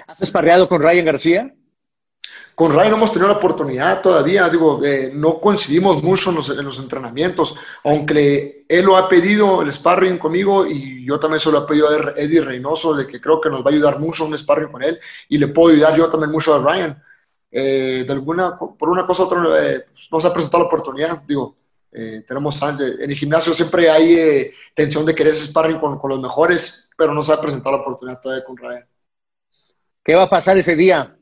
¿Has 0.08 0.22
esparreado 0.22 0.68
con 0.68 0.82
Ryan 0.82 1.06
García? 1.06 1.54
Con 2.54 2.76
Ray 2.76 2.90
no 2.90 2.98
hemos 2.98 3.12
tenido 3.12 3.30
la 3.30 3.38
oportunidad 3.38 4.02
todavía, 4.02 4.48
digo, 4.50 4.84
eh, 4.84 5.12
no 5.14 5.40
coincidimos 5.40 6.04
mucho 6.04 6.30
en 6.30 6.36
los, 6.66 6.80
entrenamientos, 6.80 7.58
aunque 7.84 8.66
él 8.68 8.86
lo 8.86 8.98
ha 8.98 9.08
pedido 9.08 9.62
el 9.62 9.72
sparring 9.72 10.20
conmigo 10.20 10.68
y 10.68 11.06
yo 11.06 11.20
también 11.20 11.40
se 11.40 11.52
lo 11.52 11.64
he 11.64 11.68
pedido 11.68 11.90
a 11.90 12.14
Eddie 12.16 12.42
Reynoso, 12.42 12.94
de 12.96 13.08
que 13.08 13.20
creo 13.20 13.40
que 13.42 13.50
nos 13.50 13.66
va 13.66 13.72
a 13.72 13.74
ayudar 13.74 14.00
mucho 14.00 14.26
un 14.26 14.38
sparring 14.38 14.72
con 14.72 14.84
él 14.84 15.00
y 15.30 15.38
le 15.38 15.48
puedo 15.48 15.74
ayudar 15.74 15.98
yo 15.98 16.10
también 16.10 16.32
mucho 16.32 16.54
a 16.54 16.60
Ryan. 16.60 17.02
Eh, 17.52 18.06
de 18.08 18.14
alguna, 18.14 18.58
por 18.58 18.90
una 18.90 19.06
cosa 19.06 19.24
u 19.24 19.26
otra 19.26 19.42
eh, 19.62 19.86
pues, 19.92 20.08
nos 20.12 20.24
ha 20.24 20.34
presentado 20.34 20.64
la 20.64 20.68
oportunidad, 20.68 21.22
digo, 21.24 21.58
tenemos 21.92 22.62
en 22.62 23.02
el 23.12 23.18
gimnasio 23.18 23.54
siempre 23.54 23.90
hay 23.90 24.50
tensión 24.74 25.06
de 25.06 25.14
querer 25.14 25.36
sparring 25.36 25.78
con, 25.78 26.00
con 26.00 26.10
los 26.10 26.22
mejores, 26.22 26.90
pero 26.98 27.14
no 27.14 27.22
se 27.22 27.34
ha 27.34 27.42
presentado 27.42 27.76
la 27.76 27.82
oportunidad 27.82 28.22
todavía 28.22 28.46
con 28.46 28.56
Ryan. 28.56 28.88
¿Qué 30.04 30.16
va 30.16 30.24
a 30.24 30.30
pasar 30.30 30.58
ese 30.58 30.76
día? 30.76 31.18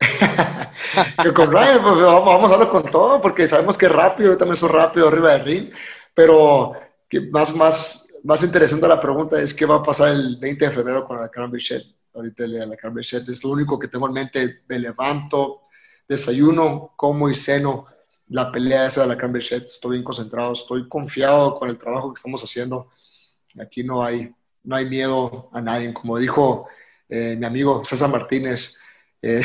que 1.22 1.32
con 1.32 1.52
Ryan, 1.52 1.82
pues, 1.82 2.02
vamos, 2.02 2.26
vamos, 2.26 2.50
a 2.50 2.54
hablar 2.54 2.68
con 2.68 2.84
todo, 2.90 3.20
porque 3.20 3.46
sabemos 3.46 3.78
que 3.78 3.86
es 3.86 3.92
rápido, 3.92 4.32
yo 4.32 4.38
también 4.38 4.56
soy 4.56 4.70
rápido 4.70 5.08
arriba 5.08 5.32
del 5.32 5.44
ring, 5.44 5.72
pero 6.14 6.72
que 7.08 7.20
más, 7.20 7.54
más, 7.54 8.14
más 8.24 8.42
interesante 8.42 8.86
la 8.86 9.00
pregunta 9.00 9.40
es 9.40 9.54
qué 9.54 9.64
va 9.64 9.76
a 9.76 9.82
pasar 9.82 10.08
el 10.08 10.36
20 10.36 10.64
de 10.64 10.70
febrero 10.70 11.04
con 11.04 11.20
la 11.20 11.28
Carmen 11.28 11.52
Bichette. 11.52 11.97
Ahorita 12.18 12.48
la 12.48 12.76
Carmen 12.76 12.96
Bichette 12.96 13.28
es 13.28 13.44
lo 13.44 13.50
único 13.50 13.78
que 13.78 13.86
tengo 13.86 14.08
en 14.08 14.12
mente, 14.12 14.62
me 14.66 14.76
levanto, 14.80 15.68
desayuno, 16.08 16.92
como 16.96 17.30
y 17.30 17.34
ceno. 17.36 17.86
La 18.30 18.50
pelea 18.50 18.88
esa 18.88 19.02
de 19.02 19.06
la 19.06 19.16
Carmen 19.16 19.34
Bichette, 19.34 19.66
estoy 19.66 19.92
bien 19.92 20.02
concentrado, 20.02 20.52
estoy 20.52 20.88
confiado 20.88 21.54
con 21.54 21.68
el 21.68 21.78
trabajo 21.78 22.12
que 22.12 22.18
estamos 22.18 22.42
haciendo, 22.42 22.90
aquí 23.60 23.84
no 23.84 24.04
hay, 24.04 24.34
no 24.64 24.74
hay 24.74 24.86
miedo 24.90 25.48
a 25.52 25.60
nadie, 25.60 25.94
como 25.94 26.18
dijo 26.18 26.66
eh, 27.08 27.36
mi 27.38 27.46
amigo 27.46 27.84
César 27.84 28.10
Martínez, 28.10 28.76
eh, 29.22 29.44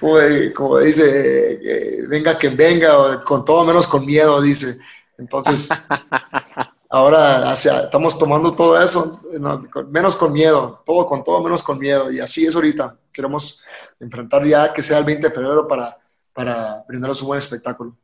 como, 0.56 0.80
dice, 0.80 1.52
eh, 1.62 2.04
venga 2.08 2.36
quien 2.36 2.56
venga, 2.56 3.22
con 3.22 3.44
todo 3.44 3.64
menos 3.64 3.86
con 3.86 4.04
miedo, 4.04 4.40
dice. 4.42 4.76
Entonces, 5.16 5.68
ahora 6.90 7.52
estamos 7.52 8.18
tomando 8.18 8.52
todo 8.52 8.82
eso, 8.82 9.20
menos 9.88 10.16
con 10.16 10.32
miedo, 10.32 10.82
todo 10.84 11.06
con 11.06 11.24
todo 11.24 11.42
menos 11.42 11.62
con 11.62 11.78
miedo. 11.78 12.10
Y 12.10 12.20
así 12.20 12.44
es 12.44 12.54
ahorita. 12.54 12.96
Queremos 13.12 13.64
enfrentar 13.98 14.44
ya 14.46 14.72
que 14.72 14.82
sea 14.82 14.98
el 14.98 15.04
20 15.04 15.28
de 15.28 15.32
febrero 15.32 15.66
para, 15.66 15.96
para 16.34 16.84
brindarles 16.86 17.22
un 17.22 17.28
buen 17.28 17.38
espectáculo. 17.38 17.96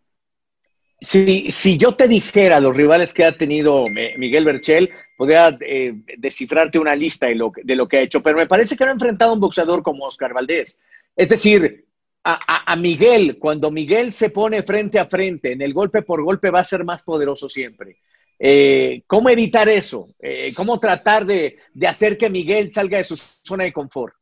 Si, 0.99 1.51
si 1.51 1.77
yo 1.77 1.95
te 1.95 2.09
dijera 2.09 2.59
los 2.59 2.75
rivales 2.75 3.13
que 3.13 3.25
ha 3.25 3.33
tenido 3.33 3.85
Miguel 4.17 4.47
Berchel, 4.47 4.91
podría 5.17 5.57
eh, 5.61 5.93
descifrarte 6.17 6.79
una 6.79 6.95
lista 6.95 7.27
de 7.27 7.35
lo, 7.35 7.53
de 7.63 7.77
lo 7.77 7.87
que 7.87 7.99
ha 7.99 8.03
hecho, 8.03 8.23
pero 8.23 8.39
me 8.39 8.47
parece 8.47 8.77
que 8.77 8.85
no 8.85 8.91
ha 8.91 8.95
enfrentado 8.95 9.33
a 9.33 9.35
un 9.35 9.41
boxeador 9.41 9.83
como 9.83 10.07
Oscar 10.07 10.33
Valdés. 10.33 10.81
Es 11.15 11.29
decir, 11.29 11.87
a, 12.25 12.75
Miguel, 12.77 13.39
cuando 13.39 13.71
Miguel 13.71 14.13
se 14.13 14.31
pone 14.31 14.63
frente 14.63 14.99
a 14.99 15.07
frente, 15.07 15.53
en 15.53 15.63
el 15.63 15.73
golpe 15.73 16.03
por 16.03 16.25
golpe 16.25 16.51
va 16.51 16.61
a 16.61 16.65
ser 16.65 16.85
más 16.85 17.05
poderoso 17.05 17.49
siempre. 17.49 17.99
Eh, 18.39 19.03
¿Cómo 19.07 19.29
evitar 19.29 19.69
eso? 19.69 20.09
Eh, 20.19 20.53
¿Cómo 20.55 20.79
tratar 20.79 21.25
de, 21.25 21.57
hacer 21.87 22.19
que 22.19 22.31
Miguel 22.31 22.71
salga 22.71 22.99
de 22.99 23.05
su 23.05 23.17
zona 23.17 23.65
de 23.65 23.73
confort? 23.73 24.15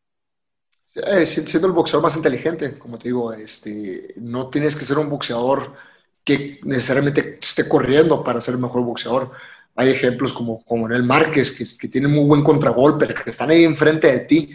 siendo 1.24 1.66
el 1.66 1.72
boxeador 1.72 2.04
más 2.04 2.14
inteligente, 2.14 2.78
como 2.78 2.98
te 2.98 3.08
digo, 3.08 3.32
este, 3.32 4.14
no 4.16 4.48
tienes 4.48 4.76
que 4.76 4.84
ser 4.84 4.96
un 4.96 5.10
boxeador 5.10 5.74
que 6.22 6.60
necesariamente 6.62 7.40
esté 7.42 7.68
corriendo 7.68 8.22
para 8.22 8.40
ser 8.40 8.54
el 8.54 8.60
mejor 8.60 8.82
boxeador. 8.82 9.32
Hay 9.74 9.90
ejemplos 9.90 10.32
como, 10.32 10.64
como 10.64 10.86
el 10.86 11.02
Márquez, 11.02 11.50
que, 11.50 11.64
que 11.80 11.88
tiene 11.88 12.06
muy 12.06 12.24
buen 12.26 12.44
contragolpe, 12.44 13.12
que 13.12 13.30
están 13.30 13.50
ahí 13.50 13.64
enfrente 13.64 14.06
de 14.06 14.20
ti, 14.20 14.50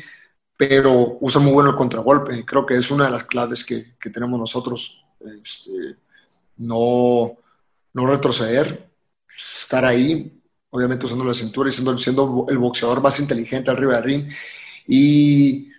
pero 0.55 1.17
usa 1.19 1.41
muy 1.41 1.51
bueno 1.51 1.71
el 1.71 1.75
contragolpe. 1.75 2.45
Creo 2.45 2.65
que 2.65 2.75
es 2.75 2.89
una 2.89 3.05
de 3.05 3.11
las 3.11 3.25
claves 3.25 3.65
que, 3.65 3.97
que 3.99 4.09
tenemos 4.09 4.39
nosotros. 4.39 5.05
Este, 5.43 5.97
no 6.55 7.35
retroceder, 7.93 8.88
estar 9.69 9.85
ahí, 9.85 10.41
obviamente 10.71 11.05
usando 11.05 11.23
la 11.23 11.33
cintura 11.35 11.69
y 11.69 11.71
siendo, 11.71 11.95
siendo 11.99 12.47
el 12.49 12.57
boxeador 12.57 13.03
más 13.03 13.19
inteligente 13.19 13.69
arriba 13.69 13.97
del 13.97 14.03
ring. 14.03 14.31
Y 14.87 15.69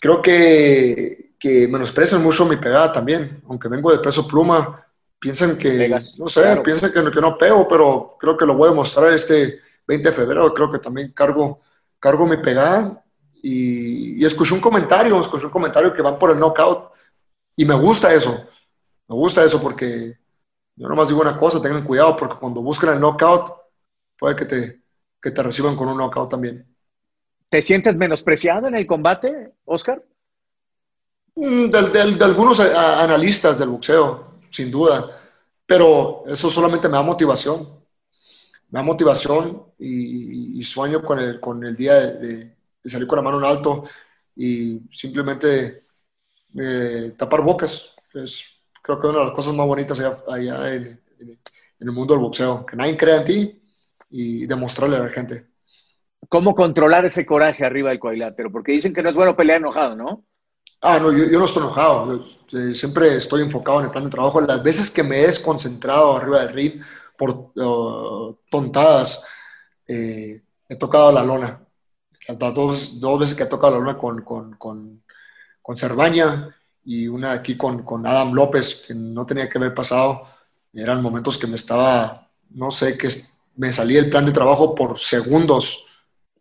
creo 0.00 0.20
que, 0.20 1.34
que 1.38 1.68
menosprecian 1.68 2.24
mucho 2.24 2.44
mi 2.44 2.56
pegada 2.56 2.90
también, 2.90 3.40
aunque 3.48 3.68
vengo 3.68 3.92
de 3.92 3.98
peso 3.98 4.26
pluma 4.26 4.82
piensan 5.18 5.56
que, 5.56 5.88
no 6.18 6.28
sé, 6.28 6.56
piensan 6.64 6.92
que, 6.92 7.10
que, 7.10 7.20
no 7.20 7.38
pego, 7.38 7.66
pero 7.68 8.16
creo 8.18 8.36
que 8.36 8.44
lo 8.44 8.54
voy 8.54 8.68
a 8.68 8.74
mostrar 8.74 9.12
este 9.12 9.60
20 9.86 10.08
de 10.08 10.14
febrero. 10.14 10.52
Creo 10.52 10.70
que 10.70 10.80
también 10.80 11.12
cargo, 11.12 11.60
cargo 12.00 12.26
mi 12.26 12.36
pegada 12.36 13.02
y, 13.42 14.20
y 14.20 14.24
escuché 14.24 14.54
un 14.54 14.60
comentario, 14.60 15.18
escuché 15.20 15.46
un 15.46 15.52
comentario 15.52 15.94
que 15.94 16.02
van 16.02 16.18
por 16.18 16.32
el 16.32 16.38
knockout 16.38 16.90
y 17.54 17.64
me 17.64 17.74
gusta 17.74 18.12
eso. 18.12 18.44
Me 19.08 19.14
gusta 19.14 19.44
eso 19.44 19.62
porque 19.62 20.18
yo 20.76 20.88
nomás 20.88 21.08
digo 21.08 21.22
una 21.22 21.38
cosa, 21.38 21.60
tengan 21.60 21.84
cuidado 21.84 22.16
porque 22.16 22.36
cuando 22.36 22.60
buscan 22.60 22.92
el 22.92 23.00
knockout 23.00 23.52
puede 24.18 24.36
que 24.36 24.44
te, 24.44 24.80
que 25.20 25.30
te 25.30 25.42
reciban 25.42 25.74
con 25.74 25.88
un 25.88 25.96
knockout 25.96 26.30
también. 26.30 26.66
¿Te 27.48 27.62
sientes 27.62 27.96
menospreciado 27.96 28.68
en 28.68 28.74
el 28.74 28.86
combate, 28.86 29.52
Oscar? 29.64 30.02
Mm, 31.34 31.70
de 31.70 32.24
algunos 32.24 32.60
analistas 32.60 33.58
del 33.58 33.70
boxeo, 33.70 34.38
sin 34.50 34.70
duda. 34.70 35.20
Pero 35.64 36.24
eso 36.26 36.50
solamente 36.50 36.88
me 36.88 36.96
da 36.96 37.02
motivación. 37.02 37.68
Me 38.70 38.78
da 38.78 38.82
motivación 38.82 39.64
y, 39.78 40.62
sueño 40.64 41.02
con 41.02 41.18
el, 41.18 41.40
con 41.40 41.64
el 41.64 41.76
día 41.76 41.94
de, 41.94 42.54
salir 42.84 43.06
con 43.06 43.16
la 43.16 43.22
mano 43.22 43.38
en 43.38 43.44
alto 43.44 43.84
y 44.34 44.80
simplemente 44.90 45.84
eh, 46.56 47.14
tapar 47.16 47.42
bocas. 47.42 47.94
Es, 48.14 48.55
creo 48.86 49.00
que 49.00 49.06
una 49.08 49.18
de 49.18 49.24
las 49.24 49.34
cosas 49.34 49.52
más 49.54 49.66
bonitas 49.66 49.98
allá, 50.28 50.72
en, 50.72 51.00
el 51.80 51.92
mundo 51.92 52.14
del 52.14 52.22
boxeo. 52.22 52.64
Que 52.64 52.76
nadie 52.76 52.96
crea 52.96 53.16
en 53.16 53.24
ti 53.24 53.62
y 54.10 54.46
demostrarle 54.46 54.96
a 54.96 55.00
la 55.00 55.08
gente. 55.08 55.46
¿Cómo 56.28 56.54
controlar 56.54 57.04
ese 57.04 57.26
coraje 57.26 57.64
arriba 57.64 57.90
del 57.90 57.98
cuadrilátero? 57.98 58.50
Porque 58.50 58.72
dicen 58.72 58.94
que 58.94 59.02
no 59.02 59.10
es 59.10 59.16
bueno 59.16 59.36
pelear 59.36 59.58
enojado, 59.58 59.96
¿no? 59.96 60.24
Ah, 60.80 61.00
no, 61.00 61.10
yo, 61.10 61.38
no 61.38 61.44
estoy 61.44 61.64
enojado. 61.64 62.26
Eh, 62.52 62.74
siempre 62.74 63.16
estoy 63.16 63.42
enfocado 63.42 63.80
en 63.80 63.86
el 63.86 63.90
plan 63.90 64.04
de 64.04 64.10
trabajo. 64.10 64.40
Las 64.40 64.62
veces 64.62 64.90
que 64.90 65.02
me 65.02 65.20
he 65.20 65.26
desconcentrado 65.26 66.16
arriba 66.16 66.40
del 66.40 66.52
ring 66.52 66.82
por 67.18 67.30
uh, 67.56 68.38
tontadas, 68.50 69.26
eh, 69.88 70.42
he 70.68 70.76
tocado 70.76 71.10
la 71.10 71.24
lona. 71.24 71.60
Dos, 72.54 73.00
dos, 73.00 73.20
veces 73.20 73.34
que 73.34 73.44
he 73.44 73.46
tocado 73.46 73.74
la 73.74 73.78
lona 73.78 73.98
con, 73.98 74.22
con, 74.22 74.56
con, 74.56 75.02
con 75.62 75.76
y 76.86 77.08
una 77.08 77.32
aquí 77.32 77.56
con, 77.56 77.82
con, 77.82 78.06
Adam 78.06 78.32
López, 78.32 78.84
que 78.86 78.94
no 78.94 79.26
tenía 79.26 79.48
que 79.48 79.58
haber 79.58 79.74
pasado. 79.74 80.28
Eran 80.72 81.02
momentos 81.02 81.36
que 81.36 81.48
me 81.48 81.56
estaba, 81.56 82.30
no 82.50 82.70
sé, 82.70 82.96
que 82.96 83.08
me 83.56 83.72
salía 83.72 83.98
el 83.98 84.08
plan 84.08 84.24
de 84.24 84.30
trabajo 84.30 84.72
por 84.72 84.96
segundos 84.96 85.88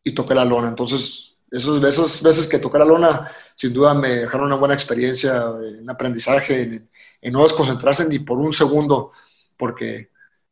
y 0.03 0.13
toqué 0.13 0.35
la 0.35 0.45
lona. 0.45 0.69
Entonces, 0.69 1.35
esos, 1.49 1.83
esas 1.83 2.21
veces 2.21 2.47
que 2.47 2.59
toqué 2.59 2.77
la 2.77 2.85
lona, 2.85 3.31
sin 3.55 3.73
duda 3.73 3.95
me 3.95 4.09
dejaron 4.09 4.45
una 4.45 4.57
buena 4.57 4.75
experiencia, 4.75 5.49
un 5.49 5.89
aprendizaje, 5.89 6.87
en, 7.21 7.33
no 7.33 7.41
desconcentrarse 7.41 8.07
ni 8.07 8.19
por 8.19 8.37
un 8.37 8.53
segundo, 8.53 9.13
porque 9.57 10.11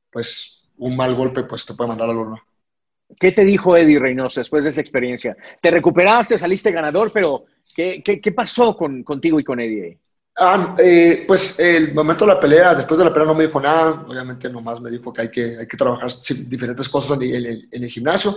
pues 0.10 0.72
un 0.78 0.96
mal 0.96 1.14
golpe 1.14 1.44
pues 1.44 1.68
te 1.68 1.76
puede 1.76 1.90
mandar 1.90 2.10
a 2.10 2.14
la 2.14 2.20
lona. 2.20 2.44
¿Qué 3.20 3.32
te 3.32 3.46
dijo 3.46 3.78
Eddie 3.78 4.00
Reynoso 4.00 4.40
después 4.40 4.64
de 4.64 4.72
esa 4.72 4.82
experiencia? 4.82 5.38
Te 5.62 5.70
recuperaste, 5.70 6.40
saliste 6.40 6.72
ganador, 6.72 7.12
pero 7.12 7.46
¿qué, 7.76 8.02
qué, 8.04 8.20
qué 8.22 8.32
pasó 8.32 8.76
con, 8.76 9.04
contigo 9.04 9.40
y 9.40 9.44
con 9.44 9.60
Eddie? 9.60 10.00
Ah, 10.36 10.76
eh, 10.80 11.26
pues 11.28 11.60
el 11.60 11.94
momento 11.94 12.26
de 12.26 12.34
la 12.34 12.40
pelea, 12.40 12.74
después 12.74 12.98
de 12.98 13.06
la 13.06 13.14
pelea 13.14 13.28
no 13.28 13.36
me 13.36 13.46
dijo 13.46 13.62
nada, 13.62 14.04
obviamente 14.08 14.50
nomás 14.50 14.82
me 14.82 14.90
dijo 14.90 15.14
que 15.14 15.22
hay 15.22 15.30
que, 15.30 15.58
hay 15.60 15.68
que 15.68 15.78
trabajar 15.78 16.10
diferentes 16.48 16.90
cosas 16.90 17.22
en 17.22 17.46
el, 17.46 17.68
en 17.72 17.84
el 17.84 17.90
gimnasio 17.90 18.36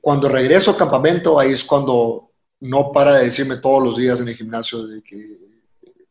cuando 0.00 0.28
regreso 0.28 0.70
al 0.70 0.76
campamento, 0.76 1.38
ahí 1.38 1.52
es 1.52 1.64
cuando 1.64 2.30
no 2.60 2.92
para 2.92 3.14
de 3.14 3.26
decirme 3.26 3.58
todos 3.58 3.82
los 3.82 3.96
días 3.96 4.20
en 4.20 4.28
el 4.28 4.36
gimnasio 4.36 4.86
de 4.86 5.02
que 5.02 5.38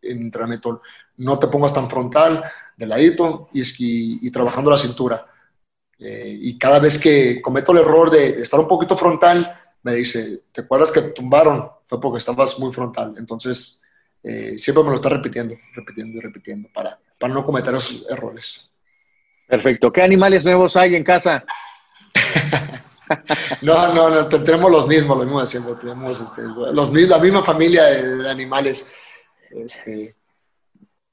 en 0.02 0.22
entrenamiento. 0.22 0.82
No 1.18 1.40
te 1.40 1.48
pongas 1.48 1.74
tan 1.74 1.90
frontal, 1.90 2.44
de 2.76 2.86
ladito 2.86 3.50
y, 3.54 3.64
y, 4.28 4.30
trabajando 4.30 4.70
la 4.70 4.78
cintura. 4.78 5.26
Eh, 5.98 6.38
y 6.40 6.60
cada 6.60 6.78
vez 6.78 7.00
que 7.00 7.42
cometo 7.42 7.72
el 7.72 7.80
error 7.80 8.12
de, 8.12 8.42
estar 8.42 8.60
un 8.60 8.68
poquito 8.68 8.96
frontal, 8.96 9.52
me 9.88 9.96
dice, 9.96 10.42
¿te 10.52 10.62
acuerdas 10.62 10.92
que 10.92 11.02
tumbaron? 11.02 11.70
Fue 11.86 12.02
porque 12.02 12.18
estabas 12.18 12.60
muy 12.60 12.74
frontal. 12.74 13.16
Entonces, 13.18 13.82
eh, 14.22 14.60
siempre 14.60 14.84
me 14.84 14.90
lo 14.90 14.96
está 14.96 15.08
repitiendo, 15.08 15.56
repitiendo 15.74 16.18
y 16.18 16.20
repitiendo 16.20 16.68
para, 16.74 17.00
para 17.18 17.34
no 17.34 17.46
cometer 17.46 17.74
esos 17.74 18.06
errores. 18.10 18.70
Perfecto. 19.48 19.90
¿Qué 19.90 20.02
animales 20.02 20.44
nuevos 20.44 20.76
hay 20.76 20.96
en 20.96 21.06
casa? 21.06 21.46
no, 23.62 23.94
no, 23.94 24.10
no, 24.10 24.28
tenemos 24.28 24.70
los 24.70 24.88
mismos, 24.88 25.18
los 25.20 25.26
mismos 25.26 25.44
haciendo, 25.44 25.78
tenemos 25.78 26.20
este, 26.20 26.42
los, 26.42 26.92
la 26.94 27.20
misma 27.20 27.42
familia 27.42 27.86
de, 27.86 28.30
animales. 28.30 28.86
Este, 29.52 30.18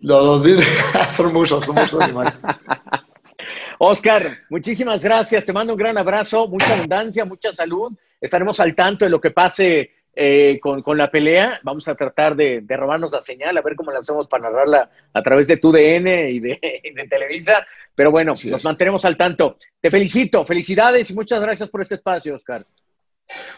los, 0.00 0.44
los 0.44 0.64
son 1.12 1.32
muchos, 1.32 1.64
son 1.64 1.76
muchos 1.76 2.00
animales. 2.00 2.34
Oscar, 3.78 4.38
muchísimas 4.50 5.04
gracias. 5.04 5.44
Te 5.44 5.52
mando 5.52 5.72
un 5.72 5.78
gran 5.78 5.96
abrazo, 5.96 6.48
mucha 6.48 6.74
abundancia, 6.74 7.24
mucha 7.24 7.52
salud. 7.52 7.92
Estaremos 8.24 8.58
al 8.58 8.74
tanto 8.74 9.04
de 9.04 9.10
lo 9.10 9.20
que 9.20 9.32
pase 9.32 9.90
eh, 10.16 10.58
con, 10.62 10.80
con, 10.80 10.96
la 10.96 11.10
pelea. 11.10 11.60
Vamos 11.62 11.86
a 11.88 11.94
tratar 11.94 12.34
de, 12.34 12.62
de, 12.62 12.76
robarnos 12.76 13.12
la 13.12 13.20
señal, 13.20 13.54
a 13.54 13.60
ver 13.60 13.76
cómo 13.76 13.90
la 13.90 13.98
hacemos 13.98 14.26
para 14.28 14.44
narrarla 14.44 14.90
a 15.12 15.22
través 15.22 15.46
de 15.48 15.58
tu 15.58 15.70
DN 15.70 16.30
y 16.30 16.40
de, 16.40 16.58
de 16.94 17.06
Televisa. 17.06 17.66
Pero 17.94 18.10
bueno, 18.10 18.32
nos 18.46 18.64
mantenemos 18.64 19.04
al 19.04 19.18
tanto. 19.18 19.58
Te 19.78 19.90
felicito, 19.90 20.42
felicidades 20.46 21.10
y 21.10 21.14
muchas 21.14 21.42
gracias 21.42 21.68
por 21.68 21.82
este 21.82 21.96
espacio, 21.96 22.34
Oscar. 22.34 22.64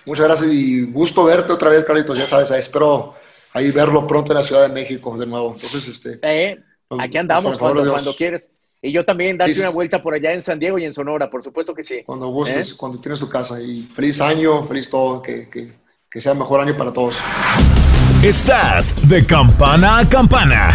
Muchas 0.04 0.26
gracias 0.26 0.50
y 0.50 0.82
gusto 0.82 1.24
verte 1.24 1.52
otra 1.52 1.70
vez, 1.70 1.84
Carlitos. 1.84 2.18
Ya 2.18 2.26
sabes, 2.26 2.50
espero 2.50 3.14
ahí 3.52 3.70
verlo 3.70 4.04
pronto 4.04 4.32
en 4.32 4.38
la 4.38 4.42
Ciudad 4.42 4.62
de 4.66 4.74
México 4.74 5.16
de 5.16 5.26
nuevo. 5.26 5.52
Entonces, 5.52 5.86
este. 5.86 6.18
Eh, 6.22 6.60
pues, 6.88 7.00
aquí 7.00 7.18
andamos 7.18 7.56
cuando, 7.56 7.88
cuando, 7.88 8.16
quieres. 8.16 8.65
Y 8.82 8.92
yo 8.92 9.04
también 9.04 9.36
darte 9.36 9.58
una 9.58 9.70
vuelta 9.70 10.00
por 10.02 10.14
allá 10.14 10.32
en 10.32 10.42
San 10.42 10.58
Diego 10.58 10.78
y 10.78 10.84
en 10.84 10.94
Sonora, 10.94 11.30
por 11.30 11.42
supuesto 11.42 11.74
que 11.74 11.82
sí. 11.82 12.02
Cuando 12.04 12.28
gustes, 12.28 12.72
¿Eh? 12.72 12.74
cuando 12.76 13.00
tienes 13.00 13.18
tu 13.18 13.28
casa. 13.28 13.60
Y 13.60 13.82
feliz 13.82 14.20
año, 14.20 14.62
feliz 14.62 14.90
todo, 14.90 15.22
que, 15.22 15.48
que, 15.48 15.72
que 16.10 16.20
sea 16.20 16.34
mejor 16.34 16.60
año 16.60 16.76
para 16.76 16.92
todos. 16.92 17.18
Estás 18.22 19.08
de 19.08 19.24
campana 19.24 19.98
a 19.98 20.08
campana. 20.08 20.74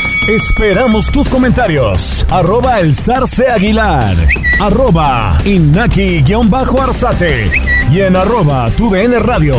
Esperamos 0.29 1.11
tus 1.11 1.27
comentarios. 1.27 2.27
Arroba 2.29 2.79
el 2.79 2.93
zarce 2.93 3.47
aguilar. 3.47 4.15
Arroba 4.59 5.39
inaki-arzate. 5.45 7.45
Y 7.91 8.01
en 8.01 8.15
arroba 8.15 8.69
tu 8.77 8.93
radio. 8.93 9.55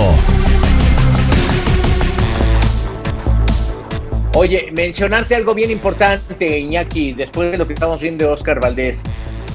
Oye, 4.34 4.70
mencionarte 4.72 5.34
algo 5.34 5.52
bien 5.52 5.72
importante, 5.72 6.60
Iñaki, 6.60 7.12
después 7.12 7.50
de 7.50 7.58
lo 7.58 7.66
que 7.66 7.74
estamos 7.74 8.00
viendo 8.00 8.26
de 8.26 8.32
Oscar 8.32 8.60
Valdés. 8.60 9.02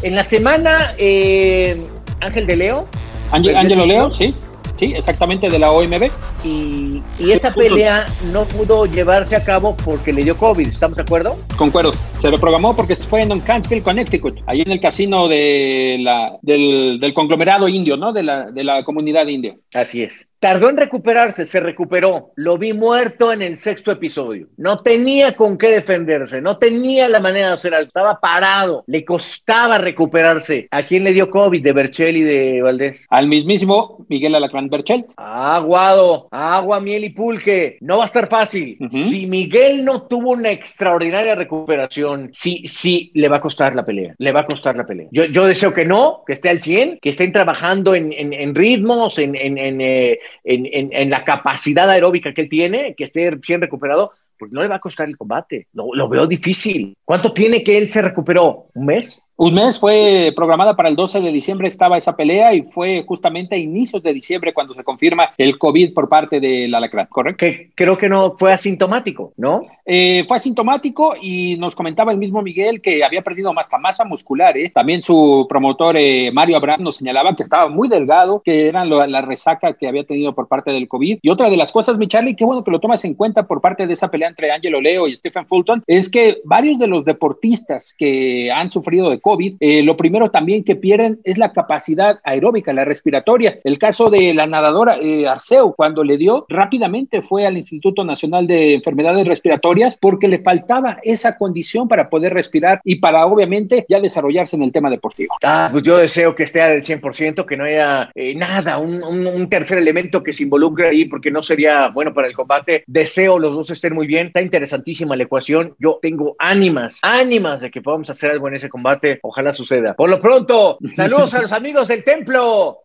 En 0.03 0.13
la 0.13 0.25
semana, 0.25 0.91
eh, 0.97 1.81
Ángel 2.19 2.45
de 2.45 2.57
Leo. 2.57 2.85
Ángel, 3.31 3.87
Leo, 3.87 4.11
sí. 4.11 4.35
Sí, 4.77 4.93
exactamente, 4.95 5.47
de 5.49 5.59
la 5.59 5.71
OMB. 5.71 6.09
Y, 6.43 7.01
esa 7.19 7.51
pelea 7.53 8.05
no 8.31 8.45
pudo 8.45 8.85
llevarse 8.85 9.35
a 9.35 9.43
cabo 9.43 9.75
porque 9.75 10.13
le 10.13 10.23
dio 10.23 10.37
COVID, 10.37 10.67
¿estamos 10.69 10.95
de 10.95 11.01
acuerdo? 11.01 11.35
Concuerdo. 11.57 11.91
Se 12.21 12.29
lo 12.29 12.37
programó 12.39 12.75
porque 12.75 12.95
fue 12.95 13.21
en 13.21 13.31
Huntsville, 13.31 13.81
Connecticut, 13.81 14.39
ahí 14.45 14.61
en 14.61 14.71
el 14.71 14.79
casino 14.79 15.27
de 15.27 15.97
la, 15.99 16.37
del, 16.41 16.99
del 16.99 17.13
conglomerado 17.13 17.67
indio, 17.67 17.97
¿no? 17.97 18.13
De 18.13 18.23
la, 18.23 18.51
de 18.51 18.63
la 18.63 18.83
comunidad 18.83 19.27
india. 19.27 19.55
Así 19.73 20.03
es. 20.03 20.27
Tardó 20.39 20.69
en 20.69 20.77
recuperarse, 20.77 21.47
se 21.47 21.59
recuperó. 21.59 22.31
Lo 22.35 22.59
vi 22.59 22.71
muerto 22.71 23.33
en 23.33 23.41
el 23.41 23.57
sexto 23.57 23.91
episodio. 23.91 24.47
No 24.55 24.81
tenía 24.81 25.31
con 25.31 25.57
qué 25.57 25.69
defenderse, 25.69 26.41
no 26.43 26.57
tenía 26.57 27.09
la 27.09 27.19
manera 27.19 27.47
de 27.47 27.53
hacer 27.55 27.73
algo. 27.73 27.87
Estaba 27.87 28.19
parado, 28.19 28.83
le 28.85 29.03
costaba 29.03 29.79
recuperarse. 29.79 30.67
¿A 30.69 30.83
quién 30.83 31.03
le 31.03 31.13
dio 31.13 31.31
COVID 31.31 31.63
de 31.63 31.73
Berchel 31.73 32.17
y 32.17 32.21
de 32.21 32.61
Valdés? 32.61 33.05
Al 33.09 33.27
mismísimo 33.27 34.05
Miguel 34.09 34.35
Alacrán 34.35 34.69
Berchel. 34.69 35.07
Aguado, 35.15 36.27
agua, 36.29 36.79
miel 36.81 37.05
y 37.05 37.09
pulque. 37.09 37.77
No 37.81 37.97
va 37.97 38.03
a 38.03 38.05
estar 38.05 38.29
fácil. 38.29 38.77
Si 38.91 39.25
Miguel 39.25 39.83
no 39.83 40.03
tuvo 40.03 40.33
una 40.33 40.51
extraordinaria 40.51 41.33
recuperación, 41.33 42.29
sí, 42.31 42.63
sí, 42.67 43.11
le 43.15 43.27
va 43.27 43.37
a 43.37 43.41
costar 43.41 43.75
la 43.75 43.85
pelea. 43.85 44.13
Le 44.19 44.31
va 44.31 44.41
a 44.41 44.45
costar 44.45 44.75
la 44.75 44.85
pelea. 44.85 45.07
Yo, 45.11 45.25
yo 45.25 45.47
deseo 45.47 45.73
que 45.73 45.85
no, 45.85 46.21
que 46.27 46.33
esté 46.33 46.49
al 46.49 46.61
100, 46.61 46.99
que 47.01 47.09
estén 47.09 47.31
trabajando 47.31 47.95
en, 47.95 48.13
en, 48.13 48.53
ritmos, 48.53 49.17
en, 49.17 49.35
en 49.35 49.81
eh, 49.81 50.19
en, 50.43 50.91
en, 50.93 51.09
la 51.09 51.23
capacidad 51.23 51.89
aeróbica 51.89 52.33
que 52.33 52.41
él 52.41 52.49
tiene, 52.49 52.95
que 52.95 53.03
esté 53.03 53.29
bien 53.35 53.61
recuperado, 53.61 54.11
pues 54.37 54.51
no 54.51 54.61
le 54.61 54.67
va 54.67 54.75
a 54.75 54.79
costar 54.79 55.07
el 55.07 55.17
combate. 55.17 55.67
Lo, 55.73 55.93
lo 55.93 56.07
veo 56.07 56.27
difícil. 56.27 56.95
¿Cuánto 57.03 57.33
tiene 57.33 57.63
que 57.63 57.77
él 57.77 57.89
se 57.89 58.01
recuperó? 58.01 58.67
¿Un 58.73 58.85
mes? 58.85 59.21
Un 59.39 59.53
mes 59.53 59.79
fue 59.79 60.33
programada 60.35 60.75
para 60.75 60.89
el 60.89 60.95
12 60.95 61.21
de 61.21 61.31
diciembre, 61.31 61.67
estaba 61.67 61.95
esa 61.95 62.15
pelea 62.15 62.55
y 62.55 62.63
fue 62.63 63.03
justamente 63.07 63.53
a 63.53 63.59
inicios 63.59 64.01
de 64.01 64.11
diciembre 64.11 64.51
cuando 64.51 64.73
se 64.73 64.83
confirma 64.83 65.29
el 65.37 65.59
COVID 65.59 65.93
por 65.93 66.09
parte 66.09 66.39
del 66.39 66.73
Alacrán, 66.73 67.05
¿correcto? 67.07 67.37
Que 67.45 67.69
creo 67.75 67.95
que 67.97 68.09
no 68.09 68.35
fue 68.39 68.51
asintomático, 68.51 69.33
¿no? 69.37 69.67
Eh, 69.89 70.25
fue 70.27 70.35
asintomático 70.35 71.15
y 71.21 71.55
nos 71.55 71.73
comentaba 71.73 72.11
el 72.11 72.17
mismo 72.17 72.41
Miguel 72.41 72.81
que 72.81 73.05
había 73.05 73.21
perdido 73.21 73.53
más 73.53 73.69
masa 73.79 74.03
muscular. 74.03 74.57
¿eh? 74.57 74.69
También 74.73 75.01
su 75.01 75.45
promotor 75.47 75.95
eh, 75.97 76.29
Mario 76.33 76.57
Abraham 76.57 76.83
nos 76.83 76.97
señalaba 76.97 77.35
que 77.35 77.43
estaba 77.43 77.69
muy 77.69 77.87
delgado, 77.87 78.41
que 78.43 78.67
era 78.67 78.83
la 78.83 79.21
resaca 79.21 79.73
que 79.73 79.87
había 79.87 80.03
tenido 80.03 80.35
por 80.35 80.49
parte 80.49 80.71
del 80.71 80.89
COVID. 80.89 81.19
Y 81.21 81.29
otra 81.29 81.49
de 81.49 81.55
las 81.55 81.71
cosas, 81.71 81.97
mi 81.97 82.07
Charlie, 82.09 82.35
qué 82.35 82.43
bueno 82.43 82.65
que 82.65 82.71
lo 82.71 82.81
tomas 82.81 83.05
en 83.05 83.13
cuenta 83.13 83.47
por 83.47 83.61
parte 83.61 83.87
de 83.87 83.93
esa 83.93 84.09
pelea 84.09 84.27
entre 84.27 84.51
Angelo 84.51 84.81
Leo 84.81 85.07
y 85.07 85.15
Stephen 85.15 85.45
Fulton, 85.45 85.83
es 85.87 86.09
que 86.09 86.39
varios 86.43 86.79
de 86.79 86.87
los 86.87 87.05
deportistas 87.05 87.95
que 87.97 88.51
han 88.51 88.69
sufrido 88.69 89.09
de 89.09 89.21
COVID, 89.21 89.55
eh, 89.61 89.83
lo 89.83 89.95
primero 89.95 90.29
también 90.31 90.65
que 90.65 90.75
pierden 90.75 91.21
es 91.23 91.37
la 91.37 91.53
capacidad 91.53 92.19
aeróbica, 92.25 92.73
la 92.73 92.83
respiratoria. 92.83 93.59
El 93.63 93.77
caso 93.77 94.09
de 94.09 94.33
la 94.33 94.47
nadadora 94.47 94.97
eh, 94.99 95.27
Arceo, 95.27 95.73
cuando 95.73 96.03
le 96.03 96.17
dio, 96.17 96.45
rápidamente 96.49 97.21
fue 97.21 97.45
al 97.45 97.55
Instituto 97.55 98.03
Nacional 98.03 98.47
de 98.47 98.73
Enfermedades 98.73 99.25
Respiratorias 99.25 99.76
porque 99.99 100.27
le 100.27 100.39
faltaba 100.39 100.97
esa 101.03 101.37
condición 101.37 101.87
para 101.87 102.09
poder 102.09 102.33
respirar 102.33 102.81
y 102.83 102.95
para 102.95 103.25
obviamente 103.25 103.85
ya 103.87 103.99
desarrollarse 103.99 104.55
en 104.55 104.63
el 104.63 104.71
tema 104.71 104.89
deportivo. 104.89 105.35
Ah, 105.43 105.69
pues 105.71 105.83
yo 105.83 105.97
deseo 105.97 106.35
que 106.35 106.43
esté 106.43 106.61
al 106.61 106.83
100%, 106.83 107.45
que 107.45 107.57
no 107.57 107.65
haya 107.65 108.09
eh, 108.15 108.33
nada, 108.35 108.77
un, 108.77 109.03
un, 109.03 109.49
tercer 109.49 109.77
elemento 109.77 110.23
que 110.23 110.33
se 110.33 110.43
involucre 110.43 110.89
ahí 110.89 111.05
porque 111.05 111.31
no 111.31 111.41
sería 111.41 111.89
bueno 111.89 112.13
para 112.13 112.27
el 112.27 112.33
combate. 112.33 112.83
Deseo 112.87 113.39
los 113.39 113.55
dos 113.55 113.69
estén 113.69 113.93
muy 113.93 114.07
bien, 114.07 114.27
está 114.27 114.41
interesantísima 114.41 115.15
la 115.15 115.23
ecuación. 115.23 115.75
Yo 115.79 115.99
tengo 116.01 116.35
ánimas, 116.39 116.99
ánimas 117.01 117.61
de 117.61 117.71
que 117.71 117.81
podamos 117.81 118.09
hacer 118.09 118.31
algo 118.31 118.47
en 118.47 118.55
ese 118.55 118.69
combate. 118.69 119.19
Ojalá 119.21 119.53
suceda. 119.53 119.93
Por 119.93 120.09
lo 120.09 120.19
pronto, 120.19 120.77
saludos 120.93 121.33
a 121.33 121.41
los 121.41 121.51
amigos 121.53 121.87
del 121.87 122.03
templo. 122.03 122.79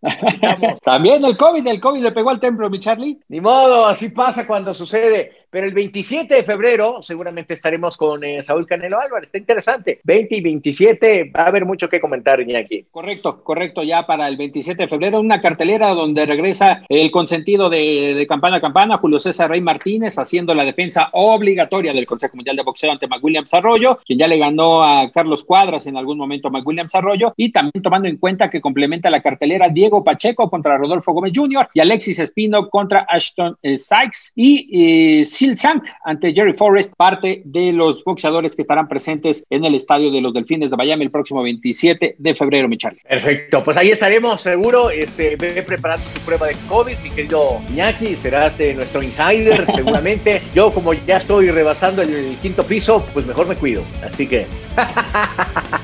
También 0.84 1.24
el 1.24 1.36
COVID, 1.36 1.66
el 1.66 1.80
COVID 1.80 2.02
le 2.02 2.12
pegó 2.12 2.30
al 2.30 2.40
templo, 2.40 2.70
mi 2.70 2.78
Charlie. 2.78 3.18
Ni 3.28 3.40
modo, 3.40 3.86
así 3.86 4.10
pasa 4.10 4.46
cuando 4.46 4.74
sucede. 4.74 5.41
Pero 5.52 5.66
el 5.66 5.74
27 5.74 6.34
de 6.34 6.44
febrero 6.44 7.02
seguramente 7.02 7.52
estaremos 7.52 7.98
con 7.98 8.24
eh, 8.24 8.42
Saúl 8.42 8.66
Canelo 8.66 8.98
Álvarez. 8.98 9.26
Está 9.26 9.36
interesante. 9.36 10.00
20 10.02 10.36
y 10.36 10.40
27 10.40 11.30
va 11.36 11.42
a 11.42 11.48
haber 11.48 11.66
mucho 11.66 11.90
que 11.90 12.00
comentar, 12.00 12.40
Iñaki. 12.40 12.86
Correcto, 12.90 13.44
correcto. 13.44 13.82
Ya 13.82 14.06
para 14.06 14.28
el 14.28 14.38
27 14.38 14.84
de 14.84 14.88
febrero, 14.88 15.20
una 15.20 15.42
cartelera 15.42 15.90
donde 15.90 16.24
regresa 16.24 16.82
el 16.88 17.10
consentido 17.10 17.68
de, 17.68 18.24
campana 18.26 18.56
a 18.56 18.60
campana, 18.62 18.96
Julio 18.96 19.18
César 19.18 19.50
Rey 19.50 19.60
Martínez, 19.60 20.18
haciendo 20.18 20.54
la 20.54 20.64
defensa 20.64 21.10
obligatoria 21.12 21.92
del 21.92 22.06
Consejo 22.06 22.34
Mundial 22.34 22.56
de 22.56 22.62
Boxeo 22.62 22.90
ante 22.90 23.06
McWilliams 23.06 23.52
Arroyo, 23.52 23.98
quien 24.06 24.20
ya 24.20 24.28
le 24.28 24.38
ganó 24.38 24.82
a 24.82 25.10
Carlos 25.12 25.44
Cuadras 25.44 25.86
en 25.86 25.98
algún 25.98 26.16
momento 26.16 26.48
a 26.48 26.50
McWilliams 26.50 26.94
Arroyo, 26.94 27.34
y 27.36 27.52
también 27.52 27.82
tomando 27.82 28.08
en 28.08 28.16
cuenta 28.16 28.48
que 28.48 28.62
complementa 28.62 29.10
la 29.10 29.20
cartelera 29.20 29.68
Diego 29.68 30.02
Pacheco 30.02 30.48
contra 30.48 30.78
Rodolfo 30.78 31.12
Gómez 31.12 31.32
Jr. 31.36 31.68
y 31.74 31.80
Alexis 31.80 32.20
Espino 32.20 32.70
contra 32.70 33.00
Ashton 33.06 33.54
eh, 33.60 33.76
Sykes 33.76 34.32
y 34.34 35.20
eh, 35.20 35.24
Sil 35.42 35.58
Sang 35.58 35.82
ante 36.04 36.32
Jerry 36.32 36.52
Forrest, 36.52 36.92
parte 36.96 37.42
de 37.44 37.72
los 37.72 38.04
boxeadores 38.04 38.54
que 38.54 38.62
estarán 38.62 38.86
presentes 38.86 39.44
en 39.50 39.64
el 39.64 39.74
estadio 39.74 40.12
de 40.12 40.20
los 40.20 40.32
Delfines 40.32 40.70
de 40.70 40.76
Miami 40.76 41.04
el 41.04 41.10
próximo 41.10 41.42
27 41.42 42.14
de 42.16 42.34
febrero, 42.34 42.68
mi 42.68 42.76
Charlie. 42.76 43.00
Perfecto, 43.02 43.64
pues 43.64 43.76
ahí 43.76 43.90
estaremos 43.90 44.40
seguro. 44.40 44.90
Este, 44.90 45.34
ve 45.34 45.64
preparando 45.66 46.06
tu 46.14 46.20
prueba 46.20 46.46
de 46.46 46.54
COVID, 46.68 46.96
mi 47.02 47.10
querido 47.10 47.60
Iñaki, 47.70 48.14
serás 48.14 48.60
eh, 48.60 48.72
nuestro 48.74 49.02
insider 49.02 49.66
seguramente. 49.74 50.40
Yo 50.54 50.70
como 50.70 50.92
ya 50.94 51.16
estoy 51.16 51.50
rebasando 51.50 52.02
el 52.02 52.36
quinto 52.40 52.62
piso, 52.62 53.04
pues 53.12 53.26
mejor 53.26 53.48
me 53.48 53.56
cuido. 53.56 53.82
Así 54.04 54.28
que... 54.28 54.46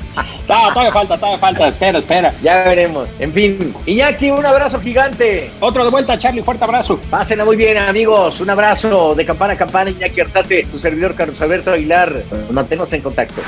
todavía 0.49 0.93
falta, 0.93 1.17
todavía 1.17 1.39
falta. 1.39 1.69
Espera, 1.69 1.99
espera. 1.99 2.35
Ya 2.43 2.65
veremos. 2.65 3.09
En 3.19 3.33
fin, 3.33 3.75
Iñaki, 3.87 4.31
un 4.31 4.45
abrazo 4.45 4.81
gigante. 4.81 5.51
Otro 5.61 5.85
de 5.85 5.91
vuelta, 5.91 6.19
Charlie. 6.19 6.43
Fuerte 6.43 6.65
abrazo. 6.65 6.99
Pásenla 7.11 7.45
muy 7.45 7.57
bien, 7.57 7.77
amigos. 7.77 8.41
Un 8.41 8.51
abrazo 8.51 9.15
de 9.15 9.25
campana 9.25 9.53
a 9.53 9.57
campana. 9.57 9.91
Iñaki 9.91 10.21
Arzate, 10.21 10.65
tu 10.71 10.79
servidor 10.79 11.15
Carlos 11.15 11.41
Alberto 11.43 11.73
Aguilar. 11.73 12.13
Manténnos 12.51 12.93
en 12.93 13.03
contacto. 13.03 13.43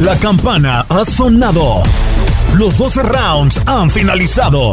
La 0.00 0.16
campana 0.16 0.86
ha 0.88 1.04
sonado. 1.04 1.82
Los 2.54 2.78
12 2.78 3.02
rounds 3.02 3.60
han 3.66 3.90
finalizado. 3.90 4.72